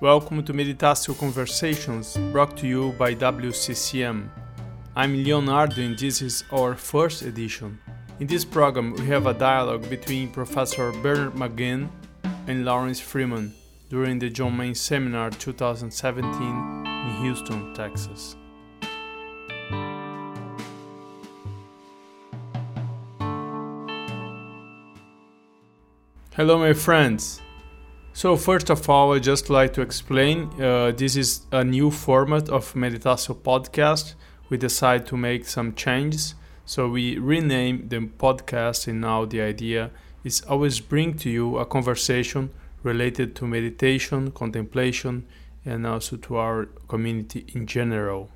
Welcome 0.00 0.42
to 0.44 0.54
Meditatio 0.54 1.14
Conversations, 1.18 2.16
brought 2.32 2.56
to 2.56 2.66
you 2.66 2.92
by 2.92 3.14
WCCM. 3.14 4.30
I'm 4.96 5.22
Leonardo 5.22 5.82
and 5.82 5.98
this 5.98 6.22
is 6.22 6.42
our 6.50 6.74
first 6.74 7.20
edition. 7.20 7.78
In 8.18 8.26
this 8.26 8.42
program, 8.42 8.94
we 8.94 9.04
have 9.08 9.26
a 9.26 9.34
dialogue 9.34 9.90
between 9.90 10.30
Professor 10.30 10.90
Bernard 11.02 11.34
McGinn 11.34 11.90
and 12.46 12.64
Laurence 12.64 12.98
Freeman 12.98 13.52
during 13.90 14.18
the 14.18 14.30
John 14.30 14.56
Main 14.56 14.74
Seminar 14.74 15.32
2017 15.32 16.32
in 16.32 17.16
Houston, 17.20 17.74
Texas. 17.74 18.36
Hello, 26.34 26.58
my 26.58 26.72
friends. 26.72 27.42
So, 28.20 28.36
first 28.36 28.68
of 28.68 28.86
all, 28.90 29.14
I'd 29.14 29.22
just 29.22 29.48
like 29.48 29.72
to 29.72 29.80
explain 29.80 30.50
uh, 30.60 30.92
this 30.94 31.16
is 31.16 31.46
a 31.52 31.64
new 31.64 31.90
format 31.90 32.50
of 32.50 32.74
Meditatio 32.74 33.34
podcast. 33.34 34.14
We 34.50 34.58
decided 34.58 35.06
to 35.06 35.16
make 35.16 35.46
some 35.46 35.74
changes. 35.74 36.34
So, 36.66 36.86
we 36.86 37.16
rename 37.16 37.88
the 37.88 38.00
podcast, 38.18 38.88
and 38.88 39.00
now 39.00 39.24
the 39.24 39.40
idea 39.40 39.90
is 40.22 40.42
always 40.42 40.80
bring 40.80 41.14
to 41.14 41.30
you 41.30 41.56
a 41.56 41.64
conversation 41.64 42.50
related 42.82 43.34
to 43.36 43.46
meditation, 43.46 44.32
contemplation, 44.32 45.24
and 45.64 45.86
also 45.86 46.18
to 46.18 46.36
our 46.36 46.66
community 46.88 47.46
in 47.54 47.66
general. 47.66 48.28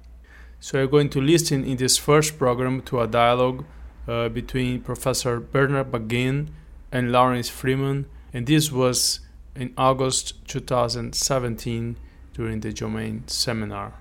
So, 0.60 0.78
you're 0.78 0.86
going 0.86 1.10
to 1.10 1.20
listen 1.20 1.62
in 1.62 1.76
this 1.76 1.98
first 1.98 2.38
program 2.38 2.80
to 2.88 3.00
a 3.00 3.06
dialogue 3.06 3.66
uh, 4.08 4.30
between 4.30 4.80
Professor 4.80 5.40
Bernard 5.40 5.92
McGinn 5.92 6.48
and 6.90 7.12
Laurence 7.12 7.50
Freeman, 7.50 8.06
and 8.32 8.46
this 8.46 8.72
was 8.72 9.20
in 9.56 9.72
August 9.78 10.34
2017 10.48 11.96
during 12.32 12.60
the 12.60 12.72
John 12.72 12.94
Main 12.94 13.22
seminar. 13.28 13.92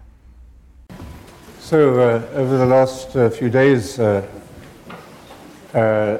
So, 1.59 1.99
uh, 1.99 2.27
over 2.33 2.57
the 2.57 2.65
last 2.65 3.15
uh, 3.15 3.29
few 3.29 3.49
days, 3.49 3.99
uh, 3.99 4.27
uh, 5.73 6.17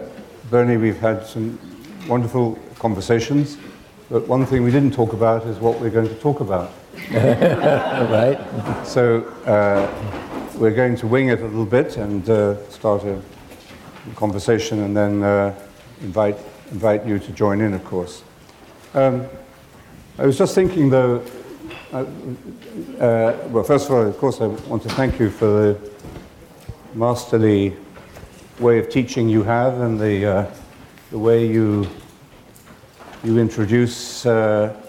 Bernie, 0.50 0.78
we've 0.78 1.00
had 1.00 1.25
some 1.25 1.59
wonderful 2.08 2.58
conversations, 2.80 3.58
but 4.09 4.28
one 4.28 4.45
thing 4.45 4.64
we 4.64 4.72
didn't 4.72 4.94
talk 4.94 5.14
about 5.14 5.45
is 5.47 5.58
what 5.58 5.80
we're 5.81 5.90
going 5.90 6.08
to 6.08 6.16
talk 6.16 6.40
about. 6.40 6.72
right. 7.12 8.40
So, 8.86 9.23
uh, 9.45 9.90
we're 10.58 10.75
going 10.75 10.95
to 10.97 11.08
wing 11.08 11.30
it 11.30 11.42
a 11.42 11.45
little 11.45 11.66
bit 11.66 11.97
and 11.97 12.30
uh, 12.30 12.70
start 12.70 13.03
a 13.03 13.20
conversation 14.16 14.84
and 14.84 14.95
then 14.95 15.56
invite 16.02 16.38
invite 16.72 17.06
you 17.06 17.20
to 17.20 17.31
join 17.31 17.62
in, 17.62 17.73
of 17.73 17.84
course. 17.84 18.23
Um, 18.96 19.28
I 20.20 20.26
was 20.28 20.38
just 20.38 20.54
thinking, 20.54 20.92
though, 20.92 21.26
uh, 21.92 22.06
uh, 23.00 23.38
well, 23.48 23.64
first 23.64 23.90
of 23.90 23.96
all, 23.96 24.06
of 24.06 24.16
course, 24.20 24.40
I 24.40 24.46
want 24.46 24.84
to 24.84 24.90
thank 24.90 25.20
you 25.20 25.32
for 25.32 25.48
the 25.48 25.92
masterly 26.94 27.76
way 28.60 28.78
of 28.78 28.92
teaching 28.92 29.28
you 29.28 29.42
have 29.42 29.82
and 29.82 30.00
the, 30.00 30.26
uh, 30.26 30.52
the 31.10 31.18
way 31.18 31.48
you, 31.48 31.88
you 33.24 33.40
introduce 33.40 34.28
uh, 34.28 34.80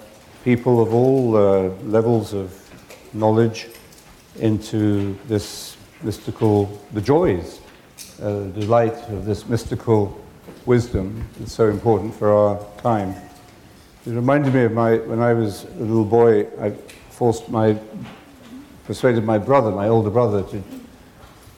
people 0.44 0.82
of 0.82 0.92
all 0.92 1.34
uh, 1.38 1.70
levels 1.84 2.34
of 2.34 2.52
knowledge 3.14 3.68
into 4.38 5.18
this 5.28 5.78
mystical, 6.02 6.78
the 6.92 7.00
joys, 7.00 7.58
uh, 8.20 8.40
the 8.40 8.50
delight 8.50 9.08
of 9.08 9.24
this 9.24 9.48
mystical 9.48 10.22
wisdom 10.66 11.26
is 11.42 11.50
so 11.50 11.70
important 11.70 12.14
for 12.14 12.34
our 12.34 12.62
time. 12.82 13.14
It 14.06 14.10
reminded 14.10 14.52
me 14.52 14.64
of 14.64 14.72
my, 14.72 14.98
when 14.98 15.20
I 15.20 15.32
was 15.32 15.64
a 15.64 15.82
little 15.82 16.04
boy, 16.04 16.46
I 16.60 16.72
forced 17.08 17.48
my, 17.48 17.78
persuaded 18.84 19.24
my 19.24 19.38
brother, 19.38 19.70
my 19.70 19.88
older 19.88 20.10
brother, 20.10 20.42
to 20.42 20.62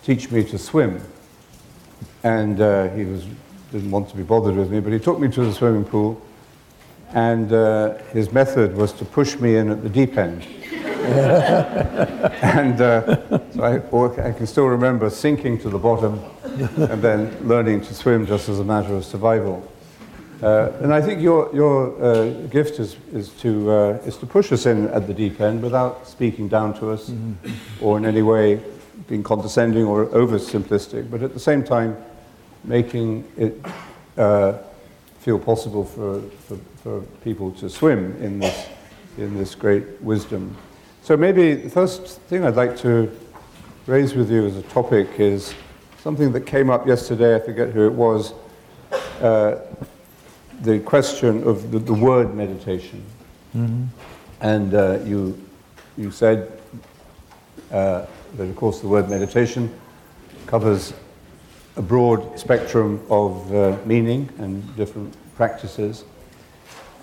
teach 0.05 0.31
me 0.31 0.45
to 0.45 0.57
swim. 0.57 1.01
And 2.23 2.61
uh, 2.61 2.89
he 2.91 3.05
was, 3.05 3.27
didn't 3.73 3.91
want 3.91 4.09
to 4.11 4.17
be 4.17 4.23
bothered 4.23 4.55
with 4.55 4.71
me, 4.71 4.79
but 4.79 4.93
he 4.93 5.01
took 5.01 5.19
me 5.19 5.27
to 5.27 5.45
the 5.45 5.53
swimming 5.53 5.85
pool. 5.85 6.23
And 7.09 7.53
uh, 7.53 7.99
his 8.13 8.31
method 8.31 8.77
was 8.77 8.93
to 8.93 9.05
push 9.05 9.35
me 9.41 9.57
in 9.57 9.69
at 9.69 9.83
the 9.83 9.89
deep 9.89 10.17
end. 10.17 10.45
and 12.43 12.81
uh, 12.81 13.41
so 13.51 13.63
I, 13.63 14.29
I 14.29 14.33
can 14.33 14.47
still 14.47 14.67
remember 14.67 15.11
sinking 15.11 15.59
to 15.63 15.69
the 15.69 15.79
bottom 15.79 16.23
and 16.45 17.03
then 17.03 17.37
learning 17.49 17.81
to 17.81 17.95
swim 17.95 18.25
just 18.25 18.49
as 18.49 18.61
a 18.61 18.65
matter 18.65 18.95
of 18.95 19.05
survival. 19.05 19.69
Uh, 20.43 20.71
and 20.83 20.93
I 20.93 21.01
think 21.01 21.23
your, 21.23 21.55
your 21.55 22.03
uh, 22.03 22.31
gift 22.49 22.79
is, 22.79 22.97
is, 23.13 23.31
to, 23.41 23.71
uh, 23.71 24.03
is 24.05 24.19
to 24.19 24.27
push 24.27 24.53
us 24.53 24.67
in 24.67 24.89
at 24.89 25.07
the 25.07 25.15
deep 25.15 25.41
end 25.41 25.63
without 25.63 26.07
speaking 26.07 26.47
down 26.47 26.75
to 26.79 26.91
us 26.91 27.09
mm-hmm. 27.09 27.85
or 27.85 27.97
in 27.97 28.05
any 28.05 28.23
way 28.23 28.61
being 29.09 29.23
condescending 29.23 29.85
or 29.85 30.07
oversimplistic, 30.07 31.11
but 31.11 31.23
at 31.23 31.33
the 31.33 31.41
same 31.41 31.65
time 31.65 31.97
making 32.65 33.25
it 33.37 33.55
uh, 34.19 34.59
feel 35.21 35.39
possible 35.39 35.85
for, 35.85 36.21
for, 36.47 36.59
for, 36.83 37.01
people 37.23 37.53
to 37.53 37.69
swim 37.69 38.17
in 38.23 38.39
this, 38.39 38.67
in 39.19 39.37
this 39.37 39.55
great 39.55 39.85
wisdom. 40.03 40.57
So 41.03 41.17
maybe 41.17 41.55
the 41.55 41.71
first 41.71 42.21
thing 42.23 42.45
I'd 42.45 42.57
like 42.57 42.77
to 42.79 43.11
raise 43.87 44.15
with 44.15 44.31
you 44.31 44.47
as 44.47 44.57
a 44.57 44.63
topic 44.63 45.19
is 45.19 45.55
something 45.99 46.33
that 46.33 46.43
came 46.43 46.71
up 46.71 46.87
yesterday, 46.87 47.37
I 47.37 47.41
forget 47.41 47.71
who 47.71 47.87
it 47.87 47.93
was, 47.93 48.35
uh, 49.21 49.57
the 50.63 50.81
question 50.81 51.47
of 51.47 51.71
the, 51.71 51.79
the 51.79 51.93
word 51.93 52.35
meditation. 52.35 53.03
Mm-hmm. 53.57 53.85
And 54.41 54.75
uh, 54.75 54.99
you, 55.05 55.43
you 55.97 56.11
said 56.11 56.61
uh, 57.71 58.07
that, 58.37 58.45
of 58.45 58.57
course, 58.57 58.81
the 58.81 58.89
word 58.89 59.09
meditation 59.09 59.73
covers 60.47 60.93
a 61.77 61.83
broad 61.83 62.39
spectrum 62.39 63.05
of 63.11 63.55
uh, 63.55 63.77
meaning 63.85 64.29
and 64.39 64.77
different 64.77 65.15
practices. 65.37 66.05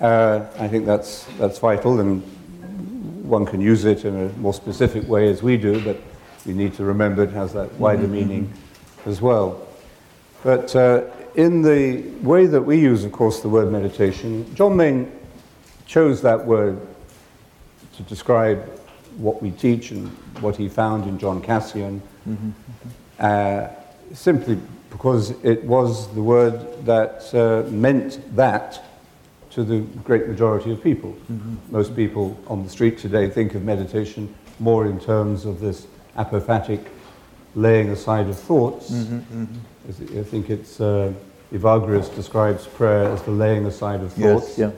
Uh, 0.02 0.46
I 0.58 0.68
think 0.68 0.86
that's, 0.86 1.26
that's 1.38 1.60
vital, 1.60 2.00
and 2.00 2.22
one 3.24 3.46
can 3.46 3.62
use 3.62 3.86
it 3.86 4.06
in 4.06 4.16
a 4.16 4.30
more 4.40 4.54
specific 4.54 5.08
way 5.08 5.30
as 5.30 5.42
we 5.42 5.58
do, 5.58 5.84
but 5.84 5.98
we 6.46 6.54
need 6.54 6.74
to 6.76 6.84
remember 6.84 7.24
it 7.24 7.32
has 7.32 7.54
that 7.54 7.72
wider 7.74 8.04
mm-hmm. 8.04 8.12
meaning 8.12 8.54
as 9.06 9.22
well. 9.22 9.66
But 10.44 10.76
uh, 10.76 11.06
in 11.36 11.62
the 11.62 12.02
way 12.22 12.46
that 12.46 12.62
we 12.62 12.80
use, 12.80 13.04
of 13.04 13.12
course, 13.12 13.42
the 13.42 13.50
word 13.50 13.72
meditation, 13.72 14.54
John 14.56 14.76
Main 14.78 15.12
chose 15.86 16.22
that 16.22 16.46
word 16.46 16.80
to 17.96 18.04
describe 18.04 18.64
what 19.18 19.42
we 19.42 19.52
teach 19.52 19.92
and 19.92 20.10
what 20.42 20.56
he 20.56 20.68
found 20.68 21.08
in 21.08 21.20
John 21.20 21.42
Cassian, 21.42 22.02
mm-hmm. 22.28 22.52
uh, 23.20 23.68
simply 24.14 24.58
because 24.90 25.32
it 25.44 25.64
was 25.64 26.14
the 26.14 26.22
word 26.22 26.86
that 26.86 27.34
uh, 27.34 27.70
meant 27.70 28.36
that 28.36 28.84
to 29.52 29.64
the 29.64 29.82
great 30.04 30.28
majority 30.28 30.72
of 30.72 30.82
people. 30.82 31.12
Mm-hmm. 31.32 31.56
Most 31.72 31.96
people 31.96 32.40
on 32.48 32.64
the 32.64 32.70
street 32.70 32.98
today 32.98 33.30
think 33.30 33.54
of 33.54 33.64
meditation 33.64 34.34
more 34.60 34.86
in 34.86 35.00
terms 35.00 35.46
of 35.46 35.60
this 35.60 35.88
apophatic 36.18 36.88
laying 37.56 37.90
aside 37.90 38.28
of 38.28 38.38
thoughts. 38.38 38.92
Mm-hmm, 38.92 39.44
mm-hmm. 39.44 39.60
I 39.88 40.24
think 40.24 40.50
it's 40.50 40.80
uh, 40.80 41.12
Evagrius 41.52 42.14
describes 42.16 42.68
prayer 42.68 43.10
as 43.12 43.22
the 43.24 43.32
laying 43.32 43.66
aside 43.66 44.02
of 44.02 44.14
thoughts. 44.14 44.58
Yes, 44.58 44.74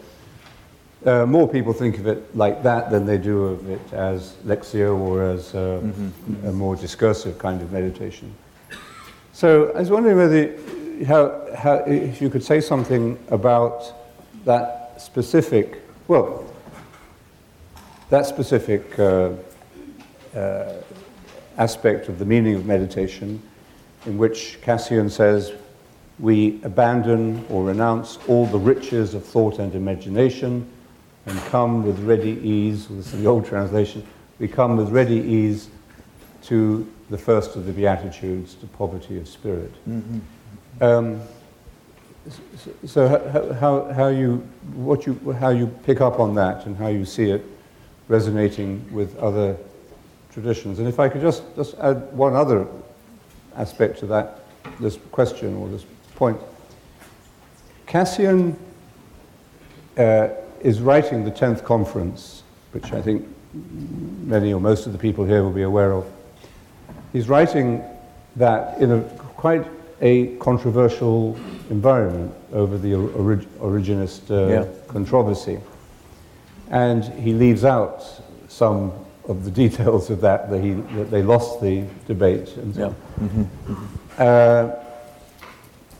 yeah. 1.05 1.11
Uh, 1.11 1.25
more 1.25 1.47
people 1.47 1.71
think 1.71 1.99
of 1.99 2.07
it 2.07 2.35
like 2.35 2.63
that 2.63 2.89
than 2.89 3.05
they 3.05 3.19
do 3.19 3.45
of 3.45 3.69
it 3.69 3.93
as 3.93 4.33
lectio 4.45 4.97
or 4.97 5.23
as 5.23 5.53
uh, 5.53 5.79
mm-hmm. 5.83 6.47
a 6.47 6.51
more 6.51 6.75
discursive 6.75 7.37
kind 7.37 7.61
of 7.61 7.71
meditation. 7.71 8.33
So 9.31 9.71
I 9.75 9.79
was 9.79 9.91
wondering 9.91 10.17
whether 10.17 10.57
how, 11.05 11.45
how, 11.55 11.75
if 11.85 12.21
you 12.21 12.29
could 12.29 12.43
say 12.43 12.59
something 12.59 13.19
about 13.29 13.93
that 14.45 14.99
specific, 14.99 15.83
well, 16.07 16.43
that 18.09 18.25
specific 18.25 18.97
uh, 18.97 19.31
uh, 20.35 20.73
aspect 21.57 22.09
of 22.09 22.17
the 22.17 22.25
meaning 22.25 22.55
of 22.55 22.65
meditation, 22.65 23.41
in 24.05 24.17
which 24.17 24.59
Cassian 24.61 25.09
says, 25.09 25.53
we 26.19 26.61
abandon 26.63 27.45
or 27.49 27.65
renounce 27.65 28.17
all 28.27 28.45
the 28.45 28.57
riches 28.57 29.13
of 29.13 29.25
thought 29.25 29.59
and 29.59 29.75
imagination 29.75 30.69
and 31.25 31.39
come 31.45 31.85
with 31.85 31.99
ready 31.99 32.39
ease, 32.41 32.87
this 32.87 33.13
is 33.13 33.19
the 33.21 33.27
old 33.27 33.45
translation, 33.45 34.05
we 34.39 34.47
come 34.47 34.77
with 34.77 34.89
ready 34.89 35.17
ease 35.17 35.69
to 36.43 36.89
the 37.09 37.17
first 37.17 37.55
of 37.55 37.65
the 37.65 37.71
Beatitudes, 37.71 38.55
to 38.55 38.67
poverty 38.67 39.17
of 39.17 39.27
spirit. 39.27 39.71
Mm-hmm. 39.89 40.83
Um, 40.83 41.21
so 42.85 43.07
how, 43.07 43.53
how, 43.53 43.93
how, 43.93 44.07
you, 44.07 44.37
what 44.73 45.05
you, 45.05 45.19
how 45.39 45.49
you 45.49 45.67
pick 45.83 46.01
up 46.01 46.19
on 46.19 46.35
that 46.35 46.65
and 46.65 46.75
how 46.77 46.87
you 46.87 47.05
see 47.05 47.29
it 47.29 47.45
resonating 48.07 48.85
with 48.93 49.17
other 49.17 49.57
traditions. 50.31 50.79
And 50.79 50.87
if 50.87 50.99
I 50.99 51.09
could 51.09 51.21
just, 51.21 51.43
just 51.55 51.75
add 51.75 52.11
one 52.13 52.35
other 52.35 52.67
aspect 53.55 53.99
to 53.99 54.05
that, 54.07 54.39
this 54.79 54.97
question 55.11 55.55
or 55.55 55.67
this 55.69 55.85
point. 56.15 56.39
Cassian 57.85 58.57
uh, 59.97 60.29
is 60.61 60.81
writing 60.81 61.23
the 61.23 61.31
10th 61.31 61.63
conference 61.63 62.43
which 62.75 62.91
I 62.91 63.01
think 63.01 63.25
many 63.53 64.51
or 64.53 64.59
most 64.59 64.85
of 64.85 64.91
the 64.91 64.97
people 64.99 65.23
here 65.23 65.43
will 65.43 65.53
be 65.53 65.61
aware 65.61 65.93
of. 65.93 66.05
He's 67.13 67.29
writing 67.29 67.81
that 68.35 68.77
in 68.81 68.91
a 68.91 69.01
quite 69.37 69.65
a 70.01 70.35
controversial 70.37 71.37
environment 71.69 72.33
over 72.51 72.77
the 72.77 72.95
orig- 72.95 73.47
Origenist 73.59 74.29
uh, 74.29 74.51
Yeah. 74.51 74.65
controversy. 74.89 75.59
And 76.69 77.05
he 77.05 77.31
leaves 77.31 77.63
out 77.63 78.03
some 78.49 78.91
of 79.27 79.43
the 79.43 79.51
details 79.51 80.09
of 80.09 80.21
that, 80.21 80.49
that, 80.49 80.61
he, 80.61 80.73
that 80.73 81.11
they 81.11 81.21
lost 81.21 81.61
the 81.61 81.83
debate 82.07 82.55
and 82.57 82.75
so 82.75 82.81
Yeah. 82.81 83.25
Mm-hmm. 83.25 83.41
Mm-hmm. 83.73 84.21
uh, 84.21 84.85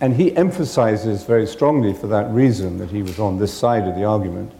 and 0.02 0.16
he 0.16 0.36
emphasizes 0.36 1.24
very 1.24 1.48
strongly 1.48 1.94
for 1.94 2.08
that 2.08 2.30
reason 2.32 2.78
that 2.80 2.90
he 2.90 3.02
was 3.02 3.18
on 3.18 3.40
this 3.40 3.54
side 3.54 3.88
of 3.88 3.96
the 3.96 4.04
argument. 4.04 4.52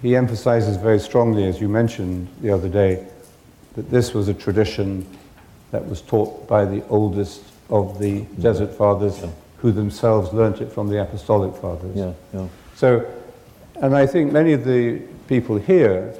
He 0.00 0.14
emphasizes 0.14 0.76
very 0.76 1.00
strongly, 1.00 1.44
as 1.44 1.60
you 1.60 1.68
mentioned 1.68 2.28
the 2.40 2.50
other 2.50 2.68
day, 2.68 3.04
that 3.74 3.90
this 3.90 4.14
was 4.14 4.28
a 4.28 4.34
tradition 4.34 5.06
that 5.72 5.84
was 5.84 6.00
taught 6.02 6.46
by 6.46 6.64
the 6.64 6.86
oldest 6.88 7.42
of 7.68 7.98
the 7.98 8.20
mm-hmm. 8.20 8.42
Desert 8.42 8.72
Fathers, 8.74 9.20
who 9.58 9.72
themselves 9.72 10.32
learnt 10.32 10.60
it 10.60 10.70
from 10.70 10.88
the 10.88 11.02
Apostolic 11.02 11.54
Fathers. 11.56 11.96
Yeah, 11.96 12.12
yeah. 12.32 12.46
So, 12.76 13.04
and 13.82 13.96
I 13.96 14.06
think 14.06 14.32
many 14.32 14.52
of 14.52 14.64
the 14.64 15.00
people 15.26 15.58
here 15.58 16.14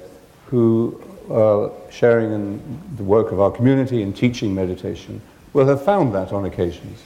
who 0.47 1.01
are 1.31 1.71
sharing 1.91 2.33
in 2.33 2.81
the 2.97 3.03
work 3.03 3.33
of 3.33 3.41
our 3.41 3.51
community 3.51 4.03
and 4.03 4.15
teaching 4.17 4.55
meditation 4.55 5.21
will 5.53 5.67
have 5.67 5.85
found 5.85 6.15
that 6.15 6.33
on 6.33 6.45
occasions. 6.45 7.03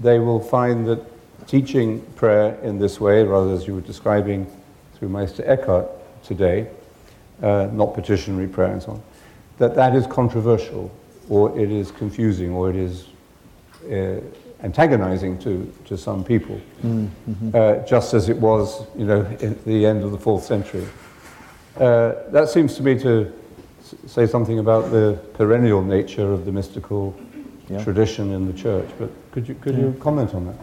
They 0.00 0.18
will 0.18 0.40
find 0.40 0.86
that 0.86 1.04
teaching 1.46 2.00
prayer 2.16 2.54
in 2.62 2.78
this 2.78 3.00
way, 3.00 3.24
rather 3.24 3.52
as 3.52 3.66
you 3.66 3.74
were 3.74 3.80
describing 3.80 4.46
through 4.94 5.08
Meister 5.08 5.42
Eckhart 5.46 5.88
today, 6.24 6.68
uh, 7.42 7.68
not 7.72 7.94
petitionary 7.94 8.46
prayer 8.48 8.72
and 8.72 8.82
so 8.82 8.92
on, 8.92 9.02
that 9.58 9.74
that 9.74 9.94
is 9.94 10.06
controversial, 10.06 10.90
or 11.28 11.58
it 11.58 11.70
is 11.70 11.90
confusing, 11.90 12.50
or 12.52 12.70
it 12.70 12.76
is 12.76 13.06
uh, 13.90 14.20
antagonizing 14.62 15.38
to, 15.40 15.72
to 15.84 15.98
some 15.98 16.22
people, 16.24 16.60
uh, 17.54 17.76
just 17.84 18.14
as 18.14 18.28
it 18.28 18.36
was, 18.36 18.86
you 18.96 19.04
know, 19.04 19.22
at 19.40 19.64
the 19.64 19.84
end 19.84 20.04
of 20.04 20.12
the 20.12 20.18
fourth 20.18 20.44
century. 20.44 20.86
Uh, 21.76 22.12
that 22.30 22.48
seems 22.48 22.76
to 22.76 22.82
me 22.82 22.98
to 22.98 23.32
say 24.06 24.26
something 24.26 24.58
about 24.58 24.90
the 24.90 25.18
perennial 25.34 25.82
nature 25.82 26.32
of 26.32 26.44
the 26.44 26.52
mystical 26.52 27.14
Yeah. 27.68 27.82
tradition 27.84 28.32
in 28.32 28.46
the 28.46 28.52
church. 28.52 28.88
But 28.98 29.10
could 29.32 29.48
you, 29.48 29.54
could 29.54 29.76
you 29.76 29.94
comment 30.00 30.34
on 30.34 30.46
that? 30.46 30.56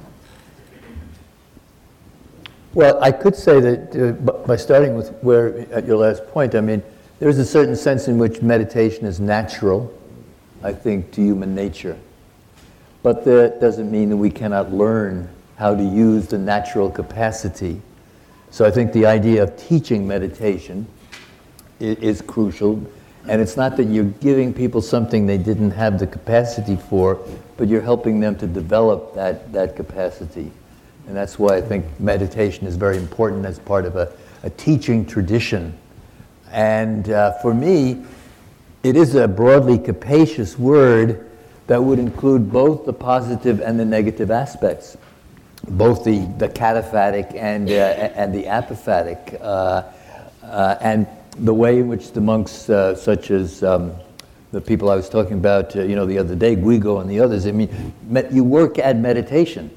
Well, 2.73 3.01
I 3.01 3.11
could 3.11 3.35
say 3.35 3.59
that 3.59 3.95
uh, 3.95 4.11
b- 4.11 4.47
by 4.47 4.55
starting 4.55 4.95
with 4.95 5.09
where, 5.23 5.59
at 5.71 5.85
your 5.85 5.97
last 5.97 6.25
point, 6.27 6.53
I 6.55 6.61
mean, 6.61 6.83
there's 7.19 7.39
a 7.39 7.45
certain 7.45 7.75
sense 7.75 8.07
in 8.07 8.17
which 8.17 8.41
meditation 8.41 9.05
is 9.05 9.19
natural, 9.19 9.91
I 10.63 10.73
think, 10.73 11.11
to 11.13 11.21
human 11.21 11.55
nature. 11.55 11.97
But 13.01 13.25
that 13.25 13.59
doesn't 13.59 13.89
mean 13.89 14.09
that 14.09 14.17
we 14.17 14.29
cannot 14.29 14.71
learn 14.71 15.29
how 15.55 15.75
to 15.75 15.83
use 15.83 16.27
the 16.27 16.37
natural 16.37 16.89
capacity. 16.91 17.81
So 18.51 18.65
I 18.65 18.71
think 18.71 18.93
the 18.93 19.05
idea 19.05 19.43
of 19.43 19.57
teaching 19.57 20.07
meditation 20.07 20.85
i- 21.81 21.83
is 21.83 22.21
crucial. 22.21 22.81
And 23.27 23.41
it's 23.41 23.57
not 23.57 23.77
that 23.77 23.85
you're 23.85 24.05
giving 24.05 24.53
people 24.53 24.81
something 24.81 25.27
they 25.27 25.37
didn't 25.37 25.71
have 25.71 25.99
the 25.99 26.07
capacity 26.07 26.77
for, 26.77 27.19
but 27.57 27.67
you're 27.67 27.81
helping 27.81 28.19
them 28.19 28.35
to 28.37 28.47
develop 28.47 29.13
that, 29.15 29.51
that 29.53 29.75
capacity. 29.75 30.51
And 31.07 31.15
that's 31.15 31.37
why 31.37 31.57
I 31.57 31.61
think 31.61 31.85
meditation 31.99 32.65
is 32.65 32.75
very 32.75 32.97
important 32.97 33.45
as 33.45 33.59
part 33.59 33.85
of 33.85 33.95
a, 33.95 34.11
a 34.43 34.49
teaching 34.51 35.05
tradition. 35.05 35.77
And 36.51 37.09
uh, 37.09 37.33
for 37.41 37.53
me, 37.53 38.03
it 38.83 38.95
is 38.95 39.15
a 39.15 39.27
broadly 39.27 39.77
capacious 39.77 40.57
word 40.57 41.29
that 41.67 41.83
would 41.83 41.99
include 41.99 42.51
both 42.51 42.85
the 42.85 42.93
positive 42.93 43.59
and 43.59 43.79
the 43.79 43.85
negative 43.85 44.31
aspects, 44.31 44.97
both 45.67 46.03
the, 46.03 46.25
the 46.37 46.49
cataphatic 46.49 47.35
and, 47.35 47.69
uh, 47.69 47.73
and 47.73 48.33
the 48.33 48.45
apophatic. 48.45 49.39
Uh, 49.41 49.83
uh, 50.43 50.77
and 50.81 51.05
the 51.39 51.53
way 51.53 51.79
in 51.79 51.87
which 51.87 52.11
the 52.11 52.21
monks, 52.21 52.69
uh, 52.69 52.95
such 52.95 53.31
as 53.31 53.63
um, 53.63 53.93
the 54.51 54.59
people 54.59 54.89
I 54.89 54.95
was 54.95 55.09
talking 55.09 55.33
about, 55.33 55.75
uh, 55.75 55.83
you 55.83 55.95
know, 55.95 56.05
the 56.05 56.17
other 56.17 56.35
day, 56.35 56.55
Guigo 56.55 57.01
and 57.01 57.09
the 57.09 57.19
others, 57.19 57.45
I 57.47 57.51
mean, 57.51 57.93
met, 58.07 58.31
you 58.31 58.43
work 58.43 58.77
at 58.79 58.97
meditation. 58.97 59.71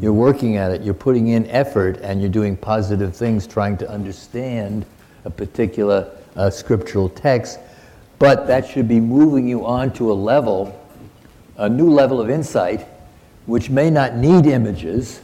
You're 0.00 0.12
working 0.12 0.56
at 0.56 0.70
it, 0.70 0.82
you're 0.82 0.94
putting 0.94 1.28
in 1.28 1.46
effort, 1.48 1.98
and 2.02 2.20
you're 2.20 2.30
doing 2.30 2.56
positive 2.56 3.16
things, 3.16 3.46
trying 3.46 3.76
to 3.78 3.90
understand 3.90 4.86
a 5.24 5.30
particular 5.30 6.10
uh, 6.36 6.48
scriptural 6.48 7.08
text. 7.08 7.58
But 8.20 8.46
that 8.46 8.68
should 8.68 8.86
be 8.86 9.00
moving 9.00 9.48
you 9.48 9.66
on 9.66 9.92
to 9.94 10.12
a 10.12 10.14
level, 10.14 10.78
a 11.56 11.68
new 11.68 11.90
level 11.90 12.20
of 12.20 12.30
insight, 12.30 12.86
which 13.46 13.68
may 13.68 13.90
not 13.90 14.14
need 14.14 14.46
images 14.46 15.22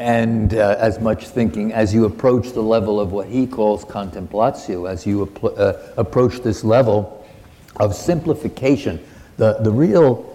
and 0.00 0.54
uh, 0.54 0.76
as 0.78 0.98
much 0.98 1.28
thinking 1.28 1.74
as 1.74 1.92
you 1.92 2.06
approach 2.06 2.52
the 2.52 2.62
level 2.62 2.98
of 2.98 3.12
what 3.12 3.28
he 3.28 3.46
calls 3.46 3.84
contemplatio, 3.84 4.88
as 4.88 5.06
you 5.06 5.26
appl- 5.26 5.58
uh, 5.58 5.92
approach 5.98 6.40
this 6.40 6.64
level 6.64 7.26
of 7.76 7.94
simplification. 7.94 8.98
The, 9.36 9.58
the 9.60 9.70
real 9.70 10.26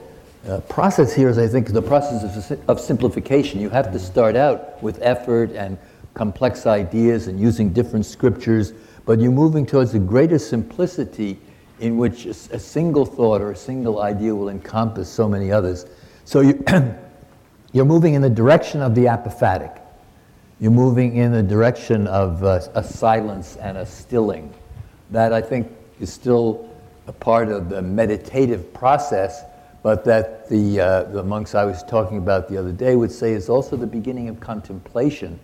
uh, 0.47 0.59
process 0.61 1.15
here 1.15 1.29
is, 1.29 1.39
I 1.39 1.47
think, 1.47 1.69
the 1.69 1.81
process 1.81 2.51
of, 2.51 2.69
of 2.69 2.79
simplification. 2.79 3.59
You 3.59 3.71
have 3.71 3.91
to 3.91 3.97
start 3.97 4.35
out 4.35 4.81
with 4.83 4.99
effort 5.01 5.51
and 5.53 5.79
complex 6.13 6.67
ideas 6.67 7.27
and 7.27 7.39
using 7.39 7.73
different 7.73 8.05
scriptures, 8.05 8.71
but 9.03 9.19
you're 9.19 9.31
moving 9.31 9.65
towards 9.65 9.95
a 9.95 9.99
greater 9.99 10.37
simplicity 10.37 11.39
in 11.79 11.97
which 11.97 12.27
a 12.27 12.59
single 12.59 13.05
thought 13.05 13.41
or 13.41 13.51
a 13.51 13.55
single 13.55 14.03
idea 14.03 14.33
will 14.33 14.49
encompass 14.49 15.09
so 15.09 15.27
many 15.27 15.51
others. 15.51 15.87
So 16.23 16.41
you, 16.41 16.63
you're 17.75 17.83
moving 17.83 18.13
in 18.13 18.21
the 18.21 18.29
direction 18.29 18.81
of 18.81 18.95
the 18.95 19.03
apophatic. 19.03 19.81
You're 20.61 20.71
moving 20.71 21.17
in 21.17 21.33
the 21.33 21.43
direction 21.43 22.07
of 22.07 22.41
uh, 22.41 22.61
a 22.73 22.81
silence 22.81 23.57
and 23.57 23.77
a 23.77 23.85
stilling. 23.85 24.53
That 25.11 25.33
I 25.33 25.41
think 25.41 25.69
is 25.99 26.11
still 26.11 26.73
a 27.07 27.11
part 27.11 27.49
of 27.49 27.67
the 27.67 27.81
meditative 27.81 28.73
process, 28.73 29.43
but 29.83 30.05
that 30.05 30.47
the, 30.47 30.79
uh, 30.79 31.03
the 31.03 31.21
monks 31.21 31.53
I 31.53 31.65
was 31.65 31.83
talking 31.83 32.17
about 32.17 32.47
the 32.47 32.57
other 32.57 32.71
day 32.71 32.95
would 32.95 33.11
say 33.11 33.33
is 33.33 33.49
also 33.49 33.75
the 33.75 33.85
beginning 33.85 34.29
of 34.29 34.39
contemplation, 34.39 35.37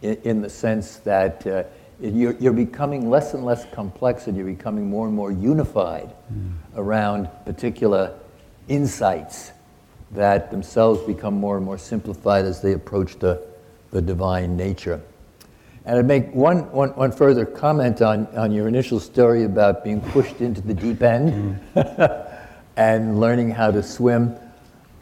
in, 0.00 0.14
in 0.22 0.42
the 0.42 0.50
sense 0.50 0.98
that 0.98 1.44
uh, 1.44 1.64
you're, 2.00 2.34
you're 2.34 2.52
becoming 2.52 3.10
less 3.10 3.34
and 3.34 3.44
less 3.44 3.66
complex 3.72 4.28
and 4.28 4.36
you're 4.36 4.46
becoming 4.46 4.88
more 4.88 5.08
and 5.08 5.16
more 5.16 5.32
unified 5.32 6.14
around 6.76 7.28
particular 7.44 8.16
insights 8.68 9.50
that 10.12 10.50
themselves 10.50 11.00
become 11.02 11.34
more 11.34 11.56
and 11.56 11.64
more 11.64 11.78
simplified 11.78 12.44
as 12.44 12.60
they 12.60 12.72
approach 12.72 13.18
the, 13.18 13.42
the 13.90 14.00
divine 14.00 14.56
nature. 14.56 15.00
And 15.86 15.98
I'd 15.98 16.06
make 16.06 16.34
one, 16.34 16.70
one, 16.70 16.90
one 16.90 17.12
further 17.12 17.44
comment 17.44 18.00
on, 18.00 18.26
on 18.36 18.52
your 18.52 18.68
initial 18.68 18.98
story 18.98 19.44
about 19.44 19.84
being 19.84 20.00
pushed 20.00 20.40
into 20.40 20.60
the 20.60 20.72
deep 20.72 21.02
end 21.02 21.60
and 22.76 23.20
learning 23.20 23.50
how 23.50 23.70
to 23.70 23.82
swim. 23.82 24.34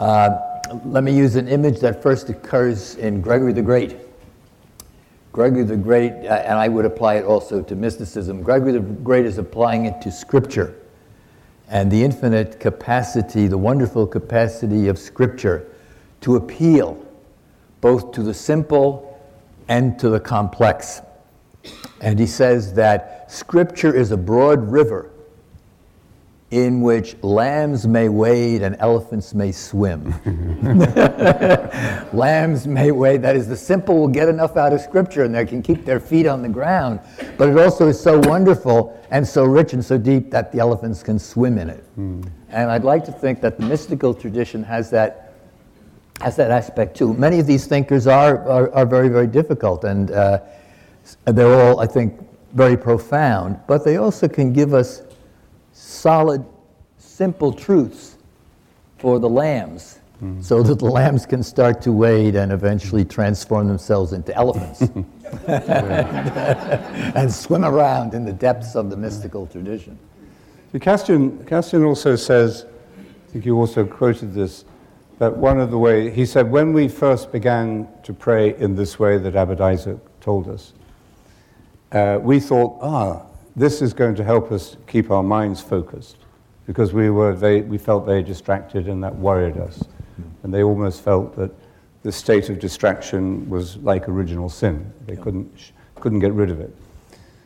Uh, 0.01 0.39
let 0.85 1.05
me 1.05 1.17
use 1.17 1.37
an 1.37 1.47
image 1.49 1.79
that 1.81 2.03
first 2.03 2.31
occurs 2.31 2.97
in 2.97 3.21
Gregory 3.21 3.53
the 3.53 3.63
Great. 3.63 3.97
Gregory 5.31 5.63
the 5.63 5.77
Great, 5.77 6.13
uh, 6.13 6.43
and 6.45 6.59
I 6.59 6.69
would 6.69 6.85
apply 6.85 7.15
it 7.15 7.25
also 7.25 7.63
to 7.63 7.77
mysticism, 7.77 8.43
Gregory 8.43 8.73
the 8.73 8.81
Great 8.81 9.25
is 9.25 9.39
applying 9.39 9.87
it 9.87 10.01
to 10.03 10.11
Scripture 10.11 10.82
and 11.73 11.91
the 11.91 12.05
infinite 12.05 12.61
capacity, 12.61 13.49
the 13.49 13.57
wonderful 13.57 14.07
capacity 14.07 14.89
of 14.89 14.99
Scripture 14.99 15.67
to 16.21 16.37
appeal 16.37 17.03
both 17.81 18.13
to 18.13 18.23
the 18.23 18.35
simple 18.35 19.19
and 19.69 19.99
to 19.99 20.11
the 20.11 20.21
complex. 20.21 21.01
And 22.03 22.19
he 22.19 22.27
says 22.27 22.75
that 22.75 23.33
Scripture 23.33 23.93
is 23.97 24.11
a 24.11 24.19
broad 24.19 24.71
river 24.71 25.12
in 26.53 26.83
which 26.83 27.17
lambs 27.23 27.89
may 27.89 28.11
wade 28.11 28.63
and 28.63 28.77
elephants 28.79 29.33
may 29.33 29.51
swim. 29.51 30.15
lambs 32.13 32.67
may 32.67 32.93
wade, 32.93 33.23
that 33.23 33.35
is, 33.35 33.49
the 33.49 33.57
simple 33.57 33.99
will 33.99 34.07
get 34.09 34.29
enough 34.29 34.59
out 34.59 34.75
of 34.75 34.81
Scripture 34.83 35.25
and 35.25 35.35
they 35.35 35.47
can 35.47 35.63
keep 35.63 35.87
their 35.87 35.99
feet 35.99 36.27
on 36.27 36.43
the 36.43 36.49
ground. 36.51 37.01
But 37.39 37.49
it 37.49 37.57
also 37.57 37.89
is 37.89 37.99
so 37.99 38.19
wonderful 38.29 39.03
and 39.11 39.27
so 39.27 39.45
rich 39.45 39.73
and 39.73 39.83
so 39.83 39.97
deep 39.97 40.31
that 40.31 40.53
the 40.53 40.59
elephants 40.59 41.03
can 41.03 41.19
swim 41.19 41.57
in 41.57 41.71
it. 41.71 41.85
And 42.51 42.71
I'd 42.71 42.85
like 42.85 43.07
to 43.07 43.13
think 43.13 43.41
that 43.41 43.59
the 43.59 43.65
mystical 43.65 44.13
tradition 44.13 44.63
has 44.63 44.91
that 44.91 45.33
has 46.21 46.37
that 46.37 46.51
aspect 46.51 46.97
too. 46.97 47.15
Many 47.15 47.41
of 47.41 47.47
these 47.47 47.67
thinkers 47.67 48.07
are, 48.07 48.47
are, 48.47 48.73
are 48.75 48.87
very, 48.87 49.09
very 49.09 49.27
difficult, 49.27 49.83
and 49.83 50.11
uh, 50.13 50.39
they're 51.25 51.53
all, 51.53 51.81
I 51.81 51.87
think, 51.87 52.21
very 52.53 52.77
profound, 52.77 53.59
but 53.67 53.85
they 53.85 53.97
also 53.97 54.29
can 54.29 54.53
give 54.53 54.73
us 54.75 55.03
solid, 55.73 56.45
simple 56.99 57.53
truths 57.53 58.17
for 58.99 59.19
the 59.19 59.29
lambs 59.29 59.99
so 60.41 60.63
that 60.63 60.79
the 60.79 60.85
lambs 60.85 61.27
can 61.27 61.43
start 61.43 61.83
to 61.83 61.91
wade 61.91 62.37
and 62.37 62.53
eventually 62.53 63.05
transform 63.05 63.67
themselves 63.67 64.13
into 64.13 64.33
elephants 64.37 64.83
and 67.17 67.33
swim 67.33 67.65
around 67.65 68.15
in 68.15 68.25
the 68.25 68.33
depths 68.33 68.77
of 68.77 68.89
the 68.89 68.97
mystical 68.97 69.49
tradition. 69.49 69.99
Cassian, 70.81 71.45
Cassian 71.45 71.83
also 71.83 72.15
says, 72.15 72.67
I 72.99 73.33
think 73.33 73.45
you 73.45 73.57
also 73.57 73.85
quoted 73.85 74.33
this, 74.33 74.65
that 75.19 75.37
one 75.37 75.59
of 75.59 75.73
the 75.73 75.79
way, 75.79 76.09
he 76.11 76.25
said, 76.25 76.51
when 76.51 76.73
we 76.73 76.87
first 76.87 77.33
began 77.33 77.89
to 78.05 78.13
pray 78.13 78.57
in 78.57 78.77
this 78.77 79.01
way 79.01 79.19
that 79.19 79.35
Abbot 79.35 79.61
Isaac 79.61 79.99
told 80.21 80.49
us, 80.49 80.73
uh, 81.91 82.19
we 82.23 82.39
thought, 82.39 82.79
ah, 82.81 83.27
this 83.57 83.83
is 83.83 83.93
going 83.93 84.15
to 84.15 84.25
help 84.25 84.51
us 84.53 84.77
keep 84.87 85.11
our 85.11 85.23
minds 85.23 85.61
focused 85.61 86.17
because 86.67 86.93
we, 86.93 87.11
were 87.11 87.33
very, 87.33 87.63
we 87.63 87.79
felt 87.79 88.07
very 88.07 88.23
distracted 88.23 88.89
and 88.89 89.03
that 89.03 89.15
worried 89.15 89.57
us. 89.59 89.85
And 90.43 90.53
they 90.53 90.63
almost 90.63 91.03
felt 91.03 91.37
that 91.37 91.51
the 92.03 92.13
state 92.13 92.49
of 92.51 92.59
distraction 92.59 93.49
was 93.49 93.77
like 93.79 94.09
original 94.09 94.49
sin. 94.49 94.93
They 95.07 95.17
couldn't, 95.17 95.73
couldn't 95.97 96.21
get 96.21 96.33
rid 96.33 96.51
of 96.51 96.61
it. 96.61 96.75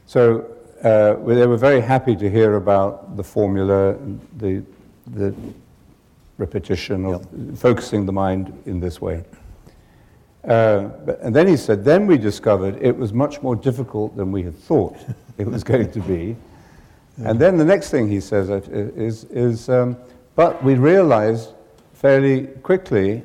So 0.06 0.46
uh, 0.82 1.14
they 1.24 1.46
were 1.46 1.56
very 1.56 1.80
happy 1.80 2.16
to 2.16 2.30
hear 2.30 2.56
about 2.56 3.16
the 3.16 3.24
formula, 3.24 3.96
the, 4.38 4.62
the 5.08 5.34
repetition 6.38 7.04
of 7.06 7.26
focusing 7.58 8.06
the 8.06 8.12
mind 8.12 8.52
in 8.66 8.80
this 8.80 9.00
way. 9.00 9.24
Uh, 10.46 10.84
but, 11.04 11.20
and 11.20 11.34
then 11.34 11.48
he 11.48 11.56
said, 11.56 11.84
then 11.84 12.06
we 12.06 12.16
discovered 12.16 12.78
it 12.80 12.96
was 12.96 13.12
much 13.12 13.42
more 13.42 13.56
difficult 13.56 14.16
than 14.16 14.30
we 14.30 14.42
had 14.42 14.56
thought 14.56 14.96
it 15.38 15.46
was 15.46 15.64
going 15.64 15.90
to 15.90 16.00
be. 16.00 16.36
And 17.18 17.38
then 17.38 17.56
the 17.56 17.64
next 17.64 17.90
thing 17.90 18.08
he 18.08 18.20
says 18.20 18.50
is, 18.68 19.24
is 19.24 19.68
um, 19.68 19.96
but 20.34 20.62
we 20.62 20.74
realized 20.74 21.54
fairly 21.94 22.46
quickly 22.62 23.22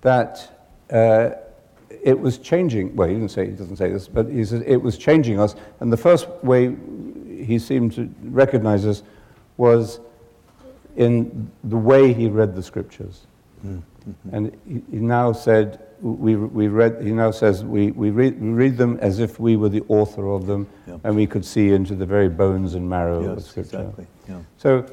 that 0.00 0.60
uh, 0.90 1.30
it 2.02 2.18
was 2.18 2.38
changing. 2.38 2.94
Well, 2.96 3.08
he 3.08 3.14
didn't 3.14 3.30
say 3.30 3.46
he 3.46 3.52
doesn't 3.52 3.76
say 3.76 3.90
this, 3.90 4.08
but 4.08 4.28
he 4.28 4.44
says 4.44 4.62
it 4.66 4.76
was 4.76 4.98
changing 4.98 5.40
us. 5.40 5.54
And 5.80 5.92
the 5.92 5.96
first 5.96 6.28
way 6.42 6.76
he 7.38 7.58
seemed 7.58 7.94
to 7.94 8.12
recognize 8.24 8.84
us 8.84 9.02
was 9.56 10.00
in 10.96 11.50
the 11.64 11.76
way 11.76 12.12
he 12.12 12.28
read 12.28 12.56
the 12.56 12.62
scriptures. 12.62 13.26
Mm-hmm. 14.08 14.34
And 14.34 14.56
he, 14.66 14.96
he, 14.96 15.02
now 15.02 15.32
said, 15.32 15.80
we, 16.00 16.36
we 16.36 16.68
read, 16.68 17.02
he 17.02 17.10
now 17.10 17.30
says, 17.30 17.64
we, 17.64 17.90
we, 17.90 18.10
read, 18.10 18.40
we 18.40 18.48
read 18.48 18.76
them 18.76 18.98
as 19.00 19.18
if 19.18 19.40
we 19.40 19.56
were 19.56 19.68
the 19.68 19.82
author 19.88 20.28
of 20.28 20.46
them, 20.46 20.68
yeah. 20.86 20.98
and 21.04 21.16
we 21.16 21.26
could 21.26 21.44
see 21.44 21.72
into 21.72 21.94
the 21.94 22.06
very 22.06 22.28
bones 22.28 22.74
and 22.74 22.88
marrow 22.88 23.22
yes, 23.22 23.38
of 23.38 23.44
scripture. 23.44 23.80
Exactly. 23.80 24.06
Yeah. 24.28 24.40
So 24.58 24.86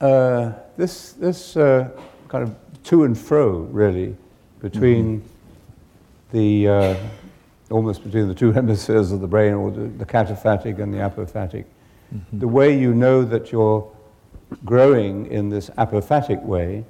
uh, 0.00 0.52
this, 0.76 1.12
this 1.12 1.56
uh, 1.56 1.90
kind 2.28 2.44
of 2.44 2.54
to 2.84 3.04
and 3.04 3.16
fro, 3.16 3.58
really, 3.70 4.16
between 4.60 5.20
mm-hmm. 5.20 6.36
the, 6.36 6.68
uh, 6.68 6.96
almost 7.70 8.02
between 8.02 8.26
the 8.26 8.34
two 8.34 8.52
hemispheres 8.60 9.12
of 9.12 9.20
the 9.20 9.28
brain, 9.28 9.54
or 9.54 9.70
the, 9.70 9.82
the 9.82 10.06
cataphatic 10.06 10.80
and 10.80 10.92
the 10.92 10.98
apophatic. 10.98 11.64
Mm-hmm. 12.12 12.38
The 12.40 12.48
way 12.48 12.76
you 12.76 12.92
know 12.92 13.24
that 13.24 13.52
you're 13.52 13.88
growing 14.64 15.26
in 15.26 15.48
this 15.48 15.70
apophatic 15.70 16.42
way, 16.42 16.84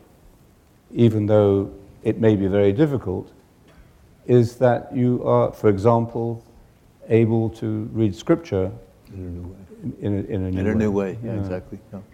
even 0.93 1.27
though 1.27 1.71
it 2.03 2.19
may 2.19 2.37
be 2.37 2.47
very 2.47 2.73
difficult, 2.73 3.31
is 4.27 4.57
that 4.57 4.95
you 4.95 5.23
are, 5.25 5.53
for 5.53 5.69
example, 5.69 6.45
able 7.09 7.51
to 7.51 7.89
read 7.93 8.15
scripture 8.15 8.71
in 9.13 9.15
a 9.15 9.31
new 9.31 9.43
way. 9.43 9.57
In 10.01 10.19
a, 10.19 10.23
in 10.23 10.45
a 10.45 10.51
new, 10.51 10.61
in 10.61 10.67
way. 10.67 10.75
New 10.75 10.91
way. 10.91 11.19
Yeah, 11.25 11.35
yeah. 11.35 11.41
exactly. 11.41 11.79
No, 11.93 12.05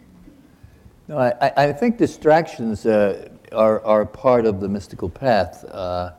no 1.09 1.19
I, 1.19 1.53
I 1.57 1.73
think 1.73 1.99
distractions 1.99 2.87
uh, 2.87 3.29
are, 3.53 3.85
are 3.85 4.07
part 4.07 4.47
of 4.47 4.61
the 4.61 4.69
mystical 4.69 5.09
path 5.09 5.65
uh, 5.65 6.13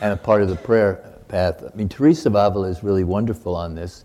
and 0.00 0.12
a 0.12 0.16
part 0.16 0.42
of 0.42 0.48
the 0.48 0.56
prayer 0.56 1.04
path. 1.28 1.62
I 1.62 1.76
mean, 1.76 1.88
Teresa 1.88 2.28
of 2.28 2.34
Avila 2.36 2.68
is 2.68 2.82
really 2.82 3.04
wonderful 3.04 3.54
on 3.54 3.74
this 3.74 4.04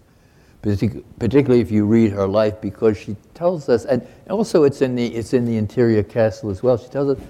particularly 0.62 1.62
if 1.62 1.72
you 1.72 1.86
read 1.86 2.12
her 2.12 2.28
life, 2.28 2.60
because 2.62 2.98
she 2.98 3.16
tells 3.34 3.70
us, 3.70 3.86
and 3.86 4.06
also 4.30 4.64
it's 4.64 4.82
in 4.82 4.96
the 4.96 5.08
it's 5.08 5.34
in 5.34 5.46
the 5.46 5.58
interior 5.58 6.04
castle 6.04 6.50
as 6.50 6.62
well. 6.62 6.78
She 6.78 6.90
tells 6.90 7.18
us 7.18 7.24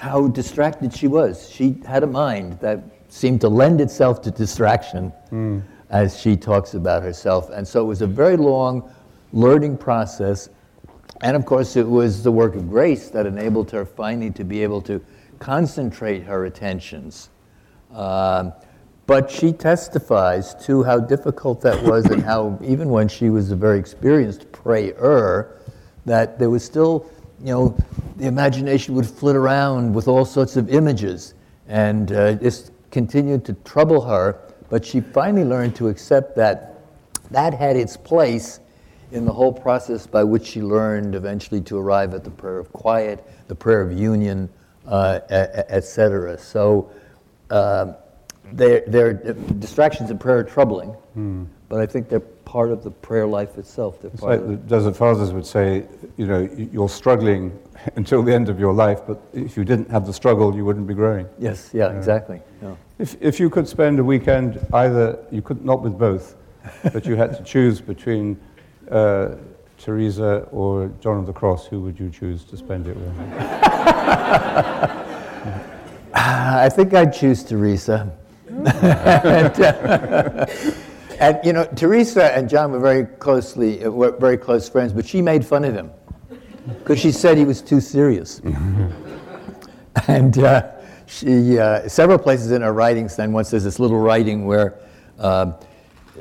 how 0.00 0.28
distracted 0.28 0.94
she 0.94 1.06
was. 1.06 1.50
She 1.50 1.76
had 1.86 2.02
a 2.02 2.06
mind 2.06 2.58
that 2.60 2.82
seemed 3.10 3.42
to 3.42 3.50
lend 3.50 3.82
itself 3.82 4.22
to 4.22 4.30
distraction, 4.30 5.12
mm. 5.30 5.62
as 5.90 6.18
she 6.18 6.36
talks 6.36 6.72
about 6.72 7.02
herself, 7.02 7.50
and 7.50 7.68
so 7.68 7.82
it 7.82 7.84
was 7.84 8.00
a 8.00 8.06
very 8.06 8.38
long 8.38 8.90
learning 9.32 9.76
process. 9.76 10.48
And 11.20 11.36
of 11.36 11.44
course, 11.44 11.76
it 11.76 11.86
was 11.86 12.22
the 12.22 12.32
work 12.32 12.54
of 12.54 12.70
grace 12.70 13.10
that 13.10 13.26
enabled 13.26 13.70
her 13.72 13.84
finally 13.84 14.30
to 14.30 14.42
be 14.42 14.62
able 14.62 14.80
to 14.82 15.04
concentrate 15.38 16.22
her 16.22 16.46
attentions. 16.46 17.28
Um, 17.92 18.54
but 19.06 19.30
she 19.30 19.52
testifies 19.52 20.54
to 20.66 20.82
how 20.82 20.98
difficult 20.98 21.60
that 21.60 21.82
was 21.82 22.06
and 22.06 22.22
how, 22.22 22.58
even 22.62 22.88
when 22.88 23.08
she 23.08 23.28
was 23.28 23.50
a 23.50 23.56
very 23.56 23.78
experienced 23.78 24.50
prayer, 24.52 25.60
that 26.06 26.38
there 26.38 26.48
was 26.48 26.64
still, 26.64 27.10
you 27.40 27.52
know, 27.52 27.76
the 28.20 28.26
imagination 28.26 28.94
would 28.94 29.06
flit 29.06 29.34
around 29.34 29.94
with 29.94 30.06
all 30.06 30.24
sorts 30.24 30.56
of 30.56 30.68
images. 30.68 31.34
And 31.68 32.12
uh, 32.12 32.34
this 32.34 32.70
continued 32.90 33.44
to 33.46 33.54
trouble 33.64 34.02
her, 34.02 34.38
but 34.68 34.84
she 34.84 35.00
finally 35.00 35.44
learned 35.44 35.74
to 35.76 35.88
accept 35.88 36.36
that 36.36 36.82
that 37.30 37.54
had 37.54 37.76
its 37.76 37.96
place 37.96 38.60
in 39.12 39.24
the 39.24 39.32
whole 39.32 39.52
process 39.52 40.06
by 40.06 40.22
which 40.24 40.46
she 40.46 40.62
learned 40.62 41.14
eventually 41.14 41.60
to 41.62 41.78
arrive 41.78 42.14
at 42.14 42.24
the 42.24 42.30
prayer 42.30 42.58
of 42.58 42.72
quiet, 42.72 43.24
the 43.48 43.54
prayer 43.54 43.80
of 43.80 43.92
union, 43.92 44.48
uh, 44.86 45.20
etc. 45.30 46.38
So, 46.38 46.90
uh, 47.50 47.94
their, 48.52 48.80
their 48.80 49.12
distractions 49.14 50.10
in 50.10 50.18
prayer 50.18 50.38
are 50.38 50.44
troubling, 50.44 50.94
mm. 51.16 51.46
But 51.70 51.80
I 51.80 51.86
think 51.86 52.08
they're 52.08 52.20
part 52.20 52.70
of 52.72 52.82
the 52.82 52.90
prayer 52.90 53.26
life 53.28 53.56
itself. 53.56 54.02
They're 54.02 54.10
it's 54.12 54.22
like 54.22 54.44
the 54.44 54.56
Desert 54.56 54.96
Fathers 54.96 55.32
would 55.32 55.46
say, 55.46 55.86
you 56.16 56.26
know, 56.26 56.50
you're 56.56 56.88
struggling 56.88 57.56
until 57.96 58.24
the 58.24 58.34
end 58.34 58.48
of 58.48 58.58
your 58.58 58.74
life, 58.74 59.02
but 59.06 59.22
if 59.32 59.56
you 59.56 59.64
didn't 59.64 59.88
have 59.88 60.04
the 60.04 60.12
struggle, 60.12 60.54
you 60.54 60.64
wouldn't 60.64 60.88
be 60.88 60.94
growing. 60.94 61.28
Yes, 61.38 61.70
yeah, 61.72 61.96
exactly. 61.96 62.42
Yeah. 62.60 62.74
If, 62.98 63.16
if 63.22 63.38
you 63.38 63.48
could 63.48 63.68
spend 63.68 64.00
a 64.00 64.04
weekend, 64.04 64.58
either, 64.72 65.24
you 65.30 65.42
could 65.42 65.64
not 65.64 65.80
with 65.80 65.96
both, 65.96 66.34
but 66.92 67.06
you 67.06 67.14
had 67.14 67.36
to 67.36 67.44
choose 67.44 67.80
between 67.80 68.36
uh, 68.90 69.36
Teresa 69.78 70.48
or 70.50 70.90
John 71.00 71.18
of 71.18 71.26
the 71.26 71.32
Cross, 71.32 71.68
who 71.68 71.80
would 71.82 72.00
you 72.00 72.10
choose 72.10 72.42
to 72.46 72.56
spend 72.56 72.88
it 72.88 72.96
with? 72.96 73.16
I 76.12 76.68
think 76.68 76.92
I'd 76.94 77.12
choose 77.12 77.44
Teresa 77.44 78.12
and, 78.48 79.60
uh, 79.60 80.46
and, 81.20 81.38
you 81.44 81.52
know, 81.52 81.66
Teresa 81.76 82.34
and 82.36 82.48
John 82.48 82.72
were 82.72 82.80
very 82.80 83.04
closely, 83.04 83.84
uh, 83.84 83.90
were 83.90 84.12
very 84.12 84.36
close 84.36 84.68
friends, 84.68 84.92
but 84.92 85.06
she 85.06 85.20
made 85.22 85.44
fun 85.44 85.64
of 85.64 85.74
him 85.74 85.90
because 86.78 86.98
she 86.98 87.12
said 87.12 87.36
he 87.36 87.44
was 87.44 87.60
too 87.62 87.80
serious. 87.80 88.40
and 90.08 90.38
uh, 90.38 90.70
she, 91.06 91.58
uh, 91.58 91.86
several 91.88 92.18
places 92.18 92.52
in 92.52 92.62
her 92.62 92.72
writings, 92.72 93.16
then 93.16 93.32
once 93.32 93.50
there's 93.50 93.64
this 93.64 93.78
little 93.78 93.98
writing 93.98 94.46
where 94.46 94.80
um, 95.18 95.54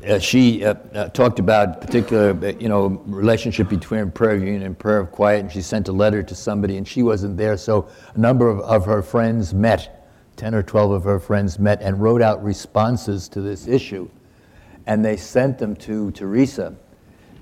uh, 0.07 0.19
she 0.19 0.65
uh, 0.65 0.73
talked 1.09 1.39
about 1.39 1.81
particular, 1.81 2.51
you 2.59 2.67
know, 2.69 3.01
relationship 3.05 3.69
between 3.69 4.11
prayer 4.11 4.35
of 4.35 4.43
union 4.43 4.63
and 4.63 4.77
prayer 4.77 4.99
of 4.99 5.11
quiet, 5.11 5.39
and 5.39 5.51
she 5.51 5.61
sent 5.61 5.87
a 5.87 5.91
letter 5.91 6.21
to 6.23 6.35
somebody, 6.35 6.77
and 6.77 6.87
she 6.87 7.03
wasn't 7.03 7.37
there, 7.37 7.57
so 7.57 7.87
a 8.15 8.19
number 8.19 8.49
of, 8.49 8.59
of 8.61 8.85
her 8.85 9.01
friends 9.01 9.53
met 9.53 9.95
10 10.35 10.55
or 10.55 10.63
12 10.63 10.91
of 10.91 11.03
her 11.03 11.19
friends 11.19 11.59
met 11.59 11.81
and 11.81 12.01
wrote 12.01 12.21
out 12.21 12.41
responses 12.43 13.27
to 13.27 13.41
this 13.41 13.67
issue. 13.67 14.09
And 14.89 15.05
they 15.05 15.15
sent 15.17 15.60
them 15.60 15.75
to 15.77 16.10
Teresa. 16.12 16.75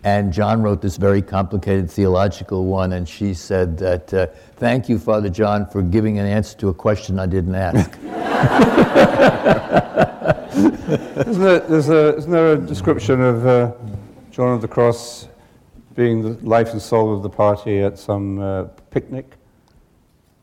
And 0.03 0.31
John 0.33 0.61
wrote 0.61 0.81
this 0.81 0.97
very 0.97 1.21
complicated 1.21 1.89
theological 1.89 2.65
one, 2.65 2.91
and 2.91 3.07
she 3.07 3.33
said 3.33 3.77
that, 3.77 4.13
uh, 4.13 4.27
Thank 4.57 4.89
you, 4.89 4.99
Father 4.99 5.29
John, 5.29 5.65
for 5.65 5.81
giving 5.81 6.19
an 6.19 6.25
answer 6.25 6.57
to 6.57 6.67
a 6.67 6.73
question 6.73 7.19
I 7.19 7.25
didn't 7.25 7.55
ask. 7.55 7.89
isn't, 11.27 11.41
there, 11.41 11.59
there's 11.61 11.87
a, 11.89 12.17
isn't 12.17 12.31
there 12.31 12.51
a 12.53 12.57
description 12.57 13.21
of 13.21 13.47
uh, 13.47 13.71
John 14.29 14.53
of 14.53 14.61
the 14.61 14.67
Cross 14.67 15.29
being 15.95 16.21
the 16.21 16.45
life 16.45 16.73
and 16.73 16.81
soul 16.81 17.15
of 17.15 17.23
the 17.23 17.29
party 17.29 17.79
at 17.79 17.97
some 17.97 18.39
uh, 18.39 18.65
picnic? 18.91 19.36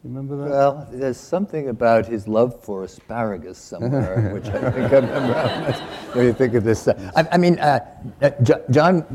Remember 0.05 0.37
that? 0.37 0.51
Well, 0.51 0.89
there's 0.93 1.17
something 1.17 1.71
about 1.71 2.05
his 2.05 2.29
love 2.29 2.63
for 2.63 2.85
asparagus 2.85 3.57
somewhere, 3.57 4.31
which 4.35 4.47
I 4.49 4.71
think 4.71 4.93
I 4.93 4.97
remember 4.97 5.73
when 6.13 6.27
you 6.27 6.35
think 6.35 6.53
of 6.53 6.63
this. 6.63 6.87
I, 6.89 7.27
I 7.33 7.39
mean, 7.39 7.59
uh, 7.59 7.81
uh 8.21 8.31
John, 8.71 9.07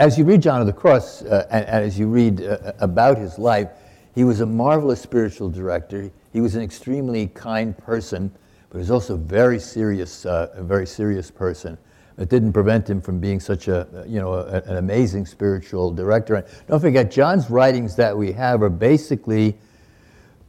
as 0.00 0.16
you 0.16 0.24
read 0.24 0.40
John 0.40 0.62
of 0.62 0.66
the 0.66 0.72
Cross, 0.72 1.24
uh, 1.24 1.46
and, 1.50 1.66
and, 1.66 1.84
as 1.84 1.98
you 1.98 2.06
read 2.06 2.40
uh, 2.40 2.72
about 2.78 3.18
his 3.18 3.38
life, 3.38 3.68
he 4.14 4.24
was 4.24 4.40
a 4.40 4.46
marvelous 4.46 5.02
spiritual 5.02 5.50
director. 5.50 6.10
He 6.32 6.40
was 6.40 6.54
an 6.54 6.62
extremely 6.62 7.26
kind 7.28 7.76
person, 7.76 8.32
but 8.70 8.78
he 8.78 8.80
was 8.80 8.90
also 8.90 9.18
very 9.18 9.60
serious, 9.60 10.24
uh, 10.24 10.48
a 10.54 10.62
very 10.62 10.86
serious 10.86 11.30
person. 11.30 11.76
It 12.16 12.30
didn't 12.30 12.54
prevent 12.54 12.88
him 12.88 13.02
from 13.02 13.20
being 13.20 13.38
such 13.38 13.68
a, 13.68 13.86
you 14.08 14.18
know, 14.18 14.32
a, 14.32 14.62
an 14.62 14.78
amazing 14.78 15.26
spiritual 15.26 15.90
director. 15.90 16.36
And 16.36 16.46
don't 16.68 16.80
forget, 16.80 17.10
John's 17.10 17.50
writings 17.50 17.96
that 17.96 18.16
we 18.16 18.32
have 18.32 18.62
are 18.62 18.70
basically 18.70 19.58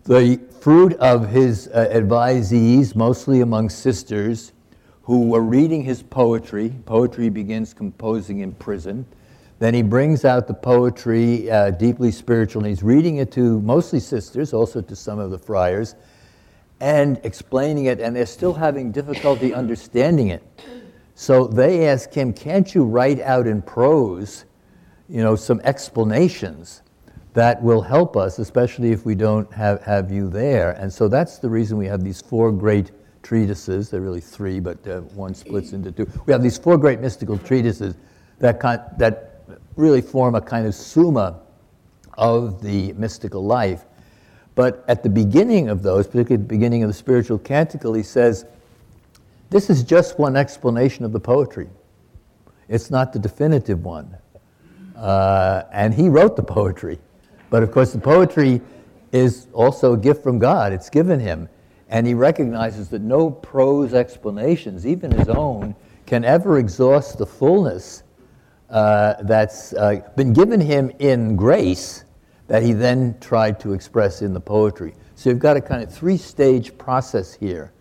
the 0.06 0.40
fruit 0.60 0.94
of 0.96 1.30
his 1.30 1.70
uh, 1.70 1.88
advisees, 1.92 2.96
mostly 2.96 3.42
among 3.42 3.70
sisters, 3.70 4.52
who 5.04 5.28
were 5.28 5.42
reading 5.42 5.84
his 5.84 6.04
poetry. 6.04 6.74
Poetry 6.86 7.30
begins 7.30 7.74
composing 7.74 8.40
in 8.40 8.54
prison. 8.54 9.06
Then 9.60 9.74
he 9.74 9.82
brings 9.82 10.26
out 10.26 10.48
the 10.48 10.54
poetry, 10.54 11.50
uh, 11.50 11.72
deeply 11.72 12.12
spiritual, 12.12 12.64
and 12.64 12.70
he's 12.70 12.84
reading 12.84 13.18
it 13.18 13.32
to 13.34 13.62
mostly 13.62 14.00
sisters, 14.00 14.54
also 14.54 14.82
to 14.82 14.96
some 14.96 15.20
of 15.20 15.32
the 15.32 15.38
friars, 15.38 15.96
and 16.82 17.20
explaining 17.24 17.86
it, 17.86 18.02
and 18.02 18.16
they're 18.16 18.26
still 18.26 18.54
having 18.54 18.92
difficulty 18.92 19.54
understanding 19.54 20.30
it. 20.30 20.44
So 21.16 21.48
they 21.48 21.88
ask 21.88 22.12
him, 22.14 22.34
Can't 22.34 22.74
you 22.76 22.84
write 22.84 23.22
out 23.22 23.48
in 23.48 23.62
prose, 23.62 24.46
you 25.08 25.22
know, 25.22 25.36
some 25.38 25.62
explanations 25.64 26.82
that 27.34 27.62
will 27.62 27.82
help 27.82 28.16
us, 28.16 28.40
especially 28.40 28.92
if 28.92 29.06
we 29.06 29.16
don't 29.16 29.52
have, 29.54 29.82
have 29.82 30.12
you 30.12 30.30
there? 30.30 30.72
And 30.72 30.92
so 30.92 31.08
that's 31.08 31.40
the 31.40 31.50
reason 31.50 31.78
we 31.78 31.88
have 31.88 32.04
these 32.04 32.22
four 32.22 32.52
great 32.52 32.92
treatises. 33.24 33.90
They're 33.90 34.02
really 34.02 34.22
three, 34.22 34.60
but 34.60 34.86
uh, 34.88 35.02
one 35.02 35.34
splits 35.34 35.74
into 35.74 35.92
two. 35.92 36.08
We 36.26 36.34
have 36.34 36.44
these 36.44 36.58
four 36.58 36.78
great 36.78 37.00
mystical 37.00 37.38
treatises 37.38 37.96
that, 38.40 38.60
con- 38.60 38.84
that 38.98 39.44
really 39.76 40.02
form 40.02 40.36
a 40.36 40.42
kind 40.42 40.68
of 40.68 40.76
summa 40.76 41.40
of 42.18 42.62
the 42.62 42.94
mystical 42.94 43.44
life. 43.44 43.86
But 44.56 44.86
at 44.88 45.02
the 45.02 45.10
beginning 45.10 45.70
of 45.70 45.82
those, 45.82 46.06
particularly 46.06 46.44
at 46.44 46.48
the 46.48 46.56
beginning 46.56 46.84
of 46.84 46.90
the 46.90 46.94
spiritual 46.94 47.40
canticle, 47.40 47.94
he 47.94 48.04
says, 48.04 48.46
This 49.50 49.72
is 49.72 49.84
just 49.84 50.20
one 50.20 50.36
explanation 50.36 51.06
of 51.06 51.12
the 51.12 51.20
poetry. 51.20 51.70
It's 52.68 52.92
not 52.92 53.14
the 53.14 53.20
definitive 53.20 53.84
one. 53.84 54.16
Uh, 54.96 55.64
and 55.72 55.92
he 55.94 56.08
wrote 56.08 56.36
the 56.36 56.44
poetry. 56.44 57.00
But 57.54 57.62
of 57.62 57.70
course, 57.70 57.94
the 57.94 58.00
poetry 58.00 58.62
is 59.12 59.46
also 59.54 59.94
a 59.94 59.98
gift 59.98 60.24
from 60.24 60.40
God, 60.40 60.74
it's 60.74 60.90
given 60.90 61.20
him. 61.20 61.48
And 61.88 62.08
he 62.08 62.16
recognizes 62.16 62.90
that 62.90 63.04
no 63.04 63.30
prose 63.30 63.94
explanations, 63.94 64.88
even 64.88 65.12
his 65.12 65.30
own, 65.30 65.76
can 66.08 66.26
ever 66.26 66.58
exhaust 66.58 67.20
the 67.20 67.28
fullness 67.28 68.02
uh, 68.72 69.22
that's 69.22 69.72
uh, 69.74 70.02
been 70.16 70.34
given 70.34 70.60
him 70.60 70.92
in 70.98 71.36
grace 71.36 72.06
that 72.48 72.64
he 72.64 72.74
then 72.74 73.20
tried 73.20 73.60
to 73.60 73.74
express 73.74 74.24
in 74.24 74.34
the 74.34 74.42
poetry. 74.42 74.96
So 75.14 75.30
you've 75.30 75.38
got 75.38 75.56
a 75.56 75.62
kind 75.62 75.84
of 75.84 75.94
three 75.94 76.18
stage 76.18 76.76
process 76.80 77.36
here 77.36 77.72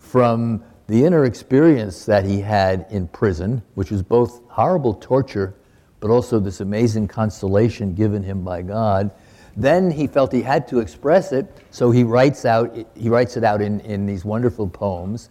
from 0.00 0.64
the 0.88 1.04
inner 1.04 1.26
experience 1.26 2.06
that 2.06 2.24
he 2.24 2.40
had 2.40 2.86
in 2.90 3.06
prison, 3.06 3.62
which 3.76 3.92
was 3.92 4.02
both 4.02 4.40
horrible 4.48 4.94
torture, 4.94 5.54
but 6.02 6.10
also 6.10 6.38
this 6.38 6.60
amazing 6.60 7.08
consolation 7.08 7.94
given 7.94 8.22
him 8.22 8.44
by 8.44 8.60
God 8.60 9.10
then 9.56 9.90
he 9.90 10.06
felt 10.06 10.32
he 10.32 10.42
had 10.42 10.66
to 10.68 10.78
express 10.78 11.32
it, 11.32 11.46
so 11.70 11.90
he 11.90 12.04
writes, 12.04 12.44
out, 12.44 12.74
he 12.94 13.08
writes 13.08 13.36
it 13.36 13.44
out 13.44 13.60
in, 13.60 13.80
in 13.80 14.06
these 14.06 14.24
wonderful 14.24 14.66
poems. 14.66 15.28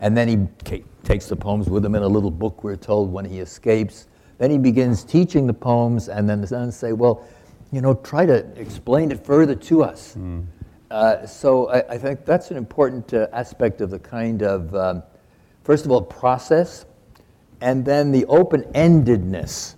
And 0.00 0.16
then 0.16 0.28
he 0.28 0.74
takes 1.04 1.26
the 1.26 1.36
poems 1.36 1.70
with 1.70 1.84
him 1.84 1.94
in 1.94 2.02
a 2.02 2.08
little 2.08 2.30
book, 2.30 2.64
we're 2.64 2.76
told, 2.76 3.12
when 3.12 3.24
he 3.24 3.38
escapes. 3.38 4.08
Then 4.38 4.50
he 4.50 4.58
begins 4.58 5.04
teaching 5.04 5.46
the 5.46 5.54
poems, 5.54 6.08
and 6.08 6.28
then 6.28 6.40
the 6.40 6.46
sons 6.46 6.76
say, 6.76 6.92
Well, 6.92 7.24
you 7.70 7.80
know, 7.80 7.94
try 7.94 8.26
to 8.26 8.38
explain 8.60 9.10
it 9.10 9.24
further 9.24 9.54
to 9.54 9.84
us. 9.84 10.16
Mm. 10.18 10.44
Uh, 10.90 11.24
so 11.26 11.70
I, 11.70 11.94
I, 11.94 11.98
think 11.98 12.26
that's 12.26 12.50
an 12.50 12.58
important 12.58 13.14
uh, 13.14 13.28
aspect 13.32 13.80
of 13.80 13.88
the 13.88 13.98
kind 13.98 14.42
of, 14.42 14.74
um, 14.74 15.02
first 15.64 15.86
of 15.86 15.90
all, 15.90 16.02
process, 16.02 16.84
and 17.62 17.82
then 17.82 18.12
the 18.12 18.26
open 18.26 18.64
endedness 18.74 19.76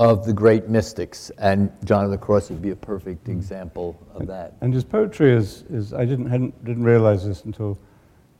of 0.00 0.24
the 0.24 0.32
great 0.32 0.66
mystics, 0.66 1.30
and 1.36 1.70
John 1.84 2.06
of 2.06 2.10
the 2.10 2.16
Cross 2.16 2.48
would 2.48 2.62
be 2.62 2.70
a 2.70 2.76
perfect 2.76 3.28
example 3.28 4.00
of 4.14 4.26
that. 4.28 4.54
And 4.62 4.72
his 4.72 4.82
poetry 4.82 5.30
is, 5.30 5.64
is 5.68 5.92
I 5.92 6.06
didn't, 6.06 6.24
hadn't, 6.24 6.64
didn't 6.64 6.84
realize 6.84 7.26
this 7.26 7.44
until 7.44 7.78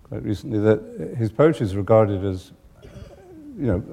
quite 0.04 0.22
recently, 0.22 0.58
that 0.58 1.14
his 1.18 1.30
poetry 1.30 1.66
is 1.66 1.76
regarded 1.76 2.24
as, 2.24 2.52
you 3.58 3.66
know, 3.66 3.84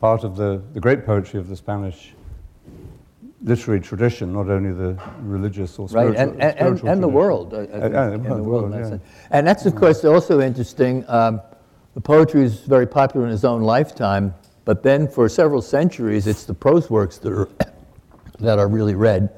part 0.00 0.24
of 0.24 0.36
the, 0.36 0.60
the 0.74 0.80
great 0.80 1.06
poetry 1.06 1.38
of 1.38 1.48
the 1.48 1.56
Spanish 1.56 2.14
literary 3.44 3.80
tradition, 3.80 4.32
not 4.32 4.50
only 4.50 4.72
the 4.72 5.00
religious 5.20 5.78
or 5.78 5.88
spiritual, 5.88 6.14
right, 6.14 6.20
and, 6.20 6.42
and, 6.42 6.78
and, 6.80 6.88
and 6.88 7.00
the 7.00 7.06
world, 7.06 7.54
I, 7.54 7.60
I 7.60 7.66
think, 7.66 7.94
uh, 7.94 8.12
and 8.12 8.24
the 8.24 8.42
world, 8.42 8.74
yeah. 8.74 8.98
and 9.30 9.46
that's 9.46 9.66
of 9.66 9.76
course 9.76 10.04
also 10.04 10.40
interesting. 10.40 11.04
Um, 11.06 11.40
the 11.94 12.00
poetry 12.00 12.42
is 12.42 12.58
very 12.62 12.88
popular 12.88 13.24
in 13.24 13.30
his 13.30 13.44
own 13.44 13.62
lifetime. 13.62 14.34
But 14.68 14.82
then 14.82 15.08
for 15.08 15.30
several 15.30 15.62
centuries, 15.62 16.26
it's 16.26 16.44
the 16.44 16.52
prose 16.52 16.90
works 16.90 17.16
that 17.20 17.32
are, 17.32 17.48
that 18.38 18.58
are 18.58 18.68
really 18.68 18.94
read. 18.94 19.30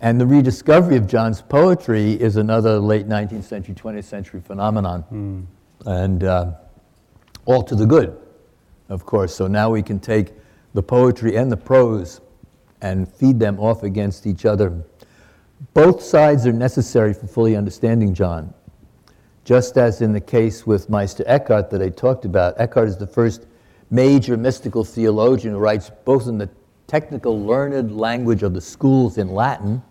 And 0.00 0.20
the 0.20 0.26
rediscovery 0.26 0.96
of 0.96 1.06
John's 1.06 1.40
poetry 1.40 2.14
is 2.14 2.34
another 2.34 2.80
late 2.80 3.06
19th 3.06 3.44
century, 3.44 3.76
20th 3.76 4.02
century 4.02 4.40
phenomenon. 4.40 5.04
Mm. 5.12 5.46
And 5.86 6.24
uh, 6.24 6.54
all 7.44 7.62
to 7.62 7.76
the 7.76 7.86
good, 7.86 8.18
of 8.88 9.06
course. 9.06 9.32
So 9.32 9.46
now 9.46 9.70
we 9.70 9.84
can 9.84 10.00
take 10.00 10.32
the 10.74 10.82
poetry 10.82 11.36
and 11.36 11.52
the 11.52 11.56
prose 11.56 12.20
and 12.82 13.08
feed 13.08 13.38
them 13.38 13.60
off 13.60 13.84
against 13.84 14.26
each 14.26 14.44
other. 14.44 14.82
Both 15.74 16.02
sides 16.02 16.44
are 16.44 16.52
necessary 16.52 17.14
for 17.14 17.28
fully 17.28 17.54
understanding 17.54 18.14
John. 18.14 18.52
Just 19.44 19.78
as 19.78 20.00
in 20.00 20.12
the 20.12 20.20
case 20.20 20.66
with 20.66 20.90
Meister 20.90 21.22
Eckhart 21.28 21.70
that 21.70 21.80
I 21.80 21.88
talked 21.88 22.24
about, 22.24 22.58
Eckhart 22.58 22.88
is 22.88 22.96
the 22.96 23.06
first 23.06 23.46
major 23.90 24.36
mystical 24.36 24.84
theologian 24.84 25.54
who 25.54 25.60
writes 25.60 25.90
both 26.04 26.26
in 26.26 26.38
the 26.38 26.48
technical 26.86 27.44
learned 27.44 27.96
language 27.96 28.42
of 28.42 28.54
the 28.54 28.60
schools 28.60 29.18
in 29.18 29.28
Latin, 29.28 29.82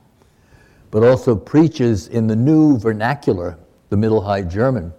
but 0.91 1.03
also 1.03 1.36
preaches 1.36 2.08
in 2.08 2.27
the 2.27 2.36
new 2.36 2.77
vernacular, 2.77 3.58
the 3.89 3.97
Middle 3.97 4.21
High 4.21 4.43
German. 4.43 4.93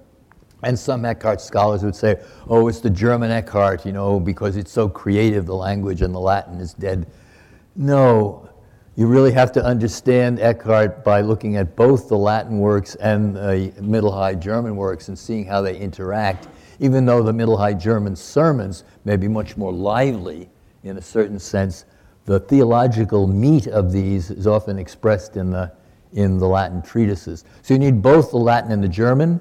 And 0.62 0.78
some 0.78 1.04
Eckhart 1.04 1.40
scholars 1.40 1.82
would 1.84 1.94
say, 1.94 2.20
oh, 2.48 2.68
it's 2.68 2.80
the 2.80 2.90
German 2.90 3.30
Eckhart, 3.30 3.86
you 3.86 3.92
know, 3.92 4.18
because 4.18 4.56
it's 4.56 4.72
so 4.72 4.88
creative, 4.88 5.46
the 5.46 5.54
language, 5.54 6.02
and 6.02 6.14
the 6.14 6.20
Latin 6.20 6.60
is 6.60 6.74
dead. 6.74 7.06
No, 7.76 8.48
you 8.96 9.06
really 9.06 9.32
have 9.32 9.52
to 9.52 9.64
understand 9.64 10.40
Eckhart 10.40 11.04
by 11.04 11.20
looking 11.20 11.56
at 11.56 11.76
both 11.76 12.08
the 12.08 12.16
Latin 12.16 12.58
works 12.58 12.94
and 12.96 13.36
the 13.36 13.72
Middle 13.80 14.12
High 14.12 14.34
German 14.34 14.76
works 14.76 15.08
and 15.08 15.18
seeing 15.18 15.44
how 15.44 15.60
they 15.60 15.76
interact 15.76 16.48
even 16.78 17.06
though 17.06 17.22
the 17.22 17.32
Middle 17.32 17.56
High 17.56 17.74
German 17.74 18.16
sermons 18.16 18.84
may 19.04 19.16
be 19.16 19.28
much 19.28 19.56
more 19.56 19.72
lively 19.72 20.48
in 20.84 20.98
a 20.98 21.02
certain 21.02 21.38
sense, 21.38 21.84
the 22.24 22.40
theological 22.40 23.26
meat 23.26 23.66
of 23.66 23.92
these 23.92 24.30
is 24.30 24.46
often 24.46 24.78
expressed 24.78 25.36
in 25.36 25.50
the, 25.50 25.72
in 26.12 26.38
the 26.38 26.46
Latin 26.46 26.82
treatises. 26.82 27.44
So 27.62 27.74
you 27.74 27.78
need 27.78 28.02
both 28.02 28.30
the 28.30 28.38
Latin 28.38 28.72
and 28.72 28.82
the 28.82 28.88
German. 28.88 29.40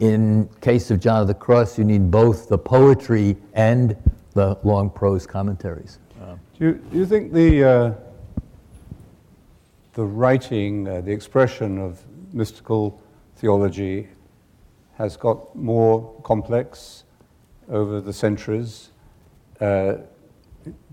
In 0.00 0.48
case 0.60 0.90
of 0.90 1.00
John 1.00 1.22
of 1.22 1.26
the 1.26 1.34
Cross, 1.34 1.78
you 1.78 1.84
need 1.84 2.10
both 2.10 2.48
the 2.48 2.58
poetry 2.58 3.36
and 3.54 3.96
the 4.34 4.56
long 4.62 4.90
prose 4.90 5.26
commentaries. 5.26 5.98
Do 6.58 6.64
you, 6.64 6.72
do 6.90 6.98
you 6.98 7.06
think 7.06 7.32
the, 7.32 7.64
uh, 7.64 7.94
the 9.92 10.02
writing, 10.02 10.88
uh, 10.88 11.00
the 11.00 11.12
expression 11.12 11.78
of 11.78 12.02
mystical 12.32 13.00
theology 13.36 14.08
has 14.98 15.16
got 15.16 15.54
more 15.54 16.12
complex 16.24 17.04
over 17.70 18.00
the 18.00 18.12
centuries 18.12 18.90
uh, 19.60 19.94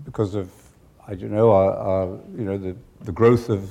because 0.04 0.36
of, 0.36 0.48
I 1.08 1.16
don't 1.16 1.32
know, 1.32 1.50
our, 1.50 1.72
our, 1.72 2.06
you 2.36 2.44
know 2.44 2.56
the, 2.56 2.76
the 3.00 3.10
growth 3.10 3.50
of 3.50 3.68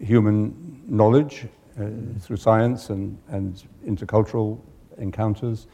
human 0.00 0.84
knowledge 0.86 1.46
uh, 1.78 1.86
through 2.20 2.36
science 2.36 2.90
and, 2.90 3.18
and 3.28 3.64
intercultural 3.84 4.60
encounters. 4.98 5.66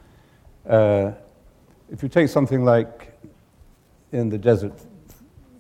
Uh, 0.66 1.12
if 1.90 2.03
you 2.03 2.09
take 2.09 2.31
something 2.31 2.64
like 2.64 3.12
in 4.12 4.31
the 4.31 4.38
desert 4.38 4.72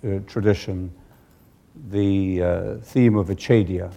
uh, 0.02 0.18
tradition, 0.26 0.90
the 1.90 2.42
uh, 2.42 2.74
theme 2.76 3.16
of 3.16 3.28
Acedia, 3.28 3.92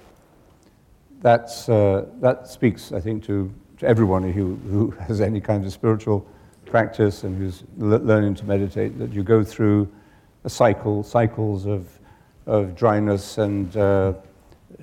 that's, 1.22 1.70
uh, 1.70 2.06
that 2.20 2.48
speaks, 2.48 2.92
I 2.92 3.00
think, 3.00 3.24
to 3.26 3.54
to 3.80 3.88
everyone 3.88 4.24
who, 4.32 4.56
who 4.70 4.92
has 4.92 5.22
any 5.22 5.42
kind 5.42 5.66
of 5.66 5.72
spiritual 5.72 6.26
practice 6.66 7.24
and 7.24 7.38
who's 7.38 7.64
learning 7.78 8.36
to 8.36 8.46
meditate, 8.46 8.98
that 9.00 9.12
you 9.14 9.24
go 9.24 9.44
through 9.44 9.90
a 10.44 10.50
cycle, 10.50 11.02
cycles 11.02 11.66
of, 11.66 11.88
of 12.46 12.76
dryness 12.76 13.38
and 13.38 13.76
uh, 13.76 14.14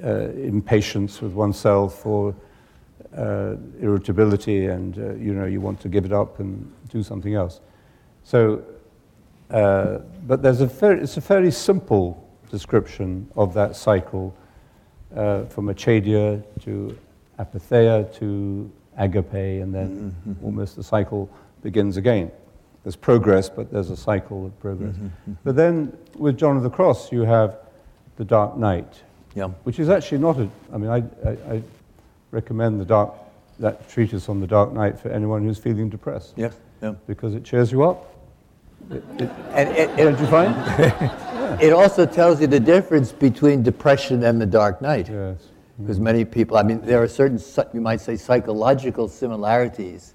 uh, 0.02 0.08
impatience 0.32 1.20
with 1.20 1.32
oneself 1.32 2.04
or 2.04 2.34
uh, 3.16 3.54
irritability 3.80 4.66
and, 4.66 4.98
uh, 4.98 5.14
you 5.14 5.32
know, 5.32 5.44
you 5.44 5.60
want 5.60 5.80
to 5.80 5.88
give 5.88 6.04
it 6.04 6.12
up 6.12 6.40
and 6.40 6.70
do 6.88 7.02
something 7.02 7.34
else. 7.34 7.60
So, 8.24 8.62
uh, 9.50 9.98
but 10.26 10.42
there's 10.42 10.60
a 10.60 10.66
very, 10.66 11.02
it's 11.02 11.16
a 11.16 11.20
fairly 11.20 11.50
simple 11.50 12.28
description 12.50 13.30
of 13.36 13.54
that 13.54 13.76
cycle 13.76 14.34
uh, 15.14 15.44
from 15.44 15.66
acedia 15.66 16.42
to 16.62 16.98
apatheia 17.38 18.12
to 18.18 18.70
agape, 18.96 19.34
and 19.34 19.74
then 19.74 20.14
mm-hmm. 20.26 20.44
almost 20.44 20.76
the 20.76 20.82
cycle 20.82 21.30
begins 21.62 21.96
again. 21.96 22.30
There's 22.82 22.96
progress, 22.96 23.48
but 23.48 23.72
there's 23.72 23.90
a 23.90 23.96
cycle 23.96 24.46
of 24.46 24.60
progress. 24.60 24.94
Mm-hmm. 24.94 25.32
But 25.42 25.56
then 25.56 25.96
with 26.14 26.38
John 26.38 26.56
of 26.56 26.62
the 26.62 26.70
Cross, 26.70 27.12
you 27.12 27.22
have 27.22 27.58
the 28.16 28.24
dark 28.24 28.56
night. 28.56 29.02
Yeah. 29.34 29.48
which 29.64 29.78
is 29.78 29.90
actually 29.90 30.18
not 30.18 30.38
a. 30.38 30.48
I 30.72 30.78
mean, 30.78 30.88
I, 30.90 30.96
I, 31.28 31.56
I 31.56 31.62
recommend 32.30 32.80
the 32.80 32.86
dark 32.86 33.12
that 33.58 33.88
treatise 33.88 34.28
on 34.28 34.40
the 34.40 34.46
Dark 34.46 34.72
Night 34.72 34.98
for 34.98 35.08
anyone 35.10 35.42
who's 35.42 35.58
feeling 35.58 35.88
depressed 35.88 36.34
Yeah. 36.36 36.50
Yeah. 36.82 36.94
because 37.06 37.34
it 37.34 37.44
cheers 37.44 37.72
you 37.72 37.84
up. 37.84 38.12
And 38.90 39.70
it, 39.70 39.90
it, 39.90 39.96
Don't 39.96 40.20
you 40.20 40.26
find? 40.26 40.54
it 41.60 41.72
also 41.72 42.06
tells 42.06 42.40
you 42.40 42.46
the 42.46 42.60
difference 42.60 43.12
between 43.12 43.62
depression 43.62 44.22
and 44.24 44.40
the 44.40 44.46
dark 44.46 44.80
night. 44.82 45.08
yes. 45.08 45.38
Because 45.80 46.00
many 46.00 46.24
people, 46.24 46.56
I 46.56 46.62
mean, 46.62 46.80
there 46.80 47.02
are 47.02 47.08
certain, 47.08 47.38
you 47.74 47.80
might 47.80 48.00
say, 48.00 48.16
psychological 48.16 49.08
similarities 49.08 50.14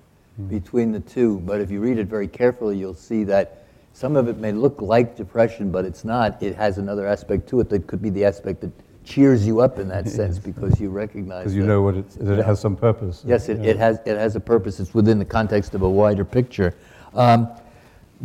between 0.50 0.92
the 0.92 1.00
two, 1.00 1.40
but 1.42 1.62
if 1.62 1.70
you 1.70 1.80
read 1.80 2.00
it 2.00 2.08
very 2.08 2.28
carefully, 2.28 2.78
you'll 2.78 2.96
see 2.96 3.24
that 3.26 3.64
some 3.94 4.16
of 4.16 4.28
it 4.28 4.38
may 4.38 4.52
look 4.54 4.82
like 4.82 5.16
depression, 5.16 5.72
but 5.72 5.86
it's 5.86 6.04
not. 6.04 6.42
It 6.42 6.56
has 6.56 6.78
another 6.80 7.06
aspect 7.06 7.48
to 7.50 7.60
it 7.60 7.70
that 7.70 7.86
could 7.86 8.02
be 8.02 8.10
the 8.10 8.26
aspect 8.26 8.62
that 8.62 8.72
cheers 9.04 9.46
you 9.46 9.60
up 9.62 9.78
in 9.78 9.88
that 9.90 10.08
sense 10.08 10.40
because 10.40 10.80
you 10.80 10.90
recognize 10.90 11.44
Because 11.44 11.56
you 11.56 11.62
that- 11.64 11.68
know 11.68 11.82
what 11.82 11.96
it's, 11.96 12.16
that 12.16 12.40
it 12.40 12.46
has 12.46 12.60
some 12.60 12.76
purpose. 12.76 13.24
Yes, 13.28 13.50
it, 13.50 13.60
Yeah. 13.60 13.72
it, 13.72 13.78
has, 13.78 14.00
it 14.06 14.18
has 14.18 14.36
a 14.36 14.40
purpose. 14.40 14.80
It's 14.80 14.94
within 14.94 15.20
the 15.20 15.26
context 15.26 15.76
of 15.76 15.82
a 15.84 15.90
wider 15.90 16.24
picture. 16.26 16.74
Um, 17.14 17.48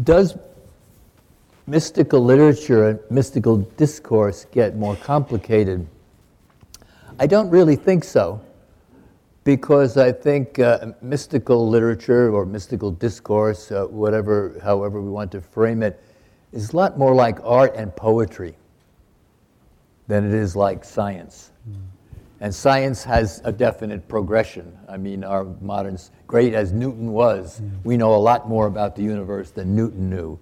does 0.04 0.38
mystical 1.66 2.20
literature 2.24 2.88
and 2.90 3.00
mystical 3.10 3.56
discourse 3.76 4.46
get 4.52 4.76
more 4.76 4.96
complicated? 4.96 5.86
I 7.18 7.26
don't 7.26 7.48
really 7.48 7.76
think 7.76 8.04
so, 8.04 8.42
because 9.44 9.96
I 9.96 10.12
think 10.12 10.58
uh, 10.58 10.92
mystical 11.00 11.66
literature 11.66 12.30
or 12.30 12.44
mystical 12.44 12.90
discourse, 12.90 13.72
uh, 13.72 13.84
whatever, 13.84 14.60
however 14.62 15.00
we 15.00 15.08
want 15.10 15.32
to 15.32 15.40
frame 15.40 15.82
it, 15.82 16.02
is 16.52 16.72
a 16.72 16.76
lot 16.76 16.98
more 16.98 17.14
like 17.14 17.38
art 17.42 17.74
and 17.74 17.94
poetry 17.96 18.54
than 20.08 20.26
it 20.26 20.34
is 20.34 20.54
like 20.54 20.84
science. 20.84 21.52
And 22.40 22.54
science 22.54 23.02
has 23.04 23.40
a 23.44 23.52
definite 23.52 24.06
progression. 24.08 24.76
I 24.86 24.98
mean, 24.98 25.24
our 25.24 25.44
moderns, 25.62 26.10
great 26.26 26.52
as 26.52 26.72
Newton 26.72 27.12
was, 27.12 27.62
we 27.82 27.96
know 27.96 28.14
a 28.14 28.18
lot 28.18 28.46
more 28.46 28.66
about 28.66 28.94
the 28.94 29.02
universe 29.02 29.50
than 29.52 29.74
Newton 29.74 30.10
knew. 30.10 30.38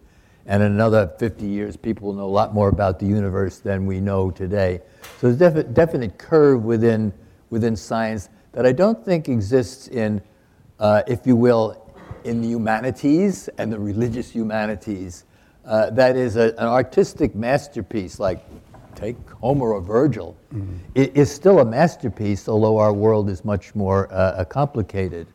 And 0.47 0.63
in 0.63 0.73
another 0.73 1.11
50 1.19 1.47
years, 1.47 1.77
people 1.77 2.09
will 2.09 2.15
know 2.15 2.25
a 2.25 2.27
lot 2.27 2.53
more 2.53 2.69
about 2.69 2.99
the 2.99 3.07
universe 3.07 3.59
than 3.59 3.87
we 3.87 4.01
know 4.01 4.31
today. 4.31 4.81
So 5.21 5.33
there's 5.33 5.55
a 5.55 5.63
defi- 5.63 5.73
definite 5.73 6.19
curve 6.19 6.65
within, 6.65 7.13
within 7.51 7.77
science 7.77 8.29
that 8.53 8.67
I 8.67 8.73
don't 8.73 9.03
think 9.05 9.29
exists 9.29 9.89
in, 9.89 10.21
uh, 10.79 11.03
if 11.07 11.27
you 11.27 11.35
will, 11.37 11.81
in 12.25 12.41
the 12.41 12.49
humanities 12.49 13.49
and 13.59 13.73
the 13.73 13.79
religious 13.79 14.31
humanities. 14.31 15.25
Uh, 15.65 15.91
that 15.91 16.17
is 16.17 16.37
a, 16.37 16.49
an 16.59 16.67
artistic 16.67 17.35
masterpiece, 17.35 18.21
like 18.21 18.45
take 18.95 19.17
Homer 19.31 19.73
or 19.73 19.81
Virgil, 19.81 20.37
it 20.95 21.17
is 21.17 21.33
still 21.33 21.59
a 21.59 21.65
masterpiece, 21.65 22.49
although 22.49 22.79
our 22.79 22.93
world 22.93 23.29
is 23.29 23.45
much 23.45 23.75
more 23.75 24.09
uh, 24.13 24.45
complicated. 24.45 25.27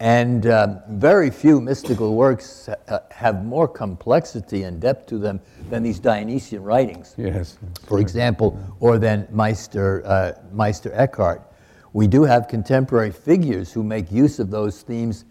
And 0.00 0.46
um, 0.46 0.80
very 0.90 1.28
few 1.30 1.60
mystical 1.60 2.14
works 2.14 2.68
uh, 2.68 3.00
have 3.10 3.44
more 3.44 3.66
complexity 3.66 4.62
and 4.62 4.80
depth 4.80 5.08
to 5.08 5.18
them 5.18 5.40
than 5.70 5.82
these 5.82 5.98
Dionysian 5.98 6.62
writings 6.62 7.14
Yes. 7.18 7.58
for 7.86 7.98
example, 7.98 8.56
or 8.78 8.98
than 8.98 9.26
Meister, 9.32 10.02
uh, 10.06 10.32
Meister 10.52 10.92
Eckhart. 10.94 11.42
We 11.94 12.06
do 12.06 12.22
have 12.22 12.46
contemporary 12.46 13.10
figures 13.10 13.72
who 13.72 13.82
make 13.82 14.12
use 14.12 14.38
of 14.38 14.50
those 14.50 14.82
themes. 14.82 15.24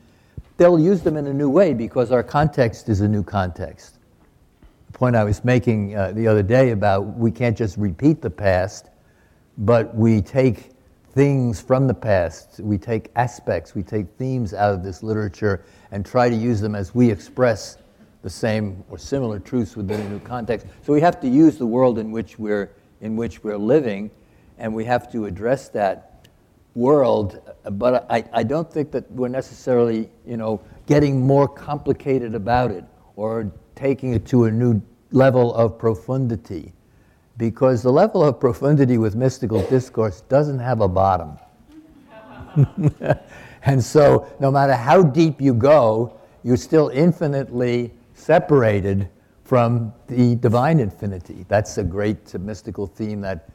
They'll 0.58 0.80
use 0.80 1.02
them 1.02 1.16
in 1.16 1.28
a 1.28 1.34
new 1.34 1.50
way 1.50 1.74
because 1.74 2.12
our 2.12 2.24
context 2.24 2.90
is 2.90 3.00
a 3.00 3.08
new 3.08 3.24
context. 3.24 4.00
The 4.88 4.98
point 4.98 5.16
I 5.16 5.24
was 5.24 5.46
making 5.46 5.96
uh, 5.96 6.12
the 6.12 6.28
other 6.28 6.44
day 6.44 6.72
about 6.72 7.18
we 7.18 7.32
can't 7.32 7.58
just 7.58 7.78
repeat 7.78 8.22
the 8.22 8.30
past, 8.30 8.90
but 9.58 9.96
we 9.96 10.22
take 10.22 10.72
things 11.18 11.60
from 11.60 11.88
the 11.88 11.94
past, 11.96 12.60
we 12.60 12.78
take 12.78 13.10
aspects, 13.16 13.74
we 13.74 13.82
take 13.82 14.06
themes 14.20 14.54
out 14.54 14.72
of 14.72 14.84
this 14.84 15.02
literature 15.02 15.66
and 15.90 16.06
try 16.06 16.30
to 16.30 16.36
use 16.36 16.62
them 16.62 16.76
as 16.76 16.94
we 16.94 17.10
express 17.10 17.80
the 18.22 18.30
same 18.30 18.84
or 18.88 19.00
similar 19.00 19.40
truths 19.40 19.76
within 19.76 20.00
a 20.00 20.10
new 20.10 20.20
context. 20.20 20.68
So 20.84 20.94
we 20.94 21.02
have 21.02 21.20
to 21.22 21.28
use 21.28 21.58
the 21.58 21.66
world 21.66 21.98
in 21.98 22.12
which 22.12 22.38
we're 22.38 22.70
in 23.02 23.16
which 23.16 23.44
we're 23.44 23.58
living, 23.58 24.12
and 24.60 24.72
we 24.76 24.86
have 24.86 25.12
to 25.12 25.26
address 25.26 25.70
that 25.70 26.28
world. 26.76 27.42
But 27.64 28.06
I, 28.12 28.24
I 28.32 28.44
don't 28.44 28.72
think 28.72 28.92
that 28.92 29.10
we're 29.12 29.28
necessarily, 29.28 30.12
you 30.24 30.38
know, 30.38 30.62
getting 30.86 31.26
more 31.26 31.48
complicated 31.48 32.36
about 32.36 32.70
it 32.70 32.86
or 33.16 33.52
taking 33.74 34.14
it 34.14 34.28
to 34.28 34.44
a 34.44 34.52
new 34.52 34.84
level 35.10 35.52
of 35.56 35.80
profundity 35.80 36.74
because 37.38 37.84
the 37.84 37.92
level 37.92 38.24
of 38.24 38.40
profundity 38.40 38.98
with 38.98 39.16
mystical 39.16 39.62
discourse 39.70 40.22
doesn't 40.22 40.60
have 40.60 40.82
a 40.82 40.88
bottom. 40.88 41.38
and 43.64 43.84
so, 43.84 44.28
no 44.40 44.50
matter 44.50 44.74
how 44.74 45.04
deep 45.04 45.40
you 45.40 45.54
go, 45.54 46.20
you're 46.44 46.58
still 46.58 46.90
infinitely 46.90 47.94
separated 48.16 49.10
from 49.44 49.94
the 50.08 50.36
divine 50.36 50.80
infinity. 50.80 51.46
That's 51.48 51.78
a 51.78 51.84
great 51.84 52.34
uh, 52.34 52.40
mystical 52.40 52.88
theme 52.88 53.22
that 53.22 53.50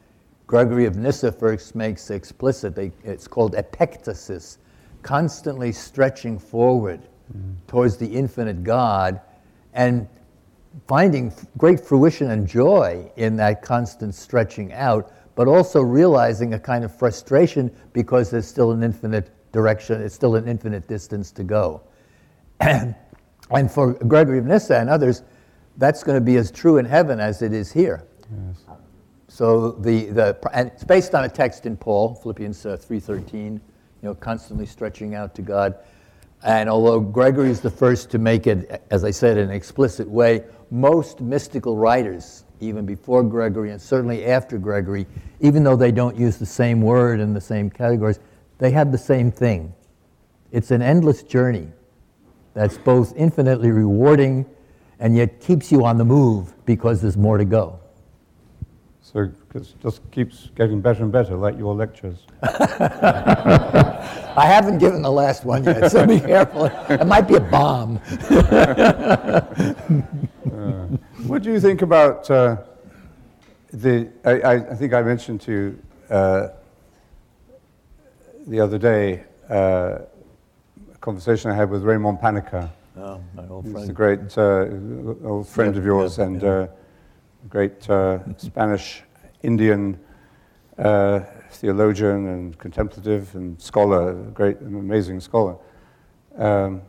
Gregory 0.47 0.85
of 0.85 0.95
Nyssa 0.97 1.31
first 1.31 1.75
makes 1.75 2.09
explicit. 2.09 2.75
They, 2.75 2.91
it's 3.03 3.27
called 3.27 3.53
epectasis, 3.55 4.57
constantly 5.01 5.71
stretching 5.71 6.39
forward 6.39 7.01
towards 7.67 7.97
the 7.97 8.07
infinite 8.07 8.63
God 8.63 9.21
and 9.73 10.07
finding 10.87 11.33
great 11.57 11.79
fruition 11.79 12.31
and 12.31 12.47
joy 12.47 13.11
in 13.15 13.35
that 13.37 13.61
constant 13.61 14.15
stretching 14.15 14.73
out, 14.73 15.11
but 15.35 15.47
also 15.47 15.81
realizing 15.81 16.53
a 16.53 16.59
kind 16.59 16.83
of 16.83 16.95
frustration 16.95 17.71
because 17.93 18.29
there's 18.29 18.47
still 18.47 18.71
an 18.71 18.83
infinite 18.83 19.31
direction, 19.51 20.01
it's 20.01 20.15
still 20.15 20.35
an 20.35 20.47
infinite 20.47 20.87
distance 20.87 21.31
to 21.31 21.43
go. 21.43 21.81
and 22.59 22.95
for 23.69 23.93
Gregory 23.93 24.39
of 24.39 24.45
Nyssa 24.45 24.77
and 24.77 24.89
others, 24.89 25.23
that's 25.77 26.03
going 26.03 26.17
to 26.17 26.21
be 26.21 26.37
as 26.37 26.51
true 26.51 26.77
in 26.77 26.85
heaven 26.85 27.19
as 27.19 27.41
it 27.41 27.53
is 27.53 27.71
here. 27.71 28.05
So 29.27 29.71
the, 29.71 30.05
the 30.05 30.49
and 30.53 30.67
it's 30.69 30.83
based 30.83 31.15
on 31.15 31.23
a 31.23 31.29
text 31.29 31.65
in 31.65 31.75
Paul, 31.75 32.15
Philippians 32.15 32.65
uh, 32.65 32.77
3:13, 32.77 33.33
you 33.33 33.61
know, 34.01 34.13
constantly 34.13 34.65
stretching 34.65 35.15
out 35.15 35.33
to 35.35 35.41
God. 35.41 35.75
And 36.43 36.69
although 36.69 36.99
Gregory 36.99 37.49
is 37.49 37.61
the 37.61 37.71
first 37.71 38.11
to 38.11 38.19
make 38.19 38.47
it, 38.47 38.83
as 38.91 39.03
I 39.03 39.11
said, 39.11 39.37
in 39.37 39.49
an 39.49 39.55
explicit 39.55 40.07
way, 40.07 40.43
most 40.73 41.21
mystical 41.21 41.77
writers, 41.77 42.45
even 42.59 42.83
before 42.83 43.21
Gregory 43.21 43.69
and 43.69 43.79
certainly 43.79 44.25
after 44.25 44.57
Gregory, 44.57 45.05
even 45.39 45.63
though 45.63 45.75
they 45.75 45.91
don't 45.91 46.17
use 46.17 46.37
the 46.37 46.47
same 46.47 46.81
word 46.81 47.19
in 47.19 47.33
the 47.33 47.41
same 47.41 47.69
categories, 47.69 48.19
they 48.57 48.71
have 48.71 48.91
the 48.91 48.97
same 48.97 49.31
thing. 49.31 49.71
It's 50.51 50.71
an 50.71 50.81
endless 50.81 51.21
journey 51.21 51.67
that's 52.55 52.77
both 52.79 53.13
infinitely 53.15 53.69
rewarding 53.69 54.47
and 54.99 55.15
yet 55.15 55.39
keeps 55.39 55.71
you 55.71 55.85
on 55.85 55.97
the 55.97 56.05
move 56.05 56.53
because 56.65 57.01
there's 57.01 57.17
more 57.17 57.37
to 57.37 57.45
go. 57.45 57.79
So 59.01 59.31
it 59.53 59.75
just 59.83 60.09
keeps 60.09 60.49
getting 60.55 60.81
better 60.81 61.03
and 61.03 61.11
better, 61.11 61.35
like 61.35 61.55
your 61.55 61.75
lectures. 61.75 62.25
I 62.41 64.47
haven't 64.47 64.79
given 64.79 65.03
the 65.03 65.11
last 65.11 65.45
one 65.45 65.65
yet, 65.65 65.91
so 65.91 66.07
be 66.07 66.19
careful. 66.19 66.65
It 66.89 67.05
might 67.05 67.27
be 67.27 67.35
a 67.35 67.39
bomb. 67.39 68.01
What 71.33 71.41
do 71.41 71.51
you 71.51 71.59
think 71.59 71.81
about 71.81 72.29
uh, 72.29 72.57
the? 73.71 74.07
I, 74.23 74.53
I, 74.53 74.75
think 74.75 74.93
I 74.93 75.01
mentioned 75.01 75.41
to 75.41 75.51
you 75.51 75.79
uh, 76.07 76.49
the 78.45 78.59
other 78.59 78.77
day 78.77 79.23
uh, 79.49 79.53
a 80.93 80.97
conversation 81.01 81.49
I 81.49 81.55
had 81.55 81.71
with 81.71 81.81
Raymond 81.81 82.19
Panikkar. 82.19 82.69
Oh, 82.95 83.19
my 83.33 83.47
old 83.47 83.65
He's 83.65 83.89
a 83.89 83.93
great 83.93 84.37
uh, 84.37 84.67
old 85.23 85.47
friend 85.47 85.73
Yep, 85.73 85.81
of 85.81 85.85
yours 85.85 86.19
yep, 86.19 86.27
and 86.27 86.41
yep. 86.43 86.69
uh, 86.69 86.73
great 87.49 87.89
uh, 87.89 88.19
Spanish 88.37 89.01
Indian 89.41 89.99
uh, 90.77 91.21
theologian 91.49 92.27
and 92.27 92.57
contemplative 92.59 93.33
and 93.33 93.59
scholar, 93.59 94.13
great 94.35 94.59
and 94.59 94.75
amazing 94.75 95.19
scholar. 95.19 95.57
Um, 96.37 96.83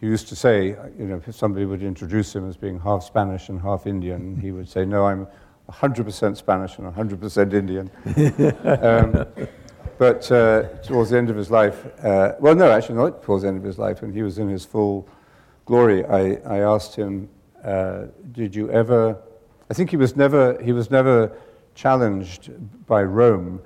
he 0.00 0.06
used 0.06 0.28
to 0.28 0.36
say, 0.36 0.68
you 0.98 1.04
know, 1.04 1.20
if 1.26 1.34
somebody 1.34 1.66
would 1.66 1.82
introduce 1.82 2.34
him 2.34 2.48
as 2.48 2.56
being 2.56 2.80
half 2.80 3.02
Spanish 3.02 3.50
and 3.50 3.60
half 3.60 3.86
Indian, 3.86 4.34
he 4.40 4.50
would 4.50 4.68
say, 4.68 4.86
"No, 4.86 5.04
I'm 5.04 5.26
100% 5.70 6.36
Spanish 6.36 6.78
and 6.78 6.92
100% 6.92 7.52
Indian." 7.52 7.90
um, 8.82 9.26
but 9.98 10.32
uh, 10.32 10.62
towards 10.82 11.10
the 11.10 11.18
end 11.18 11.28
of 11.28 11.36
his 11.36 11.50
life, 11.50 11.84
uh, 12.02 12.32
well, 12.40 12.54
no, 12.54 12.70
actually 12.70 12.94
not 12.94 13.22
towards 13.22 13.42
the 13.42 13.48
end 13.48 13.58
of 13.58 13.64
his 13.64 13.78
life, 13.78 14.00
when 14.00 14.10
he 14.10 14.22
was 14.22 14.38
in 14.38 14.48
his 14.48 14.64
full 14.64 15.06
glory, 15.66 16.06
I, 16.06 16.40
I 16.46 16.58
asked 16.60 16.96
him, 16.96 17.28
uh, 17.62 18.06
"Did 18.32 18.54
you 18.54 18.70
ever?" 18.70 19.18
I 19.68 19.74
think 19.74 19.90
he 19.90 19.98
was 19.98 20.16
never 20.16 20.60
he 20.62 20.72
was 20.72 20.90
never 20.90 21.30
challenged 21.74 22.50
by 22.86 23.02
Rome 23.02 23.60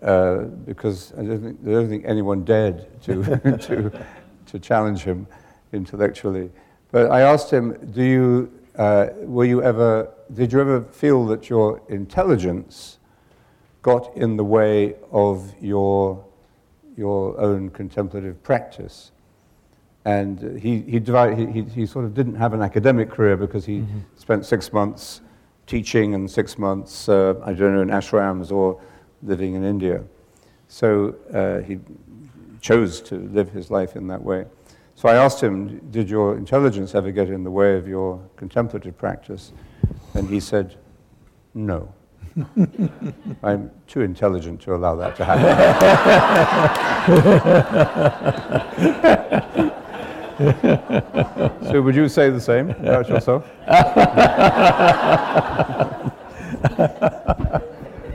uh, 0.00 0.44
because 0.64 1.12
I 1.12 1.24
don't 1.24 1.42
think 1.42 1.60
I 1.66 1.70
don't 1.72 1.88
think 1.90 2.04
anyone 2.06 2.42
dared 2.42 2.86
to 3.02 3.22
to 3.66 3.92
to 4.46 4.58
challenge 4.58 5.02
him 5.02 5.26
intellectually. 5.74 6.50
But 6.90 7.10
I 7.10 7.20
asked 7.20 7.50
him, 7.50 7.76
"Do 7.92 8.02
you 8.02 8.52
uh, 8.76 9.08
were 9.18 9.44
you 9.44 9.62
ever 9.62 10.08
did 10.32 10.52
you 10.52 10.60
ever 10.60 10.82
feel 10.82 11.26
that 11.26 11.50
your 11.50 11.82
intelligence 11.88 12.98
got 13.84 14.16
in 14.16 14.36
the 14.36 14.44
way 14.44 14.94
of 15.12 15.54
your, 15.60 16.24
your 16.96 17.38
own 17.38 17.68
contemplative 17.68 18.42
practice. 18.42 19.12
And 20.06 20.58
he, 20.58 20.80
he, 20.80 20.98
divide, 20.98 21.38
he, 21.38 21.46
he, 21.46 21.62
he 21.62 21.86
sort 21.86 22.06
of 22.06 22.14
didn't 22.14 22.36
have 22.36 22.54
an 22.54 22.62
academic 22.62 23.10
career 23.10 23.36
because 23.36 23.66
he 23.66 23.80
mm-hmm. 23.80 23.98
spent 24.16 24.46
six 24.46 24.72
months 24.72 25.20
teaching 25.66 26.14
and 26.14 26.30
six 26.30 26.58
months, 26.58 27.08
uh, 27.10 27.34
I 27.44 27.52
don't 27.52 27.74
know, 27.74 27.82
in 27.82 27.88
ashrams 27.88 28.50
or 28.50 28.80
living 29.22 29.54
in 29.54 29.64
India. 29.64 30.02
So 30.68 31.14
uh, 31.32 31.60
he 31.60 31.78
chose 32.62 33.02
to 33.02 33.16
live 33.16 33.50
his 33.50 33.70
life 33.70 33.96
in 33.96 34.06
that 34.08 34.22
way. 34.22 34.46
So 34.96 35.08
I 35.08 35.16
asked 35.16 35.42
him, 35.42 35.80
Did 35.90 36.08
your 36.08 36.36
intelligence 36.36 36.94
ever 36.94 37.10
get 37.10 37.28
in 37.28 37.44
the 37.44 37.50
way 37.50 37.76
of 37.76 37.88
your 37.88 38.20
contemplative 38.36 38.96
practice? 38.96 39.52
And 40.14 40.28
he 40.28 40.40
said, 40.40 40.76
No. 41.54 41.92
I'm 43.42 43.70
too 43.86 44.00
intelligent 44.00 44.60
to 44.62 44.74
allow 44.74 44.96
that 44.96 45.14
to 45.16 45.24
happen. 45.24 45.44
so, 51.70 51.80
would 51.80 51.94
you 51.94 52.08
say 52.08 52.30
the 52.30 52.40
same 52.40 52.70
about 52.70 53.08
yourself? 53.08 53.44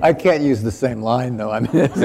I 0.01 0.13
can't 0.13 0.43
use 0.43 0.61
the 0.61 0.71
same 0.71 1.01
line, 1.01 1.37
though. 1.37 1.51
I 1.51 1.59
mean, 1.59 1.71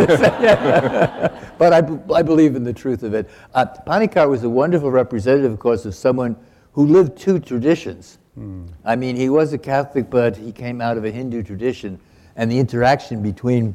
but 1.59 1.73
I, 1.73 1.83
I 2.15 2.23
believe 2.23 2.57
in 2.57 2.65
the 2.65 2.73
truth 2.73 3.03
of 3.03 3.15
it. 3.15 3.31
Uh, 3.55 3.67
Panikkar 3.87 4.29
was 4.29 4.45
a 4.45 4.49
wonderful 4.49 4.91
representative, 4.91 5.53
of 5.53 5.59
course, 5.59 5.85
of 5.85 5.95
someone 5.95 6.37
who 6.73 6.87
lived 6.87 7.17
two 7.17 7.39
traditions. 7.39 8.19
Mm. 8.39 8.69
I 8.85 8.97
mean, 8.97 9.17
he 9.17 9.29
was 9.29 9.53
a 9.53 9.59
Catholic, 9.59 10.11
but 10.11 10.37
he 10.37 10.53
came 10.53 10.81
out 10.81 10.97
of 10.97 11.05
a 11.05 11.11
Hindu 11.11 11.43
tradition, 11.43 12.01
and 12.37 12.51
the 12.51 12.59
interaction 12.59 13.23
between 13.23 13.75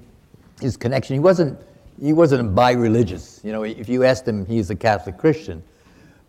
his 0.60 0.76
connection, 0.76 1.14
he 1.14 1.20
wasn't, 1.20 1.58
he 2.02 2.14
wasn't 2.14 2.54
bi-religious. 2.54 3.40
You 3.44 3.54
know, 3.54 3.64
if 3.64 3.88
you 3.88 4.04
asked 4.04 4.28
him, 4.28 4.46
he's 4.46 4.70
a 4.70 4.76
Catholic 4.76 5.18
Christian, 5.18 5.64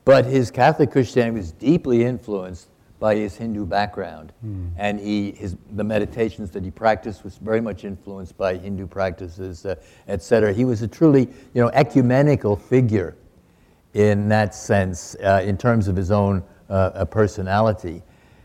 but 0.04 0.24
his 0.24 0.50
Catholic 0.50 0.92
Christianity 0.92 1.36
was 1.36 1.52
deeply 1.52 2.04
influenced 2.04 2.68
by 3.00 3.16
his 3.16 3.34
Hindu 3.34 3.66
background. 3.66 4.32
Mm. 4.46 4.70
And 4.76 5.00
he, 5.00 5.32
his, 5.32 5.56
the 5.72 5.82
meditations 5.82 6.50
that 6.52 6.62
he 6.62 6.70
practiced 6.70 7.24
was 7.24 7.38
very 7.38 7.60
much 7.60 7.84
influenced 7.84 8.36
by 8.36 8.56
Hindu 8.56 8.86
practices, 8.86 9.66
uh, 9.66 9.74
et 10.06 10.22
cetera. 10.22 10.52
He 10.52 10.64
was 10.64 10.82
a 10.82 10.88
truly 10.88 11.22
you 11.54 11.62
know, 11.62 11.70
ecumenical 11.70 12.54
figure 12.54 13.16
in 13.94 14.28
that 14.28 14.54
sense, 14.54 15.16
uh, 15.24 15.42
in 15.44 15.56
terms 15.56 15.88
of 15.88 15.96
his 15.96 16.12
own 16.12 16.44
uh, 16.68 17.04
personality. 17.06 18.02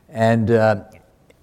And 0.10 0.50
uh, 0.50 0.86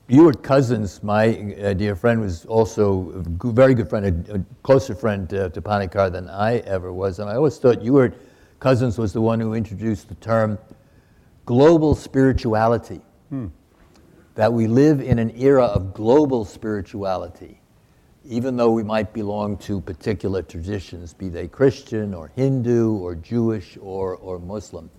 Ewart 0.09 0.43
Cousins, 0.43 1.03
my 1.03 1.55
uh, 1.63 1.75
dear 1.75 1.95
friend, 1.95 2.21
was 2.21 2.45
also 2.47 3.11
a 3.11 3.53
very 3.53 3.75
good 3.75 3.89
friend, 3.89 4.29
a, 4.29 4.45
closer 4.63 4.95
friend 4.95 5.33
uh, 5.33 5.51
to 5.51 5.63
Panikkar 5.63 6.11
than 6.11 6.29
I 6.29 6.59
ever 6.59 6.93
was. 6.93 7.19
And 7.19 7.31
I 7.31 7.37
always 7.37 7.59
thought 7.59 7.83
Ewart 7.83 8.15
Cousins 8.59 8.99
was 8.99 9.13
the 9.13 9.21
one 9.21 9.39
who 9.39 9.55
introduced 9.55 10.09
the 10.09 10.15
term 10.17 10.59
global 11.45 11.95
spirituality. 11.95 13.01
Hmm. 13.31 13.49
That 14.35 14.53
we 14.53 14.67
live 14.67 15.01
in 15.01 15.19
an 15.19 15.31
era 15.37 15.65
of 15.65 15.93
global 15.93 16.47
spirituality, 16.47 17.61
even 18.25 18.57
though 18.57 18.71
we 18.71 18.83
might 18.83 19.13
belong 19.13 19.59
to 19.59 19.81
particular 19.81 20.41
traditions, 20.41 21.13
be 21.13 21.29
they 21.29 21.49
Christian 21.49 22.15
or 22.15 22.33
Hindu 22.35 22.97
or 22.97 23.15
Jewish 23.15 23.77
or, 23.81 24.17
or 24.17 24.39
Muslim. 24.39 24.91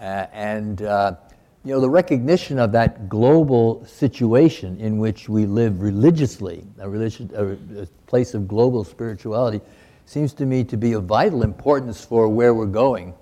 Uh, 0.00 0.26
and 0.32 0.82
uh, 0.82 1.16
you 1.64 1.72
know, 1.72 1.80
the 1.80 1.90
recognition 1.90 2.58
of 2.58 2.72
that 2.72 3.08
global 3.08 3.84
situation 3.84 4.80
in 4.80 4.98
which 4.98 5.28
we 5.28 5.46
live 5.46 5.80
religiously, 5.80 6.64
a, 6.78 6.88
religion, 6.88 7.30
a, 7.34 7.82
a 7.82 7.86
place 8.06 8.34
of 8.34 8.48
global 8.48 8.84
spirituality, 8.84 9.60
seems 10.06 10.32
to 10.34 10.46
me 10.46 10.64
to 10.64 10.76
be 10.76 10.94
of 10.94 11.04
vital 11.04 11.42
importance 11.42 12.04
for 12.04 12.28
where 12.28 12.52
we're 12.52 12.66
going 12.66 13.14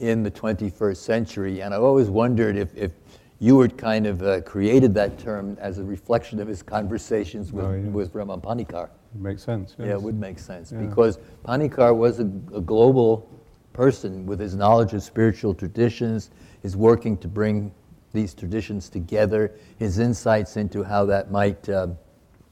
in 0.00 0.22
the 0.22 0.30
21st 0.30 0.96
century. 0.96 1.62
And 1.62 1.74
I've 1.74 1.82
always 1.82 2.10
wondered 2.10 2.56
if, 2.56 2.74
if 2.76 2.92
Ewart 3.40 3.76
kind 3.76 4.06
of 4.06 4.22
uh, 4.22 4.40
created 4.42 4.94
that 4.94 5.18
term 5.18 5.56
as 5.60 5.78
a 5.78 5.84
reflection 5.84 6.40
of 6.40 6.48
his 6.48 6.62
conversations 6.62 7.52
with, 7.52 7.64
oh, 7.64 7.72
yeah. 7.72 7.88
with 7.90 8.12
Raimon 8.12 8.42
Panikkar. 8.42 8.88
It 9.14 9.20
makes 9.20 9.42
sense. 9.42 9.76
Yes. 9.78 9.88
Yeah, 9.88 9.94
it 9.94 10.02
would 10.02 10.18
make 10.18 10.38
sense 10.38 10.72
yeah. 10.72 10.78
because 10.78 11.18
Panikkar 11.44 11.94
was 11.96 12.20
a, 12.20 12.24
a, 12.54 12.60
global 12.60 13.28
person 13.72 14.26
with 14.26 14.40
his 14.40 14.54
knowledge 14.54 14.92
of 14.94 15.02
spiritual 15.02 15.54
traditions, 15.54 16.30
his 16.62 16.76
working 16.76 17.16
to 17.18 17.28
bring 17.28 17.72
these 18.12 18.34
traditions 18.34 18.88
together, 18.88 19.52
his 19.78 19.98
insights 19.98 20.56
into 20.56 20.82
how 20.82 21.04
that 21.04 21.30
might 21.30 21.68
uh, 21.68 21.88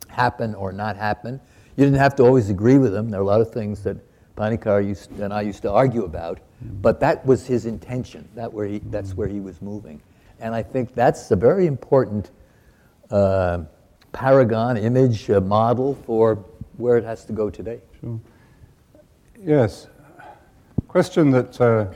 happen 0.09 0.55
or 0.55 0.73
not 0.73 0.97
happen. 0.97 1.41
You 1.77 1.85
didn't 1.85 2.01
have 2.01 2.15
to 2.17 2.25
always 2.25 2.51
agree 2.51 2.79
with 2.79 2.95
him. 2.95 3.09
There 3.09 3.21
are 3.21 3.23
a 3.23 3.27
lot 3.27 3.41
of 3.41 3.51
things 3.51 3.83
that 3.85 3.97
Panikkar 4.37 4.87
used, 4.87 5.11
and 5.21 5.33
I 5.33 5.43
used 5.43 5.63
to 5.63 5.71
argue 5.71 6.05
about, 6.05 6.41
but 6.81 7.01
that 7.01 7.25
was 7.27 7.47
his 7.47 7.67
intention. 7.67 8.29
That 8.35 8.53
where 8.53 8.67
he, 8.67 8.79
that's 8.79 9.15
where 9.15 9.29
he 9.29 9.41
was 9.41 9.61
moving. 9.61 10.01
And 10.41 10.55
I 10.55 10.63
think 10.63 10.95
that's 10.95 11.31
a 11.31 11.37
very 11.37 11.67
important 11.67 12.31
uh, 13.11 13.61
paragon, 14.13 14.77
image, 14.77 15.31
uh, 15.31 15.41
model 15.41 15.95
for 16.07 16.45
where 16.77 16.97
it 16.97 17.05
has 17.05 17.25
to 17.27 17.33
go 17.33 17.51
today. 17.51 17.81
Sure. 18.01 18.21
Yes. 19.39 19.89
Question 20.89 21.31
that 21.31 21.61
uh, 21.61 21.87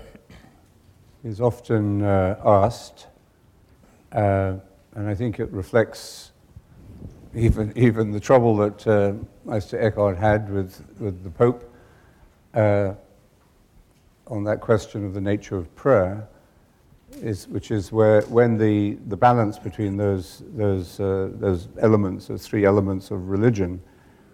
is 1.25 1.41
often 1.41 2.03
uh, 2.03 2.41
asked, 2.45 3.07
uh, 4.13 4.55
and 4.95 5.09
I 5.09 5.15
think 5.15 5.41
it 5.41 5.51
reflects 5.51 6.33
even, 7.35 7.73
even 7.77 8.11
the 8.11 8.21
trouble 8.21 8.57
that 8.57 8.87
uh, 8.87 9.13
Meister 9.45 9.81
Eckhart 9.81 10.17
had 10.17 10.51
with, 10.51 10.83
with 10.99 11.23
the 11.23 11.31
Pope 11.31 11.73
on 12.57 14.45
that 14.45 14.61
question 14.61 15.05
of 15.05 15.15
the 15.15 15.21
nature 15.21 15.57
of 15.57 15.75
prayer, 15.75 16.29
is, 17.23 17.49
which 17.49 17.71
is 17.71 17.93
where 17.93 18.23
when 18.23 18.59
the, 18.59 18.99
the 19.07 19.17
balance 19.17 19.59
between 19.59 19.97
those, 19.97 20.43
those, 20.55 20.99
uh, 21.01 21.31
those 21.35 21.69
elements, 21.81 22.27
those 22.27 22.47
three 22.47 22.65
elements 22.65 23.11
of 23.11 23.29
religion, 23.29 23.81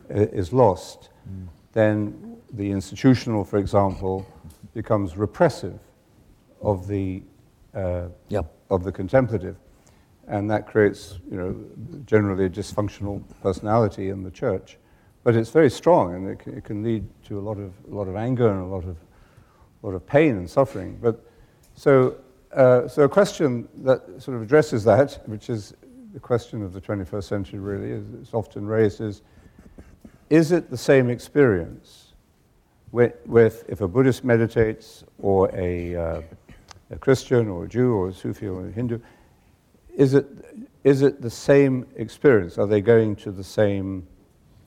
is 0.09 0.53
lost, 0.53 1.11
mm. 1.29 1.47
then 1.73 2.37
the 2.55 2.71
institutional, 2.71 3.45
for 3.45 3.59
example, 3.59 4.27
becomes 4.75 5.17
repressive 5.17 5.79
of 6.61 6.87
the, 6.87 7.23
uh, 7.75 8.09
yep. 8.29 8.53
of 8.71 8.85
the 8.85 8.93
contemplative. 8.93 9.57
And 10.29 10.51
that 10.51 10.67
creates, 10.67 11.19
you 11.31 11.37
know, 11.37 11.57
generally 12.07 12.47
a 12.47 12.51
dysfunctional 12.51 13.23
personality 13.43 14.11
in 14.11 14.23
the 14.23 14.31
church. 14.31 14.79
But 15.25 15.37
it's 15.37 15.51
very 15.51 15.71
strong, 15.71 16.15
and 16.15 16.29
it 16.29 16.39
can, 16.41 16.59
it 16.59 16.65
can 16.65 16.83
lead 16.83 17.07
to 17.27 17.39
a 17.39 17.43
lot 17.43 17.59
of, 17.59 17.73
a 17.91 17.95
lot 17.95 18.09
of 18.09 18.17
anger 18.17 18.49
and 18.49 18.61
a 18.61 18.67
lot 18.67 18.85
of 18.85 18.97
a 19.83 19.87
lot 19.87 19.95
of 19.95 20.07
pain 20.07 20.37
and 20.37 20.49
suffering. 20.49 20.99
But 21.01 21.25
so, 21.75 22.17
uh, 22.53 22.87
so 22.89 23.03
a 23.03 23.09
question 23.09 23.69
that 23.79 24.23
sort 24.23 24.37
of 24.37 24.43
addresses 24.43 24.85
that, 24.85 25.23
which 25.27 25.51
is 25.51 25.75
the 26.13 26.21
question 26.21 26.63
of 26.63 26.73
the 26.73 26.81
21st 26.81 27.25
century 27.25 27.59
really, 27.59 27.91
is 27.91 28.05
it's 28.21 28.35
often 28.35 28.67
raised 28.67 29.01
is, 29.01 29.23
is 30.31 30.53
it 30.53 30.71
the 30.71 30.77
same 30.77 31.11
experience 31.11 32.13
with, 32.93 33.15
with 33.27 33.65
if 33.69 33.81
a 33.81 33.89
Buddhist 33.89 34.23
meditates 34.23 35.05
or 35.19 35.51
a, 35.55 35.97
uh, 35.97 36.23
a 36.91 36.99
Christian 36.99 37.49
or 37.49 37.65
a 37.65 37.69
Jew 37.69 37.95
or 37.95 38.09
a 38.09 38.15
Sufi 38.15 38.47
or 38.47 38.67
a 38.67 38.71
Hindu, 38.71 39.01
is 39.97 40.15
it, 40.15 40.27
is 40.85 41.03
it 41.03 41.21
the 41.21 41.31
same 41.31 41.87
experience? 41.97 42.59
Are 42.59 42.67
they 42.67 42.81
going 42.81 43.17
to 43.17 43.33
the 43.33 43.45
same 43.45 44.07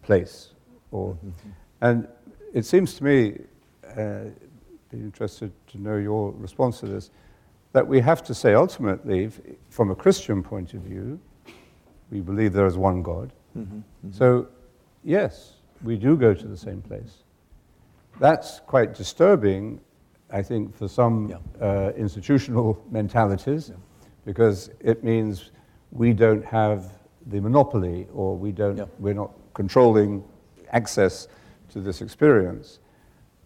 place? 0.05 0.53
Or, 0.91 1.13
mm-hmm. 1.13 1.49
and 1.81 2.07
it 2.53 2.65
seems 2.65 2.93
to 2.95 3.03
me, 3.03 3.39
uh, 3.97 4.25
be 4.89 4.97
interested 4.97 5.51
to 5.67 5.77
know 5.77 5.97
your 5.97 6.31
response 6.31 6.79
to 6.79 6.85
this, 6.85 7.11
that 7.73 7.85
we 7.85 7.99
have 7.99 8.23
to 8.23 8.33
say 8.33 8.53
ultimately, 8.53 9.29
from 9.69 9.91
a 9.91 9.95
Christian 9.95 10.41
point 10.41 10.73
of 10.73 10.81
view, 10.81 11.19
we 12.11 12.21
believe 12.21 12.53
there 12.53 12.65
is 12.65 12.77
one 12.77 13.01
God. 13.01 13.33
Mm-hmm, 13.57 13.77
mm-hmm. 13.77 14.11
So, 14.11 14.47
yes, 15.03 15.55
we 15.83 15.97
do 15.97 16.15
go 16.15 16.33
to 16.33 16.47
the 16.47 16.57
same 16.57 16.81
place. 16.81 17.23
That's 18.19 18.61
quite 18.61 18.93
disturbing, 18.93 19.81
I 20.31 20.41
think, 20.41 20.75
for 20.75 20.87
some 20.87 21.29
yeah. 21.29 21.37
uh, 21.67 21.91
institutional 21.97 22.81
mentalities, 22.91 23.69
yeah. 23.69 23.75
because 24.23 24.69
it 24.79 25.03
means 25.03 25.51
we 25.91 26.13
don't 26.13 26.45
have 26.45 26.91
the 27.27 27.41
monopoly 27.41 28.07
or 28.13 28.37
we 28.37 28.51
don't, 28.51 28.77
yeah. 28.77 28.85
we're 28.99 29.13
not 29.13 29.31
controlling 29.55 30.23
access 30.71 31.27
to 31.69 31.81
this 31.81 32.01
experience. 32.01 32.79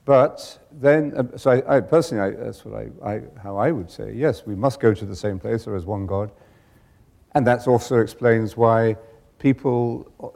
But 0.04 0.60
then, 0.72 1.14
uh, 1.16 1.38
so 1.38 1.52
I, 1.52 1.78
I 1.78 1.80
personally, 1.82 2.24
I, 2.24 2.44
that's 2.44 2.66
what 2.66 2.76
I, 2.76 3.10
I, 3.10 3.22
how 3.42 3.58
I 3.58 3.72
would 3.72 3.90
say. 3.90 4.12
Yes, 4.14 4.46
we 4.46 4.56
must 4.56 4.80
go 4.80 4.94
to 4.94 5.06
the 5.06 5.16
same 5.16 5.40
place. 5.40 5.66
There 5.66 5.76
is 5.76 5.86
one 5.86 6.06
God, 6.06 6.32
and 7.36 7.46
that 7.46 7.68
also 7.68 8.00
explains 8.00 8.58
why 8.58 8.98
people 9.38 10.12
uh, 10.20 10.30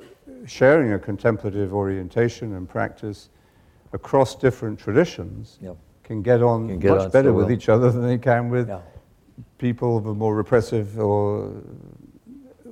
sharing 0.46 0.94
a 0.94 1.00
contemplative 1.00 1.74
orientation 1.74 2.56
and 2.56 2.70
practice 2.70 3.30
across 3.94 4.36
different 4.36 4.80
traditions 4.80 5.58
yep. 5.62 5.78
can 6.04 6.22
get 6.22 6.44
on 6.44 6.68
can 6.68 6.80
get 6.80 6.92
much 6.92 7.02
on 7.02 7.10
better 7.10 7.30
so 7.30 7.34
with 7.34 7.46
well. 7.46 7.56
each 7.56 7.70
other 7.70 7.92
than 7.92 8.06
they 8.06 8.18
can 8.18 8.50
with 8.50 8.70
yeah. 8.70 8.80
people 9.58 9.98
of 9.98 10.06
a 10.06 10.14
more 10.14 10.36
repressive 10.36 11.00
or 11.00 11.52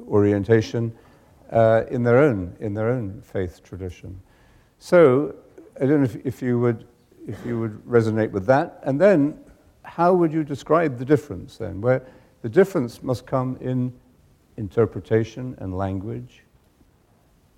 orientation 0.08 0.94
uh, 1.52 1.84
in 1.90 2.04
their 2.04 2.18
own 2.18 2.56
in 2.60 2.74
their 2.74 2.90
own 2.90 3.22
faith 3.22 3.62
tradition. 3.64 4.20
So, 4.80 5.36
I 5.80 5.86
don't 5.86 6.00
know 6.00 6.06
if, 6.06 6.16
if, 6.26 6.42
you 6.42 6.60
would, 6.60 6.88
if 7.28 7.46
you 7.46 7.60
would 7.60 7.84
resonate 7.86 8.32
with 8.32 8.46
that. 8.48 8.80
And 8.84 9.00
then, 9.00 9.38
how 9.84 10.14
would 10.14 10.34
you 10.34 10.44
describe 10.44 10.98
the 10.98 11.06
difference 11.06 11.58
then? 11.58 11.82
Where 11.82 12.02
the 12.42 12.50
difference 12.50 13.04
must 13.04 13.26
come 13.28 13.58
in 13.62 13.94
interpretation 14.58 15.56
and 15.60 15.78
language, 15.78 16.44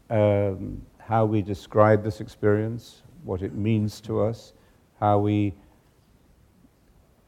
um, 0.10 0.82
how 0.98 1.26
we 1.26 1.42
describe 1.42 2.04
this 2.04 2.20
experience, 2.22 3.04
what 3.24 3.42
it 3.42 3.54
means 3.54 4.02
to 4.02 4.22
us, 4.22 4.54
how 5.00 5.20
we, 5.20 5.54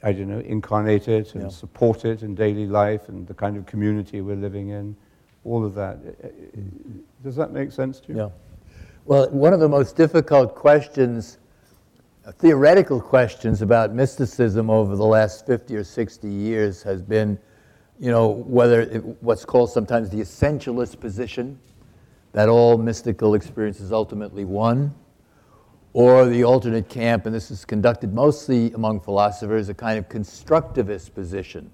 I 0.03 0.11
don't 0.11 0.27
know, 0.27 0.39
incarnate 0.39 1.07
it 1.07 1.35
and 1.35 1.43
Yeah. 1.43 1.49
support 1.49 2.05
it 2.05 2.21
in 2.21 2.35
daily 2.35 2.67
life 2.67 3.09
and 3.09 3.25
the 3.27 3.33
kind 3.33 3.57
of 3.57 3.65
community 3.65 4.21
we're 4.21 4.35
living 4.35 4.69
in, 4.69 4.95
all 5.45 5.63
of 5.63 5.75
that. 5.75 5.99
Does 7.23 7.35
that 7.35 7.51
make 7.51 7.71
sense 7.71 7.99
to 8.01 8.11
you? 8.11 8.17
Yeah. 8.17 8.29
Well, 9.05 9.29
one 9.29 9.53
of 9.53 9.59
the 9.59 9.69
most 9.69 9.95
difficult 9.95 10.55
questions, 10.55 11.37
uh, 12.25 12.31
theoretical 12.31 12.99
questions 12.99 13.61
about 13.61 13.93
mysticism 13.93 14.71
over 14.71 14.95
the 14.95 15.05
last 15.05 15.45
50 15.45 15.75
or 15.75 15.83
60 15.83 16.27
years 16.27 16.81
has 16.81 17.03
been, 17.03 17.37
you 17.99 18.09
know, 18.09 18.29
whether 18.29 18.81
it, 18.81 19.03
what's 19.21 19.45
called 19.45 19.69
sometimes 19.69 20.09
the 20.09 20.17
essentialist 20.17 20.99
position, 20.99 21.59
that 22.31 22.49
all 22.49 22.77
mystical 22.77 23.35
experience 23.35 23.79
is 23.79 23.91
ultimately 23.91 24.43
one, 24.43 24.93
or 25.93 26.25
the 26.25 26.43
alternate 26.43 26.89
camp, 26.89 27.25
and 27.25 27.33
this 27.33 27.51
is 27.51 27.63
conducted 27.63 28.13
mostly 28.13 28.73
among 28.73 28.99
philosophers, 28.99 29.69
a 29.69 29.73
kind 29.73 29.97
of 29.97 30.09
constructivist 30.09 31.13
position, 31.13 31.71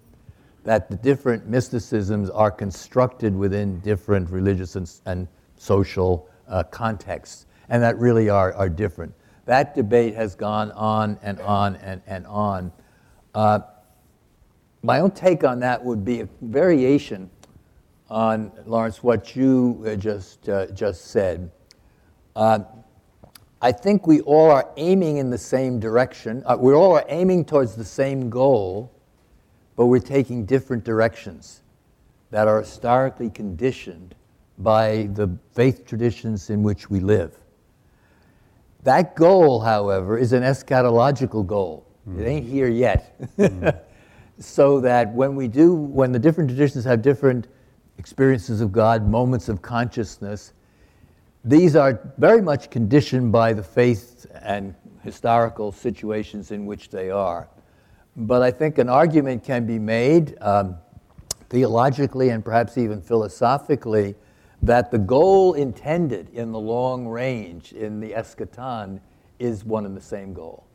that 0.63 0.89
the 0.89 0.95
different 0.95 1.47
mysticisms 1.47 2.30
are 2.30 2.52
constructed 2.52 3.36
within 3.36 3.80
different 3.80 4.30
religious 4.30 4.76
and, 4.76 4.91
and 5.06 5.28
social 5.56 6.30
uh, 6.47 6.63
contexts, 6.63 7.45
and 7.69 7.82
that 7.82 7.97
really 7.97 8.30
are, 8.30 8.54
are 8.54 8.69
different. 8.69 9.13
That 9.45 9.76
debate 9.76 10.15
has 10.15 10.36
gone 10.36 10.71
on 10.74 11.17
and 11.24 11.39
on 11.41 11.76
and, 11.78 12.02
and 12.06 12.28
on. 12.28 12.71
Uh, 13.34 13.60
my 14.84 15.00
own 15.00 15.12
take 15.12 15.43
on 15.43 15.60
that 15.60 15.84
would 15.84 16.04
be 16.04 16.21
a 16.21 16.30
variation 16.41 17.30
on, 18.10 18.52
Laurence, 18.65 19.02
what 19.02 19.36
you 19.36 19.84
uh, 19.88 19.95
just, 19.95 20.50
uh, 20.50 20.67
just 20.67 21.06
said. 21.06 21.50
Uh, 22.36 22.60
I 23.62 23.71
think 23.71 24.06
we 24.06 24.21
all 24.21 24.52
are 24.52 24.69
aiming 24.78 25.17
in 25.17 25.30
the 25.30 25.38
same 25.38 25.80
direction. 25.80 26.43
Uh, 26.45 26.58
we 26.60 26.74
all 26.74 26.93
are 26.93 27.06
aiming 27.08 27.45
towards 27.45 27.76
the 27.76 27.86
same 27.86 28.30
goal, 28.30 28.91
but 29.82 29.88
we're 29.88 29.98
taking 29.98 30.46
different 30.46 30.84
directions 30.84 31.63
that 32.30 32.48
are 32.48 32.60
historically 32.60 33.32
conditioned 33.32 34.13
by 34.60 35.10
the 35.13 35.28
faith 35.54 35.88
traditions 35.88 36.52
in 36.52 36.62
which 36.62 36.91
we 36.91 37.00
live. 37.00 37.36
That 38.84 39.15
goal, 39.15 39.60
however, 39.60 40.20
is 40.20 40.34
an 40.34 40.44
eschatological 40.44 41.48
goal. 41.48 41.88
It 42.06 42.12
mm. 42.12 42.28
ain't 42.28 42.48
here 42.48 42.67
yet. 42.67 43.20
Mm. 43.39 43.76
so 44.38 44.80
that 44.82 45.12
when 45.15 45.36
we 45.36 45.48
do, 45.48 45.74
when 45.74 46.12
the 46.12 46.20
different 46.20 46.52
traditions 46.52 46.86
have 46.86 47.02
different 47.02 47.48
experiences 47.98 48.62
of 48.62 48.72
God, 48.72 49.10
moments 49.10 49.50
of 49.50 49.63
consciousness, 49.63 50.54
these 51.44 51.76
are 51.76 52.13
very 52.20 52.44
much 52.44 52.70
conditioned 52.70 53.32
by 53.32 53.52
the 53.52 53.63
faith 53.63 54.28
and 54.44 54.76
historical 55.02 55.72
situations 55.72 56.52
in 56.52 56.67
which 56.67 56.89
they 56.89 57.10
are. 57.10 57.50
But 58.15 58.41
I 58.41 58.52
think 58.52 58.78
an 58.78 58.89
argument 58.89 59.43
can 59.43 59.65
be 59.65 59.80
made 59.80 60.38
um, 60.41 60.76
theologically 61.50 62.30
and 62.30 62.43
perhaps 62.43 62.78
even 62.78 63.02
philosophically 63.02 64.15
that 64.63 64.91
the 64.91 64.97
goal 65.00 65.54
intended 65.54 66.30
in 66.34 66.52
the 66.52 66.60
long 66.60 67.08
range, 67.08 67.74
in 67.74 68.00
the 68.00 68.12
eschaton, 68.12 69.00
is 69.39 69.65
one 69.65 69.86
and 69.86 69.97
the 69.97 70.02
same 70.02 70.34
goal. 70.34 70.67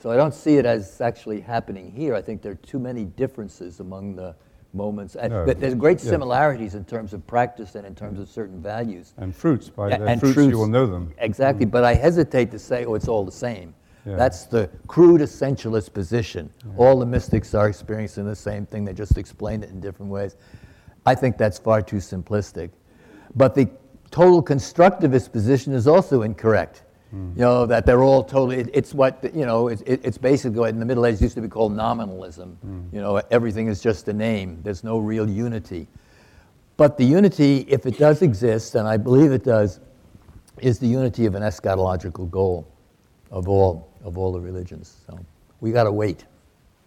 So 0.00 0.10
I 0.10 0.16
don't 0.16 0.34
see 0.34 0.56
it 0.56 0.66
as 0.66 1.00
actually 1.00 1.40
happening 1.40 1.90
here. 1.90 2.14
I 2.14 2.22
think 2.22 2.42
there 2.42 2.52
are 2.52 2.56
too 2.56 2.78
many 2.78 3.04
differences 3.04 3.80
among 3.80 4.14
the 4.14 4.36
moments. 4.72 5.16
And 5.16 5.32
No. 5.32 5.44
but 5.44 5.58
there's 5.58 5.74
great 5.74 6.00
similarities 6.00 6.74
in 6.74 6.84
terms 6.84 7.12
of 7.12 7.26
practice 7.26 7.74
and 7.74 7.84
in 7.86 7.94
terms 7.94 8.20
of 8.20 8.28
certain 8.28 8.60
values. 8.62 9.14
And 9.16 9.34
fruits, 9.34 9.68
by 9.68 9.88
their 9.88 10.06
and 10.06 10.20
fruits 10.20 10.34
truths. 10.34 10.50
you 10.50 10.58
will 10.58 10.68
know 10.68 10.86
them. 10.86 11.12
Exactly, 11.18 11.66
but 11.66 11.82
I 11.82 11.94
hesitate 11.94 12.50
to 12.52 12.58
say, 12.58 12.84
oh, 12.84 12.94
it's 12.94 13.08
all 13.08 13.24
the 13.24 13.32
same. 13.32 13.74
Yeah. 14.08 14.16
That's 14.16 14.46
the 14.46 14.70
crude 14.86 15.20
essentialist 15.20 15.92
position. 15.92 16.50
All 16.76 16.98
the 16.98 17.06
mystics 17.06 17.54
are 17.54 17.68
experiencing 17.68 18.24
the 18.24 18.34
same 18.36 18.64
thing, 18.64 18.84
they 18.84 18.94
just 18.94 19.18
explain 19.18 19.62
it 19.62 19.70
in 19.70 19.80
different 19.80 20.10
ways. 20.10 20.36
I 21.04 21.14
think 21.14 21.36
that's 21.36 21.58
far 21.58 21.82
too 21.82 21.96
simplistic. 21.96 22.70
But 23.34 23.54
the 23.54 23.68
total 24.10 24.42
constructivist 24.42 25.30
position 25.32 25.72
is 25.74 25.86
also 25.86 26.22
incorrect. 26.22 26.82
Hmm. 27.10 27.30
You 27.34 27.40
know, 27.40 27.66
that 27.66 27.86
they're 27.86 28.02
all 28.02 28.22
totally, 28.22 28.56
it- 28.58 28.70
it's 28.72 28.94
what, 28.94 29.22
you 29.34 29.46
know, 29.46 29.68
it, 29.68 29.82
it- 29.86 30.00
it's 30.04 30.18
basically 30.18 30.58
what 30.60 30.70
in 30.70 30.78
the 30.78 30.84
Middle 30.86 31.06
Ages 31.06 31.22
used 31.22 31.34
to 31.36 31.40
be 31.42 31.48
called 31.48 31.74
nominalism. 31.74 32.56
Hmm. 32.62 32.80
You 32.92 33.00
know, 33.00 33.20
everything 33.30 33.68
is 33.68 33.80
just 33.80 34.08
a 34.08 34.12
name, 34.12 34.60
there's 34.62 34.84
no 34.84 34.98
real 34.98 35.28
unity. 35.28 35.86
But 36.76 36.96
the 36.96 37.04
unity, 37.04 37.66
if 37.68 37.86
it 37.86 37.98
does 37.98 38.22
exist, 38.22 38.74
and 38.74 38.86
I 38.86 38.96
believe 38.98 39.32
it 39.32 39.42
does, 39.44 39.80
is 40.60 40.78
the 40.78 40.86
unity 40.86 41.26
of 41.26 41.34
an 41.34 41.42
eschatological 41.42 42.30
goal 42.30 42.66
of 43.30 43.48
all 43.48 43.87
of 44.08 44.18
all 44.18 44.32
the 44.32 44.40
religions. 44.40 44.96
So 45.06 45.18
we 45.60 45.70
got 45.70 45.84
to 45.84 45.92
wait. 45.92 46.24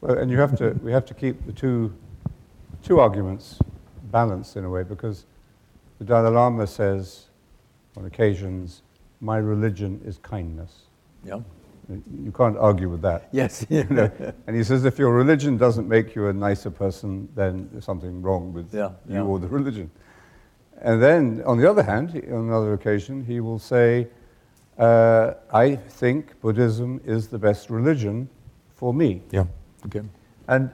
Well, 0.02 0.18
and 0.18 0.30
you 0.30 0.40
have 0.40 0.58
to, 0.58 0.72
we 0.84 0.92
have 0.92 1.06
to 1.06 1.14
keep 1.14 1.46
the 1.46 1.54
two, 1.54 1.94
two 2.84 3.00
arguments 3.00 3.60
balanced 4.12 4.58
in 4.58 4.66
a 4.66 4.70
way 4.70 4.84
because 4.84 5.26
the 6.00 6.06
Dalai 6.06 6.32
Lama 6.32 6.68
says 6.68 7.28
on 7.96 8.06
occasions, 8.06 8.82
my 9.22 9.38
religion 9.38 10.02
is 10.04 10.18
kindness. 10.18 10.74
Yeah. 11.24 11.40
You 12.24 12.32
can't 12.32 12.58
argue 12.58 12.90
with 12.90 13.02
that. 13.04 13.30
Yes. 13.32 13.66
You 13.70 13.84
know? 13.86 14.10
And 14.48 14.56
he 14.56 14.64
says 14.64 14.86
if 14.86 14.98
your 14.98 15.14
religion 15.14 15.58
doesn't 15.58 15.88
make 15.88 16.16
you 16.16 16.28
a 16.28 16.34
nicer 16.34 16.72
person, 16.72 17.30
then 17.36 17.70
there's 17.72 17.86
something 17.86 18.22
wrong 18.22 18.54
with 18.54 18.74
Yeah, 18.74 18.92
you 19.08 19.16
yeah. 19.16 19.22
or 19.22 19.38
the 19.40 19.48
religion. 19.48 19.92
And 20.82 21.00
then, 21.04 21.44
on 21.46 21.60
the 21.60 21.70
other 21.70 21.84
hand, 21.84 22.10
on 22.32 22.40
another 22.50 22.74
occasion, 22.74 23.24
he 23.24 23.40
will 23.40 23.60
say, 23.60 24.08
uh, 24.82 25.36
I 25.54 25.76
think 25.76 26.40
Buddhism 26.42 27.00
is 27.06 27.28
the 27.28 27.38
best 27.38 27.70
religion 27.70 28.28
for 28.76 28.94
me. 28.94 29.22
yeah. 29.32 29.46
Okay. 29.86 30.02
And 30.48 30.72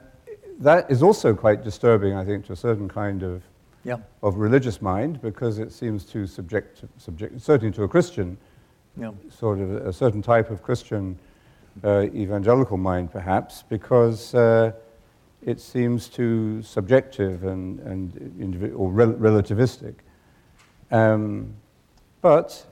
that 0.60 0.90
is 0.90 1.02
also 1.02 1.34
quite 1.34 1.62
disturbing, 1.62 2.14
I 2.14 2.24
think, 2.24 2.46
to 2.46 2.52
a 2.52 2.56
certain 2.56 2.88
kind 2.88 3.22
of, 3.22 3.42
Yeah. 3.84 3.98
of 4.22 4.36
religious 4.36 4.80
mind 4.82 5.20
because 5.20 5.58
it 5.58 5.72
seems 5.72 6.04
to 6.06 6.26
subject, 6.26 6.84
subject 6.96 7.40
certainly 7.40 7.72
to 7.76 7.82
a 7.84 7.88
Christian, 7.88 8.36
Yeah. 8.96 9.12
sort 9.30 9.60
of 9.60 9.70
a 9.86 9.92
certain 9.92 10.22
type 10.22 10.50
of 10.50 10.62
Christian 10.62 11.18
uh, 11.84 12.06
evangelical 12.14 12.76
mind, 12.76 13.12
perhaps, 13.12 13.62
because 13.68 14.34
uh, 14.34 14.72
it 15.42 15.60
seems 15.60 16.08
too 16.08 16.60
subjective 16.62 17.44
and, 17.44 17.78
and 17.80 18.12
indivi- 18.40 18.72
or 18.76 18.90
rel- 18.90 19.12
relativistic. 19.14 19.94
Um, 20.90 21.54
but 22.20 22.66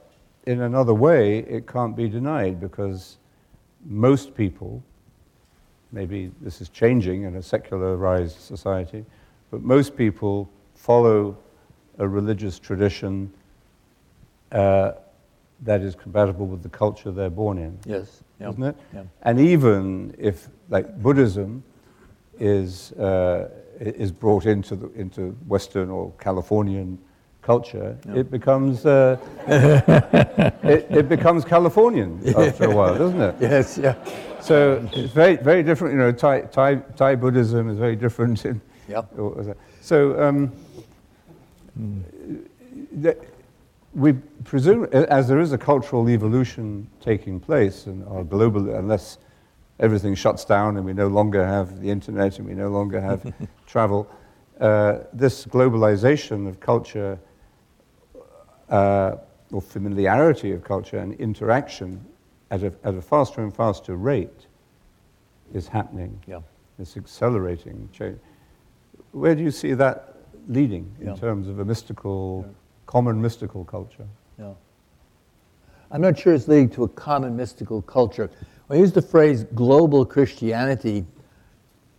in 0.47 0.63
another 0.63 0.95
way, 0.95 1.39
it 1.39 1.67
can't 1.67 1.97
be 1.97 2.09
denied 2.09 2.61
because 2.61 3.19
most 3.85 4.35
people, 4.35 4.83
maybe 5.93 6.31
this 6.41 6.61
is 6.61 6.69
changing 6.69 7.25
in 7.25 7.37
a 7.37 7.43
secularized 7.43 8.41
society, 8.41 9.05
but 9.51 9.63
most 9.63 9.97
people 9.97 10.49
follow 10.75 11.37
a 11.99 12.07
religious 12.07 12.59
tradition 12.59 13.33
uh, 14.53 14.93
that 15.63 15.81
is 15.81 15.95
compatible 15.95 16.47
with 16.47 16.63
the 16.63 16.69
culture 16.69 17.11
they're 17.11 17.31
born 17.31 17.59
in, 17.59 17.79
Yes. 17.85 18.23
Yeah. 18.41 18.51
isn't 18.51 18.63
it? 18.63 18.77
Yeah. 18.95 19.03
And 19.23 19.41
even 19.41 20.14
if, 20.18 20.49
like, 20.68 21.03
Buddhism 21.03 21.64
is, 22.39 22.93
uh, 22.93 23.49
is 23.81 24.12
brought 24.12 24.45
into, 24.47 24.77
the, 24.77 24.93
into 24.93 25.31
Western 25.49 25.91
or 25.91 26.12
Californian 26.20 26.99
culture, 27.47 27.97
Yeah. 28.07 28.20
it 28.20 28.30
becomes 28.30 28.84
uh, 28.84 29.16
it, 30.64 30.86
it 30.90 31.09
becomes 31.09 31.44
Californian 31.44 32.20
after 32.36 32.64
a 32.64 32.74
while, 32.74 32.99
doesn't 32.99 33.20
it? 33.20 33.34
Yes. 33.40 33.78
Yeah. 33.78 33.94
So 34.40 34.86
it's 34.92 35.12
very, 35.12 35.36
very 35.36 35.62
different. 35.62 35.94
You 35.94 36.01
know, 36.01 36.12
Thai, 36.12 36.40
Thai, 36.53 36.76
Thai 36.97 37.16
Buddhism 37.16 37.68
is 37.70 37.78
very 37.78 37.97
different. 37.97 38.44
In, 38.44 38.61
Yep. 38.88 39.05
or 39.18 39.30
was 39.30 39.47
that- 39.47 39.57
So 39.80 39.97
um, 40.22 40.53
the- 43.03 43.16
we 43.94 44.12
presume, 44.44 44.84
as 44.92 45.26
there 45.28 45.40
is 45.40 45.53
a 45.53 45.59
cultural 45.59 46.09
evolution 46.11 46.86
taking 47.01 47.40
place, 47.40 47.86
and 47.86 48.05
our 48.09 48.24
global, 48.24 48.74
unless 48.74 49.18
everything 49.80 50.14
shuts 50.14 50.44
down 50.44 50.76
and 50.76 50.84
we 50.86 50.92
no 50.92 51.09
longer 51.09 51.47
have 51.47 51.80
the 51.80 51.90
internet 51.90 52.38
and 52.38 52.47
we 52.49 52.55
no 52.55 52.68
longer 52.68 53.01
have 53.01 53.20
travel, 53.66 54.07
uh, 54.61 54.99
this 55.12 55.47
globalization 55.47 56.47
of 56.49 56.61
culture 56.61 57.18
uh, 58.71 59.17
or 59.53 59.61
familiarity 59.61 60.53
of 60.53 60.64
culture 60.64 60.99
and 60.99 61.14
interaction 61.14 62.05
at 62.51 62.62
a, 62.62 62.73
at 62.85 62.95
a 62.95 63.03
faster 63.03 63.43
and 63.43 63.55
faster 63.55 63.97
rate 63.97 64.47
is 65.55 65.69
happening. 65.69 66.21
Yeah. 66.27 66.41
It's 66.79 66.97
accelerating 66.97 67.89
change. 67.93 68.19
Where 69.12 69.35
do 69.35 69.43
you 69.43 69.51
see 69.51 69.75
that 69.75 70.14
leading 70.49 70.95
in 71.01 71.09
Yeah. 71.09 71.14
terms 71.14 71.49
of 71.49 71.59
a 71.61 71.64
mystical, 71.64 72.45
Yeah. 72.47 72.53
common 72.87 73.21
mystical 73.21 73.64
culture? 73.64 74.07
Yeah. 74.39 74.53
I'm 75.91 76.01
not 76.01 76.19
sure 76.19 76.35
it's 76.35 76.49
leading 76.49 76.69
to 76.71 76.85
a 76.85 76.89
common 76.89 77.37
mystical 77.37 77.81
culture. 77.83 78.29
When 78.67 78.79
I 78.79 78.83
use 78.83 78.93
the 78.93 79.03
phrase 79.03 79.45
global 79.55 80.05
Christianity 80.05 81.07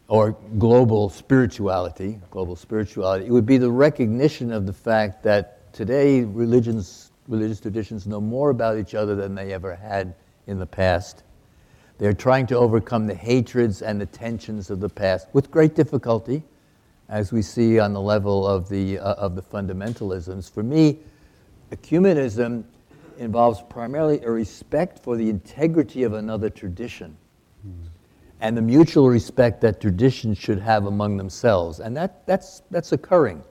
or 0.10 0.36
global 0.58 1.10
spirituality, 1.10 2.20
global 2.30 2.56
spirituality, 2.56 3.26
it 3.26 3.32
would 3.32 3.46
be 3.46 3.58
the 3.58 3.72
recognition 3.72 4.52
of 4.52 4.66
the 4.66 4.74
fact 4.74 5.24
that 5.24 5.57
today 5.74 6.24
religions, 6.24 7.12
religious 7.28 7.60
traditions 7.60 8.08
know 8.08 8.22
more 8.22 8.50
about 8.50 8.78
each 8.78 8.96
other 8.96 9.16
than 9.16 9.36
they 9.36 9.54
ever 9.54 9.76
had 9.76 10.16
in 10.48 10.60
the 10.60 10.66
past. 10.66 11.24
They're 11.98 12.14
trying 12.14 12.48
to 12.48 12.56
overcome 12.56 13.08
the 13.08 13.16
hatreds 13.16 13.82
and 13.82 14.00
the 14.00 14.06
tensions 14.06 14.70
of 14.70 14.80
the 14.80 14.90
past 14.90 15.28
with 15.34 15.50
great 15.50 15.76
difficulty, 15.76 16.44
as 17.10 17.32
we 17.32 17.42
see 17.42 17.80
on 17.80 17.94
the 17.94 18.02
level 18.02 18.48
of 18.48 18.70
the, 18.70 19.00
uh, 19.00 19.14
of 19.14 19.36
the 19.36 19.42
fundamentalisms. 19.42 20.52
For 20.52 20.64
me, 20.64 21.00
ecumenism 21.72 22.64
involves 23.18 23.62
primarily 23.70 24.22
a 24.22 24.30
respect 24.30 25.00
for 25.00 25.18
the 25.18 25.30
integrity 25.30 26.04
of 26.04 26.14
another 26.14 26.50
tradition 26.50 27.18
and 28.40 28.56
the 28.56 28.62
mutual 28.62 29.10
respect 29.10 29.62
that 29.62 29.82
traditions 29.82 30.38
should 30.38 30.60
have 30.60 30.86
among 30.86 31.18
themselves. 31.18 31.80
And 31.80 31.98
that, 31.98 32.26
that's, 32.28 32.62
that's 32.70 32.92
occurring. 32.92 33.44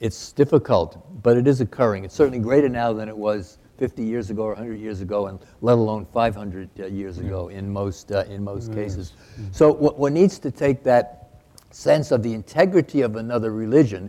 It's 0.00 0.32
difficult, 0.32 1.22
but 1.22 1.36
it 1.36 1.46
is 1.46 1.60
occurring. 1.60 2.04
It's 2.04 2.14
certainly 2.14 2.38
greater 2.38 2.68
now 2.68 2.92
than 2.92 3.08
it 3.08 3.16
was 3.16 3.58
50 3.78 4.02
years 4.02 4.30
ago 4.30 4.42
or 4.42 4.48
100 4.54 4.78
years 4.78 5.00
ago, 5.00 5.26
and 5.26 5.38
let 5.60 5.78
alone 5.78 6.06
500 6.12 6.68
uh, 6.78 6.86
years 6.86 7.18
ago 7.18 7.48
in 7.48 7.70
most, 7.70 8.12
uh, 8.12 8.24
in 8.28 8.42
most 8.42 8.72
cases. 8.72 9.12
So 9.52 9.72
one 9.72 10.14
needs 10.14 10.38
to 10.40 10.50
take 10.50 10.82
that 10.84 11.40
sense 11.70 12.10
of 12.10 12.22
the 12.22 12.32
integrity 12.32 13.02
of 13.02 13.16
another 13.16 13.52
religion 13.52 14.08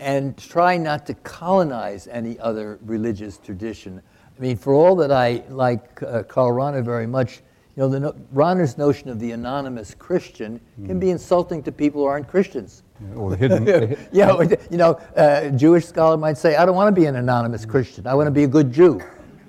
and 0.00 0.36
try 0.38 0.76
not 0.76 1.06
to 1.06 1.14
colonize 1.14 2.06
any 2.08 2.38
other 2.38 2.78
religious 2.84 3.38
tradition. 3.38 4.00
I 4.38 4.40
mean, 4.40 4.56
for 4.56 4.72
all 4.72 4.94
that 4.96 5.10
I 5.10 5.42
like 5.48 6.02
uh, 6.02 6.22
Karl 6.22 6.52
Rahner 6.52 6.84
very 6.84 7.06
much, 7.06 7.40
you 7.76 7.82
know, 7.82 7.88
the 7.88 8.00
no- 8.00 8.14
Rahner's 8.34 8.78
notion 8.78 9.08
of 9.10 9.18
the 9.18 9.32
anonymous 9.32 9.94
Christian 9.94 10.60
can 10.86 10.98
be 10.98 11.10
insulting 11.10 11.62
to 11.64 11.72
people 11.72 12.02
who 12.02 12.06
aren't 12.06 12.28
Christians. 12.28 12.84
Or 13.14 13.30
the 13.30 13.36
hidden. 13.36 13.96
Yeah, 14.12 14.42
you 14.70 14.76
know, 14.76 15.00
a 15.14 15.50
Jewish 15.50 15.86
scholar 15.86 16.16
might 16.16 16.36
say, 16.36 16.56
I 16.56 16.66
don't 16.66 16.74
want 16.74 16.94
to 16.94 17.00
be 17.00 17.06
an 17.06 17.16
anonymous 17.16 17.64
Christian. 17.64 18.06
I 18.06 18.14
want 18.14 18.26
to 18.26 18.32
be 18.32 18.44
a 18.44 18.48
good 18.48 18.72
Jew. 18.72 19.00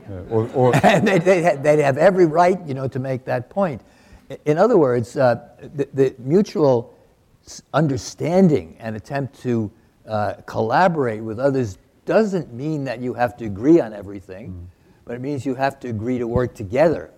yeah, 0.09 0.21
or, 0.29 0.49
or, 0.53 0.75
and 0.85 1.07
they, 1.07 1.19
they, 1.19 1.57
they'd 1.61 1.79
have 1.79 1.97
every 1.97 2.25
right, 2.25 2.59
you 2.67 2.73
know, 2.73 2.87
to 2.87 2.99
make 2.99 3.25
that 3.25 3.49
point. 3.49 3.81
In 4.45 4.57
other 4.57 4.77
words, 4.77 5.17
uh, 5.17 5.49
the, 5.75 5.87
the 5.93 6.15
mutual 6.19 6.93
understanding 7.73 8.75
and 8.79 8.95
attempt 8.95 9.41
to 9.41 9.71
uh, 10.07 10.33
collaborate 10.45 11.23
with 11.23 11.39
others 11.39 11.79
doesn't 12.05 12.53
mean 12.53 12.83
that 12.83 12.99
you 12.99 13.13
have 13.13 13.35
to 13.37 13.45
agree 13.45 13.79
on 13.79 13.93
everything, 13.93 14.69
but 15.05 15.15
it 15.15 15.21
means 15.21 15.45
you 15.45 15.55
have 15.55 15.79
to 15.79 15.89
agree 15.89 16.19
to 16.19 16.27
work 16.27 16.53
together 16.53 17.11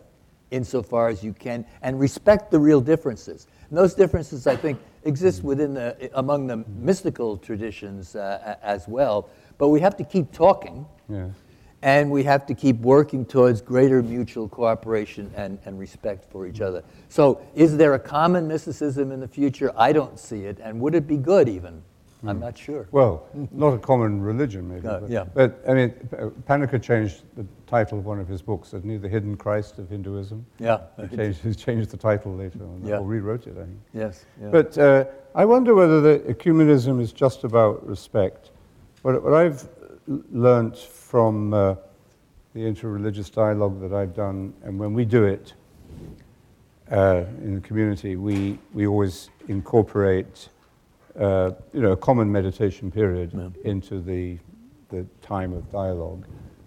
insofar 0.52 1.08
as 1.08 1.24
you 1.24 1.34
can 1.34 1.66
and 1.82 2.00
respect 2.00 2.52
the 2.52 2.60
real 2.60 2.82
differences. 2.82 3.48
And 3.70 3.78
those 3.78 3.94
differences, 3.94 4.48
I 4.48 4.56
think, 4.56 4.80
exist 5.04 5.44
within 5.44 5.74
the, 5.74 6.12
among 6.14 6.48
the 6.48 6.58
mystical 6.80 7.38
traditions 7.38 8.16
uh, 8.16 8.58
as 8.62 8.88
well. 8.88 9.30
But 9.58 9.70
we 9.70 9.80
have 9.80 9.98
to 9.98 10.04
keep 10.04 10.32
talking. 10.32 10.86
yeah. 11.10 11.30
And 11.84 12.12
we 12.12 12.22
have 12.26 12.46
to 12.46 12.54
keep 12.54 12.78
working 12.82 13.26
towards 13.26 13.60
greater 13.60 14.04
mutual 14.04 14.48
cooperation 14.48 15.32
and, 15.36 15.58
and 15.66 15.80
respect 15.80 16.32
for 16.32 16.46
each 16.46 16.62
other. 16.62 16.84
So, 17.10 17.42
is 17.56 17.76
there 17.76 17.96
a 17.96 18.00
common 18.00 18.48
mysticism 18.48 19.12
in 19.12 19.20
the 19.20 19.28
future? 19.28 19.72
I 19.76 19.92
don't 19.92 20.20
see 20.20 20.42
it. 20.42 20.60
And 20.62 20.80
would 20.80 20.94
it 20.94 21.08
be 21.08 21.18
good, 21.18 21.50
even? 21.50 21.82
I'm 22.24 22.40
not 22.40 22.58
sure. 22.58 22.88
Well, 22.92 23.28
not 23.52 23.74
a 23.74 23.80
common 23.80 24.22
religion, 24.22 24.70
maybe. 24.70 24.88
Uh, 24.88 25.00
but, 25.00 25.10
yeah. 25.10 25.24
but 25.24 25.60
I 25.68 25.74
mean, 25.74 25.90
Panikkar 26.48 26.82
changed 26.82 27.24
the 27.36 27.46
title 27.66 27.98
of 27.98 28.06
one 28.06 28.20
of 28.20 28.28
his 28.28 28.42
books, 28.42 28.72
hasn't 28.72 28.92
he? 28.92 28.98
The 28.98 29.10
Hidden 29.10 29.38
Christ 29.38 29.80
of 29.80 29.90
Hinduism. 29.90 30.46
Yeah. 30.60 30.82
He 31.10 31.16
changed, 31.16 31.42
he 31.42 31.54
changed 31.56 31.90
the 31.90 31.98
title 31.98 32.36
later 32.36 32.60
on, 32.64 32.82
Yeah. 32.86 32.98
or 32.98 33.04
rewrote 33.04 33.48
it, 33.48 33.58
I 33.58 33.64
think. 33.66 33.80
Yes. 33.94 34.26
yeah. 34.40 34.50
But 34.50 34.78
uh, 34.78 35.06
I 35.34 35.46
wonder 35.46 35.74
whether 35.74 36.00
the 36.00 36.20
ecumenism 36.32 37.02
is 37.02 37.12
just 37.12 37.44
about 37.44 37.86
respect. 37.88 38.52
What, 39.02 39.24
what 39.24 39.34
I've 39.34 39.68
learnt 40.08 40.78
from 40.78 41.54
uh, 41.54 41.76
the 42.54 42.60
interreligious 42.60 43.32
dialogue 43.32 43.82
that 43.82 43.94
I've 43.94 44.14
done, 44.14 44.54
and 44.64 44.78
when 44.78 44.94
we 44.94 45.06
do 45.06 45.24
it 45.24 45.54
uh, 46.92 47.24
in 47.42 47.56
the 47.56 47.62
community, 47.62 48.16
we, 48.16 48.60
we 48.74 48.86
always 48.86 49.30
incorporate 49.48 50.50
uh, 51.22 51.52
you 51.72 51.82
know, 51.82 51.92
a 51.92 51.98
common 51.98 52.32
meditation 52.32 52.92
period 52.92 53.32
Yeah. 53.34 53.50
into 53.64 54.02
the, 54.02 54.40
the 54.90 55.06
time 55.22 55.54
of 55.54 55.72
dialogue, 55.72 56.26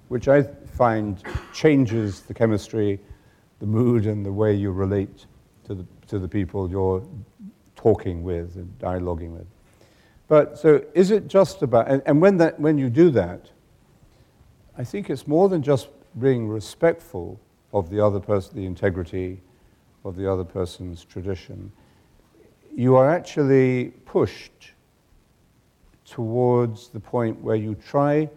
which 0.09 0.29
I 0.29 0.45
find 0.45 1.23
changes 1.53 2.21
the 2.21 2.35
chemistry, 2.35 3.01
the 3.59 3.67
mood, 3.67 4.07
and 4.07 4.25
the 4.25 4.33
way 4.33 4.55
you 4.55 4.71
relate 4.71 5.27
to 5.65 5.75
the, 5.75 5.87
to 6.07 6.19
the 6.19 6.29
people 6.29 6.71
you're 6.71 7.03
talking 7.75 8.23
with 8.23 8.55
and 8.55 8.79
dialoguing 8.79 9.33
with. 9.33 9.47
But 10.29 10.57
so 10.57 10.83
is 10.95 11.11
it 11.11 11.27
just 11.27 11.63
about, 11.63 11.89
and, 11.89 12.01
and 12.07 12.21
when, 12.23 12.37
that, 12.39 12.61
when 12.61 12.79
you 12.79 12.89
do 12.89 13.11
that, 13.11 13.51
I 14.79 14.85
think 14.85 15.11
it's 15.11 15.27
more 15.27 15.49
than 15.49 15.63
just 15.63 15.89
being 16.19 16.49
respectful 16.49 17.41
of 17.73 17.91
the 17.91 18.01
other 18.01 18.21
person, 18.21 18.55
the 18.55 18.67
integrity 18.67 19.41
of 20.05 20.15
the 20.17 20.31
other 20.31 20.45
person's 20.45 21.05
tradition. 21.05 21.73
You 22.75 22.97
are 22.97 23.11
actually 23.11 23.93
pushed 24.05 24.73
towards 26.05 26.89
the 26.89 27.01
point 27.01 27.41
where 27.41 27.57
you 27.57 27.75
try 27.75 28.29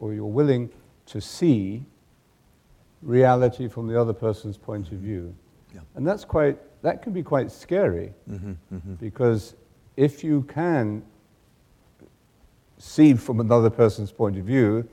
or 0.00 0.12
you're 0.14 0.24
willing 0.26 0.70
to 1.06 1.20
see 1.20 1.84
reality 3.02 3.68
from 3.68 3.86
the 3.86 4.00
other 4.00 4.12
person's 4.12 4.56
point 4.56 4.90
of 4.92 4.98
view. 4.98 5.34
Yeah. 5.74 5.80
And 5.94 6.06
that's 6.06 6.24
quite, 6.24 6.58
that 6.82 7.02
can 7.02 7.12
be 7.12 7.22
quite 7.22 7.50
scary 7.50 8.12
Mm-hmm, 8.30 8.94
because 8.94 9.54
if 9.96 10.22
you 10.24 10.42
can 10.42 11.02
see 12.78 13.14
from 13.14 13.40
another 13.40 13.70
person's 13.70 14.12
point 14.12 14.36
of 14.38 14.44
view, 14.44 14.88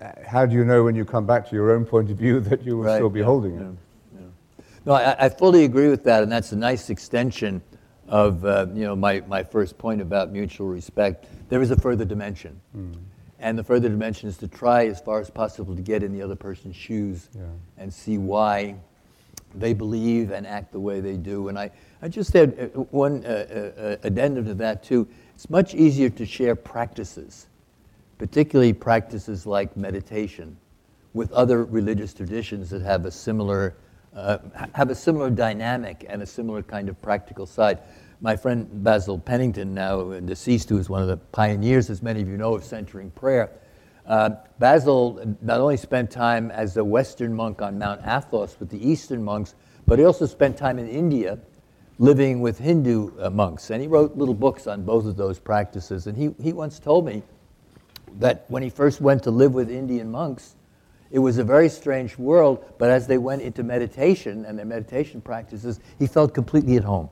uh, 0.00 0.10
how 0.26 0.44
do 0.46 0.54
you 0.54 0.64
know 0.64 0.82
when 0.84 0.94
you 0.94 1.04
come 1.04 1.26
back 1.26 1.48
to 1.48 1.54
your 1.54 1.70
own 1.72 1.84
point 1.84 2.10
of 2.10 2.16
view 2.16 2.40
that 2.48 2.62
you 2.62 2.76
will 2.76 2.84
Right, 2.84 2.96
still 2.96 3.10
be 3.10 3.20
yeah, 3.20 3.26
holding 3.26 3.54
yeah, 3.54 3.60
it? 3.62 3.74
yeah. 4.16 4.64
No, 4.84 4.92
I, 4.94 5.26
I 5.26 5.28
fully 5.28 5.64
agree 5.64 5.88
with 5.88 6.04
that, 6.04 6.22
and 6.22 6.30
that's 6.32 6.52
a 6.52 6.56
nice 6.56 6.90
extension 6.90 7.62
of 8.08 8.44
uh, 8.44 8.66
you 8.74 8.82
know 8.84 8.96
my, 8.96 9.20
my 9.28 9.42
first 9.42 9.78
point 9.78 10.00
about 10.00 10.30
mutual 10.30 10.66
respect. 10.68 11.26
There 11.48 11.62
is 11.62 11.70
a 11.70 11.76
further 11.76 12.04
dimension, 12.04 12.60
Hmm. 12.74 12.92
and 13.38 13.58
the 13.58 13.64
further 13.64 13.88
dimension 13.88 14.28
is 14.28 14.36
to 14.38 14.48
try 14.48 14.86
as 14.86 15.00
far 15.00 15.20
as 15.20 15.30
possible 15.30 15.74
to 15.76 15.82
get 15.82 16.02
in 16.02 16.12
the 16.12 16.22
other 16.22 16.36
person's 16.36 16.76
shoes 16.76 17.28
Yeah. 17.34 17.42
and 17.78 17.92
see 17.92 18.18
why 18.18 18.76
they 19.54 19.74
believe 19.74 20.30
and 20.30 20.46
act 20.46 20.72
the 20.72 20.80
way 20.80 21.00
they 21.00 21.16
do. 21.16 21.48
And 21.48 21.58
I, 21.58 21.70
I 22.00 22.08
just 22.08 22.32
had 22.32 22.58
uh, 22.74 22.80
one 22.90 23.22
uh, 23.26 23.74
uh, 24.02 24.06
addendum 24.06 24.46
to 24.46 24.54
that 24.54 24.82
too. 24.82 25.06
It's 25.34 25.50
much 25.50 25.74
easier 25.74 26.08
to 26.10 26.24
share 26.24 26.56
practices, 26.56 27.48
particularly 28.18 28.72
practices 28.72 29.44
like 29.46 29.76
meditation, 29.76 30.56
with 31.12 31.30
other 31.32 31.64
religious 31.64 32.14
traditions 32.14 32.70
that 32.70 32.80
have 32.80 33.04
a 33.04 33.10
similar 33.10 33.74
uh, 34.14 34.38
have 34.74 34.90
a 34.90 34.94
similar 34.94 35.30
dynamic 35.30 36.04
and 36.08 36.22
a 36.22 36.26
similar 36.26 36.62
kind 36.62 36.88
of 36.88 37.00
practical 37.00 37.46
side. 37.46 37.78
My 38.20 38.36
friend 38.36 38.68
Basil 38.84 39.18
Pennington, 39.18 39.74
now 39.74 40.12
deceased, 40.20 40.68
who 40.68 40.78
is 40.78 40.88
one 40.88 41.02
of 41.02 41.08
the 41.08 41.16
pioneers, 41.16 41.90
as 41.90 42.02
many 42.02 42.22
of 42.22 42.28
you 42.28 42.36
know, 42.36 42.54
of 42.54 42.64
centering 42.64 43.10
prayer. 43.10 43.50
Uh, 44.06 44.30
Basil 44.58 45.36
not 45.42 45.60
only 45.60 45.76
spent 45.76 46.10
time 46.10 46.50
as 46.50 46.76
a 46.76 46.84
Western 46.84 47.34
monk 47.34 47.62
on 47.62 47.78
Mount 47.78 48.00
Athos 48.04 48.56
with 48.58 48.68
the 48.68 48.88
Eastern 48.88 49.22
monks, 49.22 49.54
but 49.86 49.98
he 49.98 50.04
also 50.04 50.26
spent 50.26 50.56
time 50.56 50.78
in 50.78 50.88
India 50.88 51.38
living 51.98 52.40
with 52.40 52.58
Hindu 52.58 53.12
uh, 53.20 53.30
monks. 53.30 53.70
And 53.70 53.80
he 53.80 53.88
wrote 53.88 54.16
little 54.16 54.34
books 54.34 54.66
on 54.66 54.82
both 54.82 55.06
of 55.06 55.16
those 55.16 55.38
practices. 55.38 56.06
And 56.06 56.16
he, 56.16 56.34
he 56.42 56.52
once 56.52 56.78
told 56.78 57.06
me 57.06 57.22
that 58.18 58.44
when 58.48 58.62
he 58.62 58.70
first 58.70 59.00
went 59.00 59.22
to 59.24 59.30
live 59.30 59.54
with 59.54 59.70
Indian 59.70 60.10
monks, 60.10 60.56
it 61.12 61.18
was 61.18 61.38
a 61.38 61.44
very 61.44 61.68
strange 61.68 62.16
world, 62.18 62.64
but 62.78 62.90
as 62.90 63.06
they 63.06 63.18
went 63.18 63.42
into 63.42 63.62
meditation 63.62 64.44
and 64.46 64.58
their 64.58 64.66
meditation 64.66 65.20
practices, 65.20 65.78
he 65.98 66.06
felt 66.06 66.32
completely 66.34 66.76
at 66.76 66.84
home. 66.84 67.10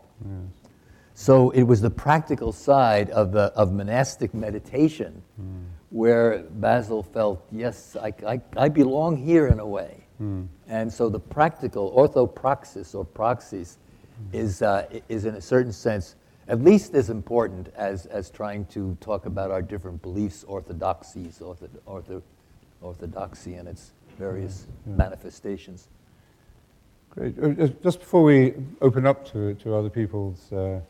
So 1.14 1.50
it 1.50 1.62
was 1.64 1.82
the 1.82 1.90
practical 1.90 2.52
side 2.52 3.10
of, 3.10 3.32
the, 3.32 3.52
of 3.54 3.72
monastic 3.72 4.32
meditation 4.32 5.22
where 5.90 6.38
Basil 6.38 7.02
felt, 7.02 7.44
yes, 7.52 7.94
I, 8.00 8.14
I, 8.26 8.40
I 8.56 8.68
belong 8.70 9.16
here 9.16 9.48
in 9.48 9.60
a 9.60 9.66
way. 9.66 10.06
And 10.68 10.92
so 10.92 11.08
the 11.08 11.20
practical, 11.20 11.92
orthopraxis 11.92 12.94
or 12.94 13.04
praxis, 13.04 13.78
is, 14.32 14.62
uh, 14.62 14.86
is 15.08 15.24
in 15.24 15.34
a 15.34 15.40
certain 15.40 15.72
sense 15.72 16.16
at 16.48 16.60
least 16.62 16.94
as 16.94 17.10
important 17.10 17.68
as, 17.76 18.06
as 18.06 18.28
trying 18.28 18.64
to 18.66 18.96
talk 19.00 19.26
about 19.26 19.50
our 19.52 19.62
different 19.62 20.02
beliefs, 20.02 20.44
orthodoxies, 20.44 21.38
ortho, 21.38 21.68
ortho, 21.86 22.22
orthodoxy 22.82 23.54
and 23.54 23.68
its 23.68 23.92
various 24.18 24.66
manifestations. 24.86 25.88
Great. 27.10 27.34
Uh, 27.42 27.68
Just 27.82 28.00
before 28.00 28.22
we 28.22 28.54
open 28.80 29.06
up 29.06 29.26
to, 29.32 29.54
to 29.54 29.74
other 29.74 29.90
people's 29.90 30.52
uh, 30.52 30.80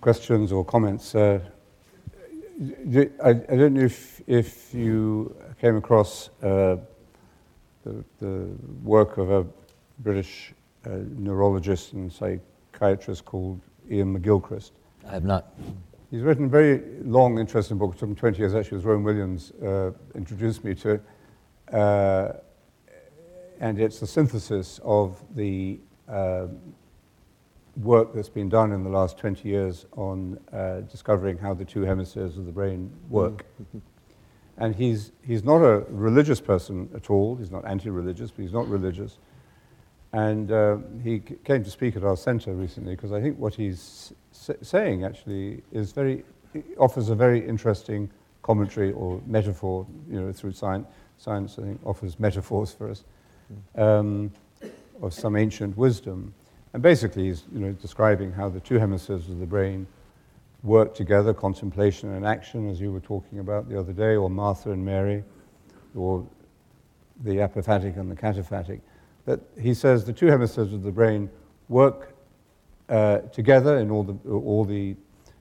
questions 0.00 0.52
or 0.52 0.64
comments, 0.64 1.14
uh, 1.14 1.40
I, 3.22 3.30
I 3.30 3.32
don't 3.32 3.74
know 3.74 3.82
if, 3.82 4.22
if 4.26 4.72
you 4.72 5.34
came 5.60 5.76
across 5.76 6.30
uh, 6.42 6.76
the, 7.84 8.04
the, 8.20 8.48
work 8.82 9.18
of 9.18 9.30
a 9.30 9.46
British 9.98 10.52
uh, 10.86 10.90
neurologist 11.16 11.92
and 11.92 12.12
psychiatrist 12.12 13.24
called 13.24 13.60
Ian 13.90 14.18
McGilchrist. 14.18 14.70
I 15.06 15.12
have 15.12 15.24
not. 15.24 15.52
He's 16.14 16.22
written 16.22 16.44
a 16.44 16.48
very 16.48 16.80
long, 17.02 17.40
interesting 17.40 17.76
book. 17.76 17.96
It 17.96 17.98
took 17.98 18.08
him 18.08 18.14
20 18.14 18.38
years. 18.38 18.54
Actually, 18.54 18.76
was 18.76 18.84
Rowan 18.84 19.02
Williams 19.02 19.50
uh, 19.60 19.90
introduced 20.14 20.62
me 20.62 20.72
to. 20.76 21.00
Uh, 21.72 22.34
and 23.58 23.80
it's 23.80 23.98
the 23.98 24.06
synthesis 24.06 24.78
of 24.84 25.20
the 25.34 25.80
uh, 26.08 26.46
work 27.78 28.14
that's 28.14 28.28
been 28.28 28.48
done 28.48 28.70
in 28.70 28.84
the 28.84 28.90
last 28.90 29.18
20 29.18 29.48
years 29.48 29.86
on 29.96 30.38
uh, 30.52 30.82
discovering 30.82 31.36
how 31.36 31.52
the 31.52 31.64
two 31.64 31.82
hemispheres 31.82 32.38
of 32.38 32.46
the 32.46 32.52
brain 32.52 32.92
work. 33.08 33.44
Mm-hmm. 33.60 33.78
And 34.58 34.76
he's, 34.76 35.10
he's 35.20 35.42
not 35.42 35.62
a 35.62 35.84
religious 35.88 36.40
person 36.40 36.88
at 36.94 37.10
all. 37.10 37.34
He's 37.34 37.50
not 37.50 37.66
anti 37.66 37.90
religious, 37.90 38.30
but 38.30 38.42
he's 38.42 38.52
not 38.52 38.68
religious. 38.68 39.18
And 40.14 40.52
uh, 40.52 40.76
he 41.02 41.20
c- 41.28 41.34
came 41.42 41.64
to 41.64 41.70
speak 41.70 41.96
at 41.96 42.04
our 42.04 42.16
center 42.16 42.52
recently 42.54 42.94
because 42.94 43.10
I 43.10 43.20
think 43.20 43.36
what 43.36 43.52
he's 43.52 44.12
s- 44.32 44.56
saying 44.62 45.04
actually 45.04 45.64
is 45.72 45.90
very, 45.90 46.24
offers 46.78 47.08
a 47.08 47.16
very 47.16 47.44
interesting 47.44 48.08
commentary 48.42 48.92
or 48.92 49.20
metaphor, 49.26 49.84
you 50.08 50.20
know, 50.20 50.32
through 50.32 50.52
science. 50.52 50.86
Science, 51.18 51.58
I 51.58 51.62
think, 51.62 51.80
offers 51.84 52.20
metaphors 52.20 52.72
for 52.72 52.90
us 52.90 53.02
um, 53.74 54.30
of 55.02 55.12
some 55.12 55.34
ancient 55.34 55.76
wisdom. 55.76 56.32
And 56.74 56.82
basically, 56.82 57.24
he's 57.24 57.42
you 57.52 57.58
know, 57.58 57.72
describing 57.72 58.30
how 58.30 58.48
the 58.48 58.60
two 58.60 58.78
hemispheres 58.78 59.28
of 59.28 59.40
the 59.40 59.46
brain 59.46 59.84
work 60.62 60.94
together, 60.94 61.34
contemplation 61.34 62.14
and 62.14 62.24
action, 62.24 62.70
as 62.70 62.80
you 62.80 62.92
were 62.92 63.00
talking 63.00 63.40
about 63.40 63.68
the 63.68 63.78
other 63.78 63.92
day, 63.92 64.14
or 64.14 64.30
Martha 64.30 64.70
and 64.70 64.84
Mary, 64.84 65.24
or 65.96 66.24
the 67.24 67.36
apophatic 67.36 67.96
and 67.96 68.10
the 68.10 68.16
cataphatic. 68.16 68.80
That 69.26 69.40
he 69.60 69.74
says 69.74 70.04
the 70.04 70.12
two 70.12 70.26
hemispheres 70.26 70.72
of 70.72 70.82
the 70.82 70.92
brain 70.92 71.30
work 71.68 72.14
uh, 72.88 73.18
together 73.32 73.78
in 73.78 73.90
all 73.90 74.02
the, 74.02 74.30
all 74.30 74.64
the 74.64 74.94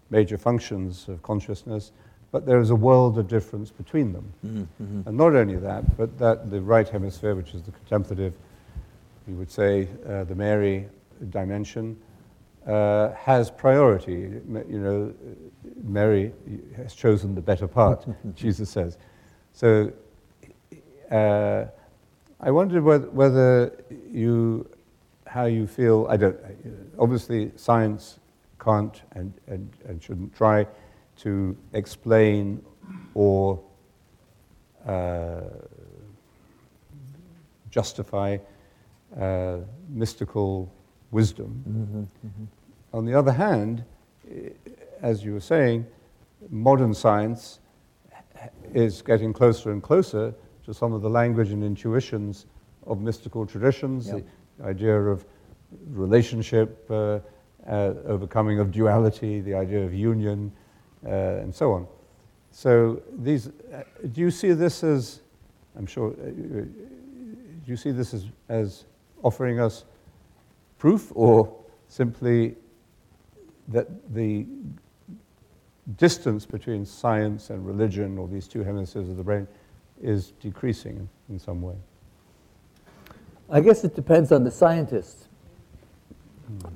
major 0.10 0.38
functions 0.38 1.08
of 1.10 1.22
consciousness, 1.22 1.92
but 2.32 2.46
there 2.46 2.60
is 2.60 2.70
a 2.70 2.76
world 2.76 3.18
of 3.18 3.28
difference 3.28 3.72
between 3.72 4.14
them. 4.14 4.34
Mm-hmm. 4.46 5.08
And 5.08 5.18
not 5.18 5.36
only 5.36 5.58
that, 5.58 5.98
but 5.98 6.18
that 6.20 6.50
the 6.50 6.62
right 6.62 6.88
hemisphere, 6.88 7.36
which 7.36 7.54
is 7.54 7.62
the 7.64 7.72
contemplative, 7.72 8.36
you 9.28 9.36
would 9.36 9.52
say, 9.52 9.88
uh, 10.08 10.24
the 10.24 10.36
Mary 10.36 10.88
dimension 11.30 11.98
uh, 12.68 13.12
has 13.14 13.52
priority. 13.52 14.42
You 14.70 14.80
know, 14.80 15.14
Mary 15.84 16.32
has 16.76 16.94
chosen 16.96 17.36
the 17.36 17.42
better 17.42 17.68
part, 17.68 18.06
Jesus 18.36 18.70
says. 18.70 18.98
So 19.52 19.92
uh, 21.12 21.66
I 22.46 22.52
wondered 22.52 22.84
whether, 22.84 23.10
whether, 23.12 23.86
you, 24.12 24.70
how 25.26 25.46
you 25.46 25.66
feel, 25.66 26.08
I 26.10 26.18
don't, 26.18 26.38
obviously 27.00 27.54
science 27.56 28.20
can't 28.60 29.02
and, 29.14 29.34
and, 29.48 29.70
and 29.88 30.04
shouldn't 30.04 30.36
try 30.36 30.68
to 31.20 31.56
explain 31.72 32.62
or 33.14 33.64
uh, 34.86 35.42
justify 37.70 38.38
uh, 39.18 39.60
mystical 39.88 40.70
wisdom. 41.12 41.64
Mm-hmm, 41.66 42.28
mm-hmm. 42.28 42.46
On 42.94 43.06
the 43.06 43.14
other 43.14 43.32
hand, 43.32 43.86
as 45.02 45.24
you 45.24 45.32
were 45.32 45.40
saying, 45.40 45.88
modern 46.50 46.94
science 46.94 47.60
is 48.74 49.02
getting 49.02 49.32
closer 49.32 49.72
and 49.72 49.82
closer 49.82 50.36
to 50.66 50.74
some 50.74 50.94
of 50.94 51.02
the 51.02 51.10
language 51.10 51.52
and 51.52 51.64
intuitions 51.64 52.46
of 52.86 53.02
mystical 53.02 53.46
traditions, 53.46 54.08
yep. 54.08 54.26
the 54.58 54.66
idea 54.66 55.00
of 55.00 55.26
relationship, 55.90 56.86
uh, 56.90 57.20
uh, 57.68 57.94
overcoming 58.06 58.60
of 58.60 58.72
duality, 58.72 59.40
the 59.42 59.54
idea 59.54 59.84
of 59.84 59.94
union, 59.94 60.52
uh, 61.06 61.10
and 61.10 61.54
so 61.54 61.72
on. 61.72 61.88
So, 62.52 63.02
these, 63.18 63.48
uh, 63.48 63.84
do 64.12 64.22
you 64.22 64.30
see 64.30 64.52
this 64.52 64.84
as, 64.84 65.22
I'm 65.78 65.88
sure, 65.88 66.12
uh, 66.12 66.26
do 66.26 66.72
you 67.66 67.78
see 67.78 67.92
this 67.92 68.14
as, 68.14 68.26
as 68.50 68.86
offering 69.24 69.60
us 69.60 69.86
proof 70.78 71.12
or 71.16 71.56
simply 71.88 72.56
that 73.70 73.88
the 74.14 74.46
distance 75.98 76.46
between 76.46 76.86
science 76.86 77.50
and 77.50 77.66
religion 77.66 78.18
or 78.18 78.28
these 78.28 78.48
two 78.48 78.64
hemispheres 78.64 79.10
of 79.10 79.18
the 79.18 79.24
brain 79.24 79.48
is 80.04 80.34
decreasing 80.42 81.10
in 81.30 81.40
some 81.40 81.62
way? 81.62 81.76
I 83.50 83.62
guess 83.62 83.84
it 83.84 83.96
depends 83.96 84.32
on 84.32 84.44
the 84.44 84.52
scientists. 84.52 85.28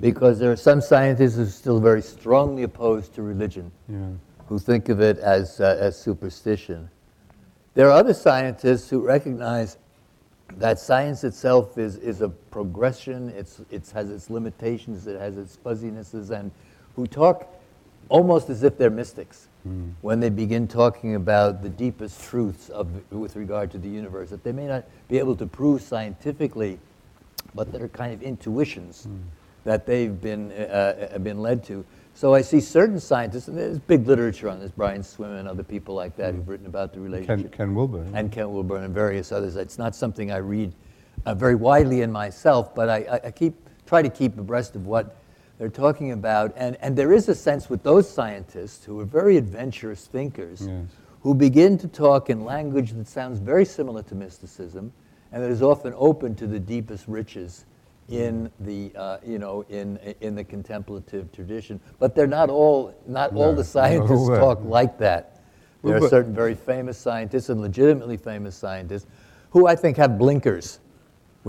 Because 0.00 0.38
there 0.38 0.50
are 0.50 0.56
some 0.56 0.80
scientists 0.80 1.36
who 1.36 1.42
are 1.42 1.46
still 1.46 1.78
very 1.78 2.02
strongly 2.02 2.62
opposed 2.62 3.14
to 3.14 3.22
religion, 3.22 3.70
yeah. 3.88 4.08
who 4.46 4.58
think 4.58 4.88
of 4.88 5.00
it 5.00 5.18
as, 5.18 5.60
uh, 5.60 5.76
as 5.78 5.96
superstition. 5.96 6.88
There 7.74 7.86
are 7.86 7.92
other 7.92 8.14
scientists 8.14 8.88
who 8.88 9.00
recognize 9.00 9.76
that 10.56 10.80
science 10.80 11.22
itself 11.22 11.76
is, 11.76 11.96
is 11.96 12.22
a 12.22 12.28
progression, 12.28 13.28
it's, 13.30 13.60
it 13.70 13.88
has 13.90 14.10
its 14.10 14.30
limitations, 14.30 15.06
it 15.06 15.20
has 15.20 15.36
its 15.36 15.56
fuzzinesses, 15.56 16.30
and 16.30 16.50
who 16.96 17.06
talk 17.06 17.46
almost 18.08 18.48
as 18.48 18.62
if 18.62 18.78
they're 18.78 18.90
mystics 18.90 19.48
mm. 19.68 19.92
when 20.00 20.20
they 20.20 20.28
begin 20.28 20.66
talking 20.66 21.14
about 21.14 21.62
the 21.62 21.68
deepest 21.68 22.22
truths 22.22 22.68
of, 22.70 22.88
with 23.12 23.36
regard 23.36 23.70
to 23.72 23.78
the 23.78 23.88
universe 23.88 24.30
that 24.30 24.42
they 24.44 24.52
may 24.52 24.66
not 24.66 24.84
be 25.08 25.18
able 25.18 25.36
to 25.36 25.46
prove 25.46 25.82
scientifically, 25.82 26.78
but 27.54 27.70
that 27.72 27.82
are 27.82 27.88
kind 27.88 28.12
of 28.12 28.22
intuitions 28.22 29.06
mm. 29.06 29.18
that 29.64 29.86
they've 29.86 30.20
been, 30.20 30.52
uh, 30.52 31.10
uh 31.14 31.18
been 31.18 31.40
led 31.40 31.62
to. 31.64 31.84
So 32.18 32.34
I 32.34 32.42
see 32.42 32.60
certain 32.60 32.98
scientists, 32.98 33.46
and 33.46 33.56
there's 33.56 33.78
big 33.78 34.08
literature 34.08 34.48
on 34.48 34.58
this, 34.58 34.72
Brian 34.72 35.04
Swimme 35.04 35.38
and 35.38 35.46
other 35.46 35.62
people 35.62 35.94
like 35.94 36.16
that 36.16 36.34
who've 36.34 36.48
written 36.48 36.66
about 36.66 36.92
the 36.92 36.98
relationship. 36.98 37.52
Ken, 37.52 37.68
Ken 37.68 37.74
Wilber. 37.76 38.04
And 38.12 38.32
Ken 38.32 38.52
Wilber 38.52 38.78
and 38.78 38.92
various 38.92 39.30
others. 39.30 39.54
It's 39.54 39.78
not 39.78 39.94
something 39.94 40.32
I 40.32 40.38
read 40.38 40.72
uh, 41.26 41.34
very 41.34 41.54
widely 41.54 42.00
in 42.00 42.10
myself, 42.10 42.74
but 42.74 42.88
I, 42.88 43.20
I, 43.24 43.30
keep, 43.30 43.54
try 43.86 44.02
to 44.02 44.10
keep 44.10 44.36
abreast 44.36 44.74
of 44.74 44.86
what 44.86 45.16
they're 45.58 45.68
talking 45.68 46.12
about. 46.12 46.52
And, 46.56 46.76
and 46.80 46.96
there 46.96 47.12
is 47.12 47.28
a 47.28 47.34
sense 47.34 47.68
with 47.68 47.82
those 47.82 48.08
scientists 48.08 48.84
who 48.84 48.98
are 49.00 49.04
very 49.04 49.36
adventurous 49.36 50.06
thinkers 50.06 50.66
yes. 50.66 50.86
who 51.20 51.34
begin 51.34 51.76
to 51.78 51.88
talk 51.88 52.30
in 52.30 52.44
language 52.44 52.92
that 52.92 53.08
sounds 53.08 53.40
very 53.40 53.64
similar 53.64 54.02
to 54.04 54.14
mysticism 54.14 54.92
and 55.32 55.42
that 55.42 55.50
is 55.50 55.62
often 55.62 55.92
open 55.96 56.34
to 56.36 56.46
the 56.46 56.58
deepest 56.58 57.06
riches 57.06 57.64
in 58.08 58.50
the 58.60 58.90
uh, 58.96 59.18
you 59.24 59.38
know 59.38 59.62
in 59.68 59.98
in 60.22 60.34
the 60.34 60.42
contemplative 60.42 61.30
tradition, 61.30 61.78
but 61.98 62.14
they're 62.14 62.26
not 62.26 62.48
all 62.48 62.94
not 63.06 63.34
no, 63.34 63.42
all 63.42 63.54
the 63.54 63.64
scientists 63.64 64.28
no 64.28 64.38
talk 64.38 64.60
like 64.64 64.98
that. 64.98 65.42
There 65.84 65.96
are 65.96 66.08
certain 66.08 66.34
very 66.34 66.54
famous 66.54 66.98
scientists 66.98 67.50
and 67.50 67.60
legitimately 67.60 68.16
famous 68.16 68.56
scientists 68.56 69.06
who 69.50 69.66
I 69.66 69.76
think 69.76 69.96
have 69.96 70.18
blinkers 70.18 70.80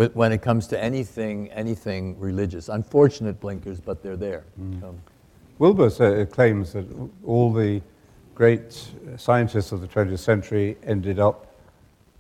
when 0.08 0.32
it 0.32 0.41
comes 0.41 0.68
to 0.68 0.82
anything 0.82 1.52
anything 1.52 2.20
religious. 2.20 2.70
Unfortunate 2.70 3.39
blinkers, 3.39 3.80
but 3.80 4.02
they're 4.02 4.18
there. 4.18 4.45
Mm. 4.60 4.84
Um, 4.84 5.02
Wilber 5.60 5.88
uh, 5.88 6.26
claims 6.26 6.74
that 6.74 6.86
all 7.26 7.52
the 7.52 7.82
great 8.34 8.88
scientists 9.18 9.74
of 9.74 9.82
the 9.82 9.88
20th 9.88 10.20
century 10.20 10.78
ended 10.84 11.20
up 11.20 11.47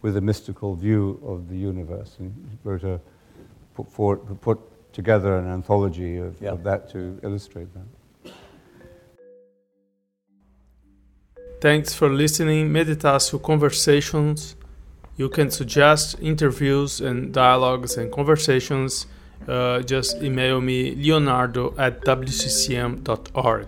with 0.01 0.17
a 0.17 0.21
mystical 0.21 0.75
view 0.75 1.19
of 1.25 1.49
the 1.49 1.55
universe, 1.55 2.17
and 2.19 2.33
he 2.51 2.57
wrote 2.63 2.83
a 2.83 2.99
put, 3.75 3.89
forward, 3.89 4.41
put 4.41 4.59
together 4.93 5.37
an 5.37 5.47
anthology 5.47 6.17
of, 6.17 6.41
of 6.43 6.63
that 6.63 6.89
to 6.89 7.17
illustrate 7.23 7.67
that. 7.73 8.33
Thanks 11.61 11.93
for 11.93 12.09
listening. 12.09 12.69
Meditatio 12.69 13.41
Conversations. 13.41 14.55
You 15.19 15.27
can 15.27 15.51
suggest 15.51 16.15
interviews 16.21 17.01
and 17.01 17.33
dialogues 17.33 17.97
and 17.97 18.09
conversations. 18.09 19.05
Uh, 19.45 19.81
just 19.81 20.23
email 20.23 20.61
me 20.61 20.95
leonardo 20.95 21.75
at 21.77 21.99
wccm.org. 22.05 23.67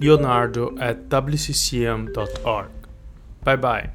Leonardo 0.00 0.76
at 0.78 1.08
wccm.org. 1.08 2.70
Bye 3.44 3.56
bye. 3.56 3.90